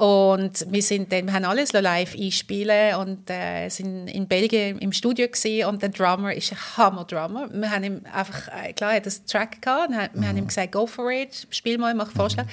und 0.00 0.64
wir, 0.70 0.82
sind 0.82 1.12
dann, 1.12 1.26
wir 1.26 1.34
haben 1.34 1.44
alles 1.44 1.74
live 1.74 2.16
einspielen 2.18 2.94
und 2.94 3.28
äh, 3.28 3.68
sind 3.68 4.08
in 4.08 4.26
Belgien 4.26 4.78
im 4.78 4.92
Studio 4.92 5.28
gesehen 5.28 5.68
und 5.68 5.82
der 5.82 5.90
Drummer 5.90 6.32
ist 6.32 6.52
ein 6.52 6.58
Hammer-Drummer. 6.78 7.50
Wir 7.52 7.70
haben 7.70 7.84
ihm 7.84 8.00
einfach, 8.10 8.48
äh, 8.48 8.72
klar, 8.72 8.92
er 8.92 8.96
hat 8.96 9.04
das 9.04 9.26
Track 9.26 9.60
gehabt, 9.60 9.90
wir 9.90 10.08
mhm. 10.14 10.26
haben 10.26 10.38
ihm 10.38 10.46
gesagt, 10.46 10.72
go 10.72 10.86
for 10.86 11.10
it, 11.12 11.46
spiel 11.50 11.76
mal, 11.76 11.92
mach 11.92 12.10
Vorschlag. 12.12 12.46
Mhm. 12.46 12.50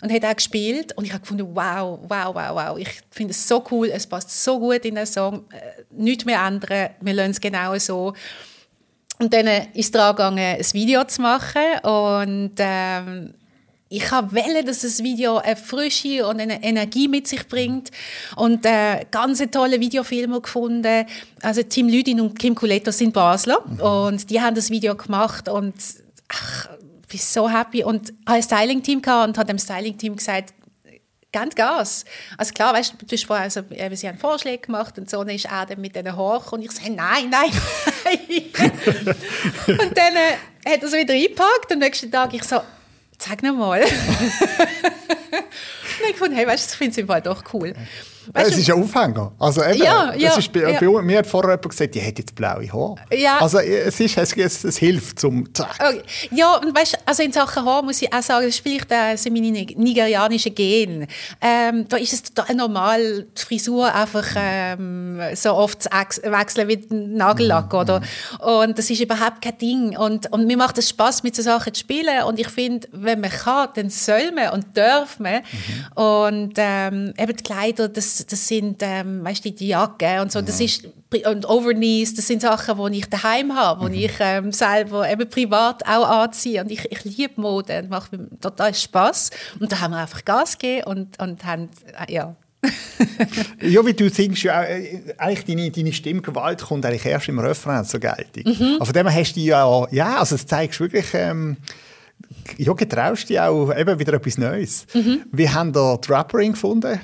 Und 0.00 0.10
er 0.10 0.16
hat 0.16 0.24
auch 0.24 0.34
gespielt 0.34 0.92
und 0.96 1.04
ich 1.04 1.12
habe 1.12 1.20
gefunden, 1.20 1.46
wow, 1.54 2.00
wow, 2.02 2.34
wow, 2.34 2.50
wow. 2.54 2.78
Ich 2.78 3.00
finde 3.12 3.30
es 3.30 3.46
so 3.46 3.64
cool, 3.70 3.90
es 3.92 4.04
passt 4.04 4.42
so 4.42 4.58
gut 4.58 4.84
in 4.84 4.96
den 4.96 5.06
Song. 5.06 5.44
Äh, 5.52 5.82
nichts 5.92 6.24
mehr 6.24 6.44
ändern, 6.44 6.90
wir 7.00 7.14
lassen 7.14 7.30
es 7.30 7.40
genau 7.40 7.78
so. 7.78 8.12
Und 9.20 9.32
dann 9.32 9.46
ist 9.46 9.84
es 9.84 9.90
daran 9.92 10.16
gegangen, 10.16 10.56
ein 10.58 10.72
Video 10.72 11.04
zu 11.04 11.22
machen 11.22 11.78
und 11.84 12.54
ähm, 12.58 13.34
ich 13.90 14.10
habe 14.10 14.32
wählen, 14.32 14.66
dass 14.66 14.80
das 14.80 15.02
Video 15.02 15.38
eine 15.38 15.56
Frische 15.56 16.26
und 16.26 16.40
eine 16.40 16.62
Energie 16.62 17.08
mit 17.08 17.26
sich 17.26 17.48
bringt 17.48 17.90
und 18.36 18.66
äh, 18.66 19.06
ganz 19.10 19.42
tolle 19.50 19.80
Videofilme 19.80 20.40
gefunden. 20.40 21.06
Also 21.42 21.62
Tim 21.62 21.88
Lüdin 21.88 22.20
und 22.20 22.38
Kim 22.38 22.54
Culetto 22.54 22.90
sind 22.90 23.14
Basler 23.14 23.62
mhm. 23.66 23.80
und 23.80 24.30
die 24.30 24.40
haben 24.40 24.54
das 24.54 24.70
Video 24.70 24.94
gemacht 24.94 25.48
und 25.48 25.74
ach, 26.28 26.68
ich 27.02 27.08
bin 27.08 27.20
so 27.20 27.48
happy 27.48 27.82
und 27.82 28.12
habe 28.26 28.36
ein 28.36 28.42
Styling-Team 28.42 29.00
gehabt 29.00 29.28
und 29.28 29.38
habe 29.38 29.46
dem 29.46 29.58
Styling-Team 29.58 30.16
gesagt, 30.16 30.52
ganz 31.32 31.54
Gas. 31.54 32.04
Also 32.36 32.52
klar, 32.52 32.74
weißt 32.74 32.94
du, 32.98 33.06
du 33.06 33.16
vorher, 33.18 33.44
also, 33.44 33.60
eben, 33.70 33.96
sie 33.96 34.08
haben 34.08 34.18
Vorschläge 34.18 34.66
gemacht 34.66 34.98
und 34.98 35.08
so, 35.08 35.24
dann 35.24 35.34
ist 35.34 35.46
er 35.46 35.64
dann 35.64 35.80
mit 35.80 35.96
denen 35.96 36.14
hoch 36.14 36.52
und 36.52 36.62
ich 36.62 36.72
sage, 36.72 36.90
nein, 36.90 37.30
nein, 37.30 37.50
nein. 38.04 38.18
und 39.66 39.96
dann 39.96 40.16
äh, 40.16 40.70
hat 40.70 40.82
er 40.82 40.84
es 40.84 40.92
wieder 40.92 41.14
eingepackt 41.14 41.66
und 41.70 41.72
am 41.72 41.78
nächsten 41.78 42.10
Tag 42.10 42.34
ich 42.34 42.44
so, 42.44 42.60
Sag 43.18 43.42
nochmal. 43.42 43.82
und 43.82 43.90
ich 46.10 46.16
fand, 46.16 46.34
hey, 46.34 46.46
weißt 46.46 46.68
du, 46.68 46.72
ich 46.72 46.78
finde 46.78 46.92
es 46.92 46.98
im 46.98 47.06
Fall 47.08 47.22
doch 47.22 47.42
cool. 47.52 47.74
Weißt 48.32 48.50
es 48.50 48.58
ist 48.58 48.70
ein 48.70 48.82
Aufhänger. 48.82 49.32
Also 49.38 49.62
eben, 49.64 49.82
ja, 49.82 50.14
ja, 50.14 50.36
ist 50.36 50.52
bei, 50.52 50.60
ja. 50.60 50.78
bei, 50.78 51.02
mir 51.02 51.18
hat 51.18 51.26
vorher 51.26 51.52
jemand 51.52 51.68
gesagt, 51.68 51.94
die 51.94 52.00
hätte 52.00 52.22
jetzt 52.22 52.34
blaue 52.34 52.70
Haare. 52.72 52.96
Ja. 53.12 53.38
Also 53.38 53.58
es, 53.58 54.00
ist, 54.00 54.18
es, 54.18 54.36
es, 54.36 54.64
es 54.64 54.76
hilft 54.78 55.18
zum 55.20 55.48
okay. 55.48 56.02
Ja, 56.30 56.56
und 56.56 56.76
weißt, 56.76 56.98
also 57.04 57.22
in 57.22 57.32
Sachen 57.32 57.64
Haar 57.64 57.82
muss 57.82 58.02
ich 58.02 58.12
auch 58.12 58.22
sagen, 58.22 58.46
das 58.46 58.54
ist 58.54 58.62
vielleicht 58.62 58.90
äh, 58.90 59.16
sind 59.16 59.32
meine 59.32 59.50
nigerianischen 59.50 60.54
Gen. 60.54 61.06
Ähm, 61.40 61.86
da 61.88 61.96
ist 61.96 62.12
es 62.12 62.22
total 62.22 62.54
normal, 62.54 63.26
die 63.36 63.42
Frisur 63.42 63.92
einfach 63.94 64.26
ähm, 64.36 65.20
so 65.34 65.54
oft 65.54 65.82
zu 65.82 65.90
wechseln 65.90 66.68
wie 66.68 66.86
Nagellack, 66.90 67.72
mhm. 67.72 67.78
oder? 67.78 68.00
Und 68.40 68.78
das 68.78 68.90
ist 68.90 69.00
überhaupt 69.00 69.42
kein 69.42 69.58
Ding. 69.58 69.96
Und, 69.96 70.30
und 70.32 70.46
mir 70.46 70.56
macht 70.56 70.78
es 70.78 70.88
Spaß 70.88 71.22
mit 71.22 71.36
so 71.36 71.42
Sachen 71.42 71.74
zu 71.74 71.80
spielen. 71.80 72.24
Und 72.24 72.38
ich 72.38 72.48
finde, 72.48 72.88
wenn 72.92 73.20
man 73.20 73.30
kann, 73.30 73.68
dann 73.74 73.90
soll 73.90 74.32
man 74.32 74.50
und 74.50 74.76
darf 74.76 75.18
man. 75.18 75.42
Mhm. 75.42 76.02
Und 76.02 76.54
ähm, 76.56 77.14
eben 77.18 77.36
die 77.36 77.42
Kleider, 77.42 77.88
das 77.88 78.17
das, 78.26 78.48
sind, 78.48 78.78
ähm, 78.82 79.24
weißt 79.24 79.44
du, 79.44 79.50
die 79.50 79.68
Jacke 79.68 80.20
und 80.20 80.32
so, 80.32 80.40
das 80.40 80.60
ist, 80.60 80.88
und 81.26 81.48
Overknees, 81.48 82.14
das 82.14 82.26
sind 82.26 82.42
Sachen, 82.42 82.92
die 82.92 82.98
ich 82.98 83.06
daheim 83.06 83.54
habe, 83.54 83.90
die 83.90 83.98
mhm. 83.98 84.04
ich 84.04 84.12
ähm, 84.20 84.52
selber 84.52 85.10
eben 85.10 85.28
privat 85.28 85.86
auch 85.86 86.08
anziehe 86.08 86.62
und 86.62 86.70
ich, 86.70 86.90
ich 86.90 87.04
liebe 87.04 87.40
Mode 87.40 87.78
und 87.80 87.90
macht 87.90 88.12
mir 88.12 88.28
total 88.40 88.74
Spaß 88.74 89.30
und 89.60 89.72
da 89.72 89.80
haben 89.80 89.92
wir 89.92 89.98
einfach 89.98 90.24
Gas 90.24 90.58
gegeben 90.58 90.84
und, 90.86 91.20
und 91.20 91.44
haben, 91.44 91.68
äh, 92.06 92.12
ja, 92.12 92.34
ja, 93.62 93.86
wie 93.86 93.94
du 93.94 94.10
singst, 94.10 94.42
ja, 94.42 94.64
äh, 94.64 95.00
eigentlich 95.16 95.44
deine, 95.44 95.70
deine 95.70 95.92
Stimmgewalt 95.92 96.60
kommt 96.62 96.84
eigentlich 96.84 97.06
erst 97.06 97.28
im 97.28 97.38
Refrain 97.38 97.84
zur 97.84 98.00
Geltung. 98.00 98.44
Mhm. 98.44 98.76
Also 98.80 98.86
von 98.86 98.92
dem 98.94 99.08
hast 99.08 99.36
du 99.36 99.40
ja, 99.40 99.86
ja, 99.92 100.18
also 100.18 100.34
das 100.34 100.46
zeigst 100.46 100.80
wirklich, 100.80 101.06
ähm, 101.14 101.56
ja, 102.56 102.72
getraust 102.72 103.28
dich 103.28 103.38
auch 103.38 103.74
eben 103.74 103.98
wieder 103.98 104.14
etwas 104.14 104.38
Neues. 104.38 104.86
Mhm. 104.92 105.22
Wie 105.30 105.48
haben 105.48 105.72
da 105.72 105.96
die 105.96 106.10
Rapperin 106.10 106.52
gefunden? 106.52 107.00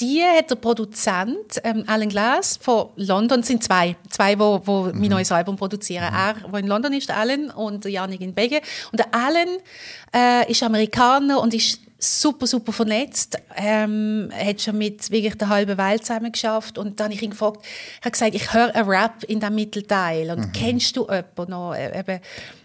Die 0.00 0.22
hat 0.22 0.50
der 0.50 0.56
Produzent 0.56 1.60
ähm, 1.62 1.84
Alan 1.86 2.08
Glass 2.08 2.58
von 2.60 2.88
London, 2.96 3.42
sind 3.42 3.62
zwei, 3.62 3.96
zwei, 4.08 4.38
wo, 4.38 4.60
wo 4.64 4.82
mhm. 4.84 5.00
mein 5.00 5.10
neues 5.10 5.32
Album 5.32 5.56
produzieren. 5.56 6.10
Mhm. 6.10 6.16
Er, 6.16 6.34
der 6.50 6.60
in 6.60 6.66
London 6.66 6.92
ist, 6.92 7.10
Alan, 7.10 7.50
und 7.50 7.84
Janik 7.84 8.20
in 8.20 8.34
Belgien. 8.34 8.60
Und 8.92 8.98
der 8.98 9.14
Alan 9.14 9.48
äh, 10.14 10.50
ist 10.50 10.62
Amerikaner 10.62 11.40
und 11.40 11.54
ist 11.54 11.80
super, 11.98 12.46
super 12.46 12.72
vernetzt. 12.72 13.38
Ähm, 13.56 14.30
er 14.36 14.46
hat 14.46 14.60
schon 14.60 14.78
mit 14.78 15.10
wirklich 15.10 15.36
der 15.36 15.48
halben 15.48 15.76
Welt 15.76 16.06
zusammen 16.06 16.32
geschafft. 16.32 16.78
Und 16.78 16.98
dann 16.98 17.06
habe 17.06 17.14
ich 17.14 17.22
ihn 17.22 17.30
gefragt, 17.30 17.64
er 18.00 18.06
hat 18.06 18.12
gesagt, 18.14 18.34
ich 18.34 18.52
höre 18.52 18.74
einen 18.74 18.88
Rap 18.88 19.22
in 19.24 19.40
dem 19.40 19.54
Mittelteil. 19.54 20.30
Und 20.30 20.38
mhm. 20.38 20.52
kennst 20.52 20.96
du 20.96 21.02
jemanden 21.02 21.50
noch? 21.50 21.74
Äh, 21.74 21.98
eben, 21.98 22.20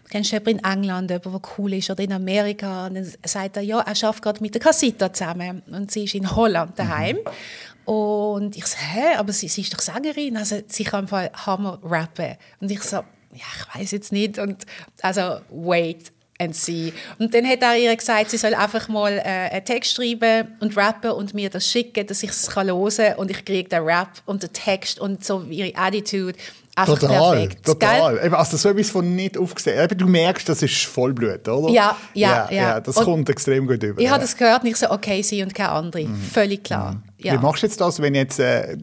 kennst 0.09 0.31
du 0.31 0.35
jemanden 0.35 0.59
in 0.59 0.65
England, 0.65 1.11
jemanden, 1.11 1.31
der 1.31 1.41
cool 1.57 1.73
ist, 1.73 1.89
oder 1.89 2.03
in 2.03 2.13
Amerika? 2.13 2.87
Und 2.87 2.95
dann 2.95 3.11
sagt 3.25 3.57
er, 3.57 3.63
ja, 3.63 3.79
er 3.79 3.87
arbeitet 3.87 4.21
gerade 4.21 4.41
mit 4.41 4.53
der 4.53 4.61
Cassita 4.61 5.11
zusammen. 5.11 5.63
Und 5.67 5.91
sie 5.91 6.05
ist 6.05 6.15
in 6.15 6.35
Holland 6.35 6.77
daheim. 6.77 7.17
Mhm. 7.17 7.93
Und 7.93 8.57
ich 8.57 8.65
so, 8.65 8.77
hä, 8.77 9.15
aber 9.17 9.31
sie, 9.31 9.47
sie 9.47 9.61
ist 9.61 9.73
doch 9.73 9.79
Sängerin, 9.79 10.37
also 10.37 10.57
sie 10.67 10.83
kann 10.83 11.01
im 11.01 11.07
Fall 11.07 11.31
Hammer 11.33 11.79
rappen. 11.83 12.35
Und 12.59 12.71
ich 12.71 12.81
so, 12.81 12.97
ja, 12.97 13.05
ich 13.31 13.79
weiß 13.79 13.91
jetzt 13.91 14.11
nicht. 14.11 14.39
Und 14.39 14.65
also, 15.01 15.41
wait 15.49 16.11
and 16.39 16.55
see. 16.55 16.93
Und 17.19 17.33
dann 17.33 17.47
hat 17.47 17.61
er 17.61 17.77
ihr 17.77 17.95
gesagt, 17.95 18.29
sie 18.29 18.37
soll 18.37 18.53
einfach 18.53 18.87
mal 18.89 19.17
äh, 19.17 19.21
einen 19.21 19.65
Text 19.65 19.95
schreiben 19.95 20.57
und 20.59 20.75
rappen 20.75 21.11
und 21.11 21.33
mir 21.33 21.49
das 21.49 21.69
schicken, 21.69 22.05
dass 22.07 22.23
ich 22.23 22.31
es 22.31 22.55
hören 22.55 22.89
kann 22.89 23.15
und 23.15 23.31
ich 23.31 23.45
kriege 23.45 23.69
den 23.69 23.83
Rap 23.83 24.21
und 24.25 24.43
den 24.43 24.51
Text 24.51 24.99
und 24.99 25.23
so 25.23 25.43
ihre 25.43 25.75
Attitude 25.75 26.37
Einfach 26.77 26.99
total, 26.99 27.37
perfekt. 27.37 27.65
total. 27.65 28.19
Eben, 28.25 28.35
also 28.35 28.57
so 28.57 28.69
etwas 28.69 28.89
von 28.89 29.15
nicht 29.15 29.37
aufgesehen. 29.37 29.87
Du 29.97 30.07
merkst, 30.07 30.49
das 30.49 30.61
ist 30.61 30.83
Vollblut, 30.83 31.47
oder? 31.47 31.71
Ja, 31.71 31.95
ja, 32.13 32.49
ja. 32.49 32.55
ja. 32.55 32.79
das 32.81 32.97
und 32.97 33.05
kommt 33.05 33.29
extrem 33.29 33.65
gut 33.65 33.81
über. 33.81 33.99
Ich 33.99 34.05
ja. 34.05 34.11
habe 34.11 34.21
das 34.21 34.35
gehört 34.35 34.63
und 34.63 34.69
ich 34.69 34.75
so, 34.75 34.91
okay, 34.91 35.21
sie 35.21 35.41
und 35.41 35.55
keine 35.55 35.69
andere. 35.69 36.03
Mhm. 36.03 36.17
Völlig 36.17 36.65
klar. 36.65 36.93
Mhm. 36.93 37.03
Ja. 37.17 37.33
Wie 37.33 37.37
machst 37.37 37.63
du 37.63 37.67
jetzt 37.67 37.79
das, 37.79 38.01
wenn 38.01 38.13
du 38.13 38.19
jetzt 38.19 38.39
äh, 38.39 38.77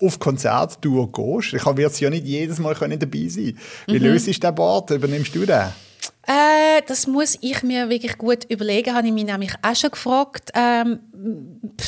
auf 0.00 0.20
Konzert 0.20 0.78
du 0.82 1.04
gehst? 1.08 1.52
Ich 1.52 1.66
werde 1.66 1.94
ja 1.98 2.10
nicht 2.10 2.24
jedes 2.24 2.60
Mal 2.60 2.76
können 2.76 2.98
dabei 2.98 3.26
sein 3.28 3.58
Wie 3.86 3.98
mhm. 3.98 4.04
löst 4.04 4.28
du 4.28 4.32
den 4.32 4.54
Bart? 4.54 4.90
Übernimmst 4.90 5.34
du 5.34 5.44
den? 5.44 5.72
Äh, 6.26 6.82
das 6.86 7.06
muss 7.06 7.36
ich 7.40 7.62
mir 7.62 7.88
wirklich 7.88 8.16
gut 8.16 8.44
überlegen, 8.48 8.94
habe 8.94 9.08
ich 9.08 9.12
mich 9.12 9.24
nämlich 9.24 9.54
auch 9.60 9.74
schon 9.74 9.90
gefragt. 9.90 10.50
Ähm, 10.54 11.00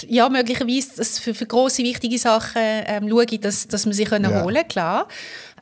ja, 0.08 0.28
möglicherweise 0.28 0.96
dass 0.96 1.18
für, 1.18 1.34
für 1.34 1.46
grosse, 1.46 1.82
wichtige 1.82 2.18
Sachen 2.18 2.62
ähm, 2.62 3.08
schaue 3.08 3.26
ich, 3.30 3.40
dass, 3.40 3.68
dass 3.68 3.86
man 3.86 3.92
sie 3.92 4.04
können 4.04 4.30
ja. 4.30 4.42
holen 4.42 4.66
klar. 4.66 5.06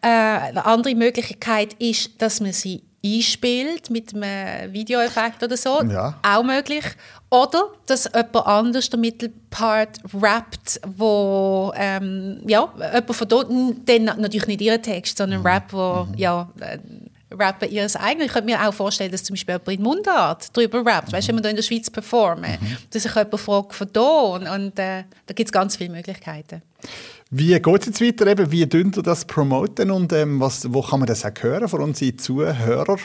Äh, 0.00 0.08
eine 0.08 0.64
andere 0.64 0.94
Möglichkeit 0.94 1.74
ist, 1.74 2.20
dass 2.22 2.40
man 2.40 2.52
sie 2.52 2.82
einspielt 3.04 3.90
mit 3.90 4.14
einem 4.14 4.72
Videoeffekt 4.72 5.42
oder 5.42 5.56
so. 5.56 5.82
Ja. 5.82 6.18
Auch 6.22 6.42
möglich. 6.42 6.84
Oder 7.30 7.68
dass 7.86 8.04
jemand 8.04 8.46
anders 8.46 8.90
den 8.90 9.00
Mittelpart 9.00 9.98
rappt, 10.20 10.80
wo 10.96 11.72
ähm, 11.76 12.42
ja, 12.46 12.72
jemand 12.78 13.14
von 13.14 13.28
dort, 13.28 13.50
dann 13.50 14.04
natürlich 14.04 14.46
nicht 14.46 14.60
ihren 14.60 14.82
Text, 14.82 15.18
sondern 15.18 15.40
mhm. 15.40 15.46
Rap, 15.46 15.72
wo 15.72 16.04
mhm. 16.04 16.14
ja, 16.16 16.50
äh, 16.60 16.78
rappen 17.38 17.70
ihr 17.70 17.82
eigenes. 17.82 18.26
Ich 18.26 18.32
könnte 18.32 18.46
mir 18.46 18.66
auch 18.66 18.74
vorstellen, 18.74 19.10
dass 19.10 19.24
zum 19.24 19.34
Beispiel 19.34 19.54
jemand 19.54 19.68
in 19.68 19.82
Mundart 19.82 20.56
darüber 20.56 20.84
rappt. 20.84 21.08
Mhm. 21.08 21.12
Weißt 21.12 21.28
du, 21.28 21.32
wenn 21.32 21.38
wir 21.38 21.42
hier 21.42 21.50
in 21.50 21.56
der 21.56 21.62
Schweiz 21.62 21.90
performen, 21.90 22.58
mhm. 22.60 22.76
dass 22.90 23.02
sich 23.02 23.14
jemand 23.14 23.40
fragt 23.40 23.74
von 23.74 23.88
da 23.92 24.00
und, 24.00 24.48
und 24.48 24.78
äh, 24.78 25.04
da 25.26 25.34
gibt 25.34 25.48
es 25.48 25.52
ganz 25.52 25.76
viele 25.76 25.90
Möglichkeiten. 25.90 26.62
Wie 27.30 27.58
geht 27.58 27.80
es 27.80 27.86
jetzt 27.86 28.00
weiter? 28.00 28.26
Eben, 28.26 28.50
wie 28.50 28.66
dünnt 28.66 28.96
ihr 28.96 29.02
das 29.02 29.24
promoten 29.24 29.90
und 29.90 30.12
ähm, 30.12 30.40
was, 30.40 30.72
wo 30.72 30.82
kann 30.82 31.00
man 31.00 31.06
das 31.06 31.24
auch 31.24 31.30
hören 31.40 31.68
von 31.68 31.80
unseren 31.80 32.18
Zuhörern 32.18 33.00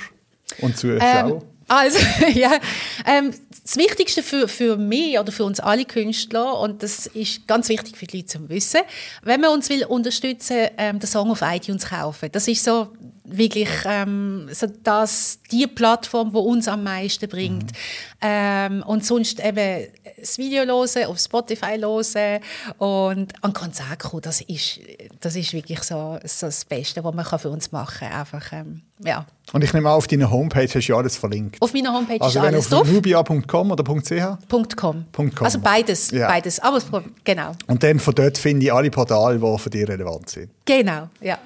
und 0.62 0.78
Zuschauern? 0.78 1.32
Ähm, 1.32 1.42
also, 1.68 2.00
ja, 2.34 2.60
ähm, 3.06 3.34
das 3.64 3.76
Wichtigste 3.76 4.24
für, 4.24 4.48
für 4.48 4.78
mich 4.78 5.20
oder 5.20 5.32
für 5.32 5.44
uns 5.44 5.60
alle 5.60 5.84
Künstler, 5.84 6.60
und 6.60 6.82
das 6.82 7.08
ist 7.08 7.48
ganz 7.48 7.68
wichtig 7.68 7.98
für 7.98 8.06
die 8.06 8.18
Leute 8.18 8.28
zu 8.28 8.50
wissen, 8.50 8.82
wenn 9.24 9.42
man 9.42 9.52
uns 9.52 9.70
will 9.70 9.86
unterstützen, 9.86 10.68
ähm, 10.78 11.00
den 11.00 11.08
Song 11.08 11.30
auf 11.32 11.42
iTunes 11.42 11.86
kaufen. 11.86 12.30
Das 12.32 12.48
ist 12.48 12.64
so 12.64 12.88
wirklich 13.30 13.70
ähm, 13.86 14.48
so 14.52 14.68
das, 14.84 15.40
die 15.52 15.68
Plattform, 15.68 16.32
die 16.32 16.38
uns 16.38 16.68
am 16.68 16.84
meisten 16.84 17.28
bringt. 17.28 17.72
Mhm. 17.72 17.78
Ähm, 18.22 18.84
und 18.88 19.06
sonst 19.06 19.44
eben 19.44 19.88
das 20.20 20.38
Video 20.38 20.64
hören, 20.64 21.06
auf 21.06 21.20
Spotify 21.20 21.78
hören 21.80 22.42
und 22.78 23.44
an 23.44 23.54
Konzert 23.54 24.00
kommen, 24.00 24.22
das 24.22 24.42
ist, 24.42 24.80
das 25.20 25.36
ist 25.36 25.54
wirklich 25.54 25.84
so, 25.84 26.18
so 26.24 26.48
das 26.48 26.66
Beste, 26.66 27.04
was 27.04 27.14
man 27.14 27.26
für 27.26 27.50
uns 27.50 27.72
machen 27.72 28.08
kann. 28.08 28.20
Einfach, 28.20 28.54
ähm, 28.54 28.82
ja. 29.04 29.26
Und 29.54 29.64
ich 29.64 29.74
nehme 29.74 29.90
an, 29.90 29.96
auf 29.96 30.08
deiner 30.08 30.32
Homepage 30.32 30.68
hast 30.68 30.88
du 30.88 30.96
alles 30.96 31.18
verlinkt. 31.18 31.62
Auf 31.62 31.74
meiner 31.74 31.94
Homepage 31.94 32.20
also 32.20 32.40
ist 32.40 32.46
alles 32.46 32.70
drauf. 32.70 32.82
Also 32.82 32.94
nubia.com 32.94 33.72
oder 33.72 33.84
.ch? 33.84 34.76
.com. 34.76 35.06
.com. 35.12 35.32
Also 35.42 35.60
beides, 35.60 36.12
ja. 36.12 36.28
beides. 36.28 36.60
Aber 36.60 37.04
genau. 37.24 37.52
Und 37.68 37.84
dann 37.84 38.00
von 38.00 38.16
dort 38.16 38.38
finde 38.38 38.66
ich 38.66 38.74
alle 38.74 38.90
Portale, 38.90 39.38
die 39.38 39.58
für 39.60 39.70
dich 39.70 39.88
relevant 39.88 40.30
sind. 40.30 40.50
Genau, 40.66 41.10
ja. 41.22 41.38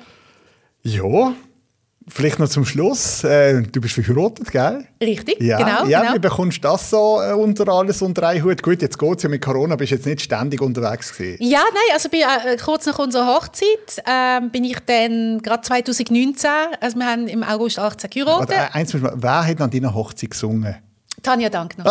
Ja, 0.84 1.34
Vielleicht 2.08 2.40
noch 2.40 2.50
zum 2.50 2.66
Schluss. 2.66 3.24
Äh, 3.24 3.62
du 3.62 3.80
bist 3.80 3.94
verheiratet, 3.94 4.52
gell? 4.52 4.86
Richtig, 5.02 5.40
ja. 5.40 5.58
genau. 5.58 5.86
Ja, 5.86 6.02
genau. 6.02 6.16
wie 6.16 6.20
bekommst 6.20 6.58
du 6.58 6.62
das 6.62 6.90
so 6.90 7.22
äh, 7.22 7.34
unter 7.34 7.68
alles 7.70 8.02
unter 8.02 8.28
einen 8.28 8.44
Hut? 8.44 8.64
Gut, 8.64 8.82
jetzt 8.82 8.98
geht 8.98 9.18
es 9.18 9.24
ja 9.24 9.30
mit 9.30 9.42
Corona, 9.42 9.76
bist 9.76 9.92
du 9.92 9.96
jetzt 9.96 10.06
nicht 10.08 10.22
ständig 10.22 10.62
unterwegs 10.62 11.16
gewesen. 11.16 11.44
Ja, 11.44 11.62
nein, 11.72 11.94
also 11.94 12.10
bin, 12.10 12.22
äh, 12.22 12.58
kurz 12.58 12.88
nach 12.88 12.98
unserer 12.98 13.28
Hochzeit 13.28 14.04
äh, 14.06 14.42
bin 14.50 14.64
ich 14.64 14.80
dann 14.80 15.42
gerade 15.44 15.62
2019, 15.62 16.50
also 16.80 16.98
wir 16.98 17.06
haben 17.06 17.28
im 17.28 17.44
August 17.44 17.78
18 17.78 18.10
geheiratet. 18.10 18.58
Also, 18.58 18.74
eins, 18.74 18.94
wer 18.94 19.48
hat 19.48 19.62
an 19.62 19.70
deiner 19.70 19.94
Hochzeit 19.94 20.32
gesungen? 20.32 20.76
Tanja 21.24 21.50
Dankner. 21.50 21.84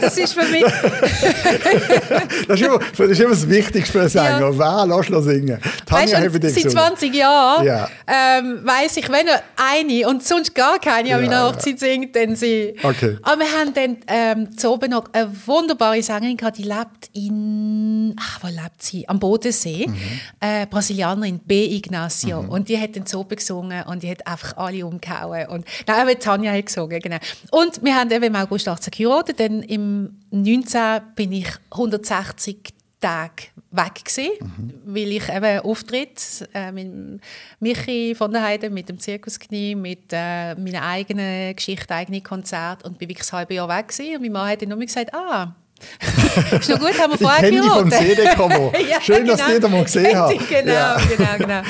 das 0.00 0.18
ist 0.18 0.34
für 0.34 0.44
mich. 0.44 0.62
das, 2.48 2.60
ist 2.60 2.66
immer, 2.66 2.78
das 2.78 3.10
ist 3.10 3.20
immer 3.20 3.30
das 3.30 3.48
Wichtigste 3.48 3.92
für 3.92 4.08
Sänger. 4.08 4.50
Ja. 4.52 4.58
Wer 4.58 4.96
lässt 4.96 5.10
du 5.10 5.20
singen? 5.22 5.58
Tanja 5.86 6.22
weißt, 6.22 6.34
hat 6.34 6.50
Seit 6.50 6.70
20 6.70 7.14
Jahren 7.14 7.64
ja. 7.64 7.88
ähm, 8.06 8.60
weiss 8.64 8.96
ich, 8.96 9.08
wenn 9.08 9.26
eine 9.56 10.08
und 10.08 10.22
sonst 10.22 10.54
gar 10.54 10.78
keine 10.78 11.14
an 11.14 11.22
meiner 11.22 11.48
Hochzeit 11.48 11.78
singt, 11.78 12.14
dann 12.14 12.36
sie. 12.36 12.74
Okay. 12.82 13.16
Aber 13.22 13.40
wir 13.40 13.58
haben 13.58 13.72
dann 13.74 13.96
ähm, 14.06 14.56
zu 14.56 14.72
oben 14.72 14.90
noch 14.90 15.06
eine 15.12 15.30
wunderbare 15.46 16.02
Sängerin 16.02 16.36
gehabt, 16.36 16.58
die 16.58 16.64
lebt 16.64 17.10
in. 17.14 18.14
Ach, 18.20 18.40
wo 18.42 18.48
lebt 18.48 18.82
sie? 18.82 19.08
Am 19.08 19.18
Bodensee. 19.18 19.86
Mhm. 19.86 19.96
Äh, 20.40 20.66
Brasilianerin, 20.66 21.38
B. 21.38 21.64
Ignacio. 21.76 22.42
Mhm. 22.42 22.48
Und 22.50 22.68
die 22.68 22.78
hat 22.78 22.96
dann 22.96 23.06
zu 23.06 23.20
oben 23.20 23.36
gesungen 23.36 23.82
und 23.84 24.02
die 24.02 24.10
hat 24.10 24.26
einfach 24.26 24.56
alle 24.56 24.84
umgehauen. 24.84 25.46
Und, 25.46 25.64
nein, 25.86 26.00
aber 26.00 26.18
Tanja 26.18 26.52
hat 26.52 26.66
gesungen, 26.66 27.00
genau. 27.00 27.18
Und 27.50 27.82
wir 27.82 27.94
haben 27.94 28.10
eben 28.10 28.24
im 28.24 28.36
August 28.36 28.57
18 28.66 28.90
geheiratet, 28.90 29.38
dann 29.38 29.62
im 29.62 30.18
19 30.30 31.02
bin 31.14 31.32
ich 31.32 31.48
160 31.70 32.74
Tage 33.00 33.44
weg 33.70 34.04
gewesen, 34.04 34.32
mhm. 34.40 34.74
weil 34.86 35.12
ich 35.12 35.28
eben 35.28 35.60
Auftritt 35.60 36.48
äh, 36.52 36.72
mit 36.72 37.20
Michi 37.60 38.14
von 38.14 38.32
der 38.32 38.42
Heide, 38.42 38.70
mit 38.70 38.88
dem 38.88 38.98
Zirkusknie, 38.98 39.74
mit 39.74 40.06
äh, 40.10 40.54
meiner 40.56 40.82
eigenen 40.82 41.54
Geschichte, 41.54 41.94
eigenen 41.94 42.22
Konzert 42.22 42.84
und 42.84 42.98
bin 42.98 43.08
wirklich 43.08 43.32
ein 43.32 43.38
halbes 43.38 43.56
Jahr 43.56 43.68
weg 43.68 43.88
gewesen. 43.88 44.16
und 44.16 44.22
mein 44.22 44.32
Mann 44.32 44.48
hat 44.48 44.62
dann 44.62 44.70
nur 44.70 44.78
gesagt, 44.78 45.14
ah, 45.14 45.54
noch 46.60 46.78
gut, 46.78 46.98
haben 46.98 47.12
wir 47.12 47.18
vorher 47.18 47.50
die 47.50 47.58
vom 47.58 47.90
CD-Kombo. 47.90 48.72
ja, 48.90 49.00
Schön, 49.00 49.24
genau. 49.24 49.36
dass 49.36 49.60
das 49.60 49.70
mal 49.70 49.84
gesehen 49.84 50.16
habt. 50.16 50.48
genau, 50.48 50.72
ja. 50.72 50.96
genau, 50.96 51.38
genau. 51.38 51.62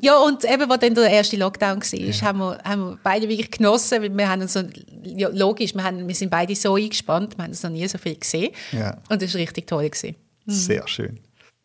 Ja, 0.00 0.18
und 0.18 0.44
eben, 0.44 0.70
als 0.70 0.80
dann 0.80 0.94
der 0.94 1.10
erste 1.10 1.36
Lockdown 1.36 1.80
war, 1.80 1.98
ja. 1.98 2.22
haben, 2.22 2.38
wir, 2.38 2.58
haben 2.64 2.80
wir 2.82 2.98
beide 3.02 3.28
wirklich 3.28 3.50
genossen, 3.50 4.02
weil 4.02 4.16
wir 4.16 4.28
haben 4.28 4.42
uns 4.42 4.52
so, 4.52 4.62
ja, 5.02 5.28
logisch, 5.32 5.74
wir, 5.74 5.82
haben, 5.84 6.06
wir 6.06 6.14
sind 6.14 6.30
beide 6.30 6.54
so 6.54 6.74
eingespannt, 6.74 7.36
wir 7.36 7.44
haben 7.44 7.50
uns 7.50 7.62
noch 7.62 7.70
nie 7.70 7.86
so 7.88 7.98
viel 7.98 8.16
gesehen. 8.16 8.52
Ja. 8.72 8.98
Und 9.08 9.22
das 9.22 9.32
war 9.34 9.40
richtig 9.40 9.66
toll. 9.66 9.88
Gewesen. 9.88 10.16
Mhm. 10.46 10.52
Sehr 10.52 10.88
schön. 10.88 11.20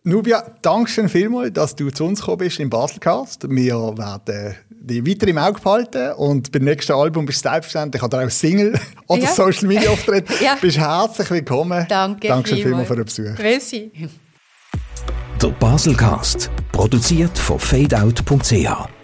Nubia, 0.08 0.42
danke 0.62 0.90
schön 0.90 1.10
vielmals, 1.10 1.52
dass 1.52 1.76
du 1.76 1.90
zu 1.92 2.06
uns 2.06 2.22
gekommen 2.22 2.38
bist 2.38 2.62
im 2.62 2.70
Baselcast. 2.70 3.46
Wir 3.50 3.76
werden 3.76 4.56
dich 4.70 5.06
weiter 5.06 5.28
im 5.28 5.38
Auge 5.38 5.60
behalten 5.60 6.14
und 6.14 6.50
beim 6.50 6.64
nächsten 6.64 6.94
Album 6.94 7.26
bist 7.26 7.44
du 7.44 7.50
selbstverständlich 7.50 8.02
oder 8.02 8.26
auch 8.26 8.30
Single 8.30 8.80
oder 9.08 9.24
ja. 9.24 9.28
Social 9.28 9.68
Media 9.68 9.90
Auftritt. 9.90 10.26
ja. 10.42 10.56
Bist 10.62 10.78
herzlich 10.78 11.30
willkommen. 11.30 11.86
Danke, 11.90 12.30
Danke 12.30 12.52
schön 12.52 12.60
vielmals 12.60 12.88
für 12.88 12.96
den 12.96 13.04
Besuch. 13.04 13.38
Merci. 13.38 13.92
Der 15.42 15.48
Baselcast, 15.50 16.52
produziert 16.72 17.38
von 17.38 17.60
fadeout.ch 17.60 18.97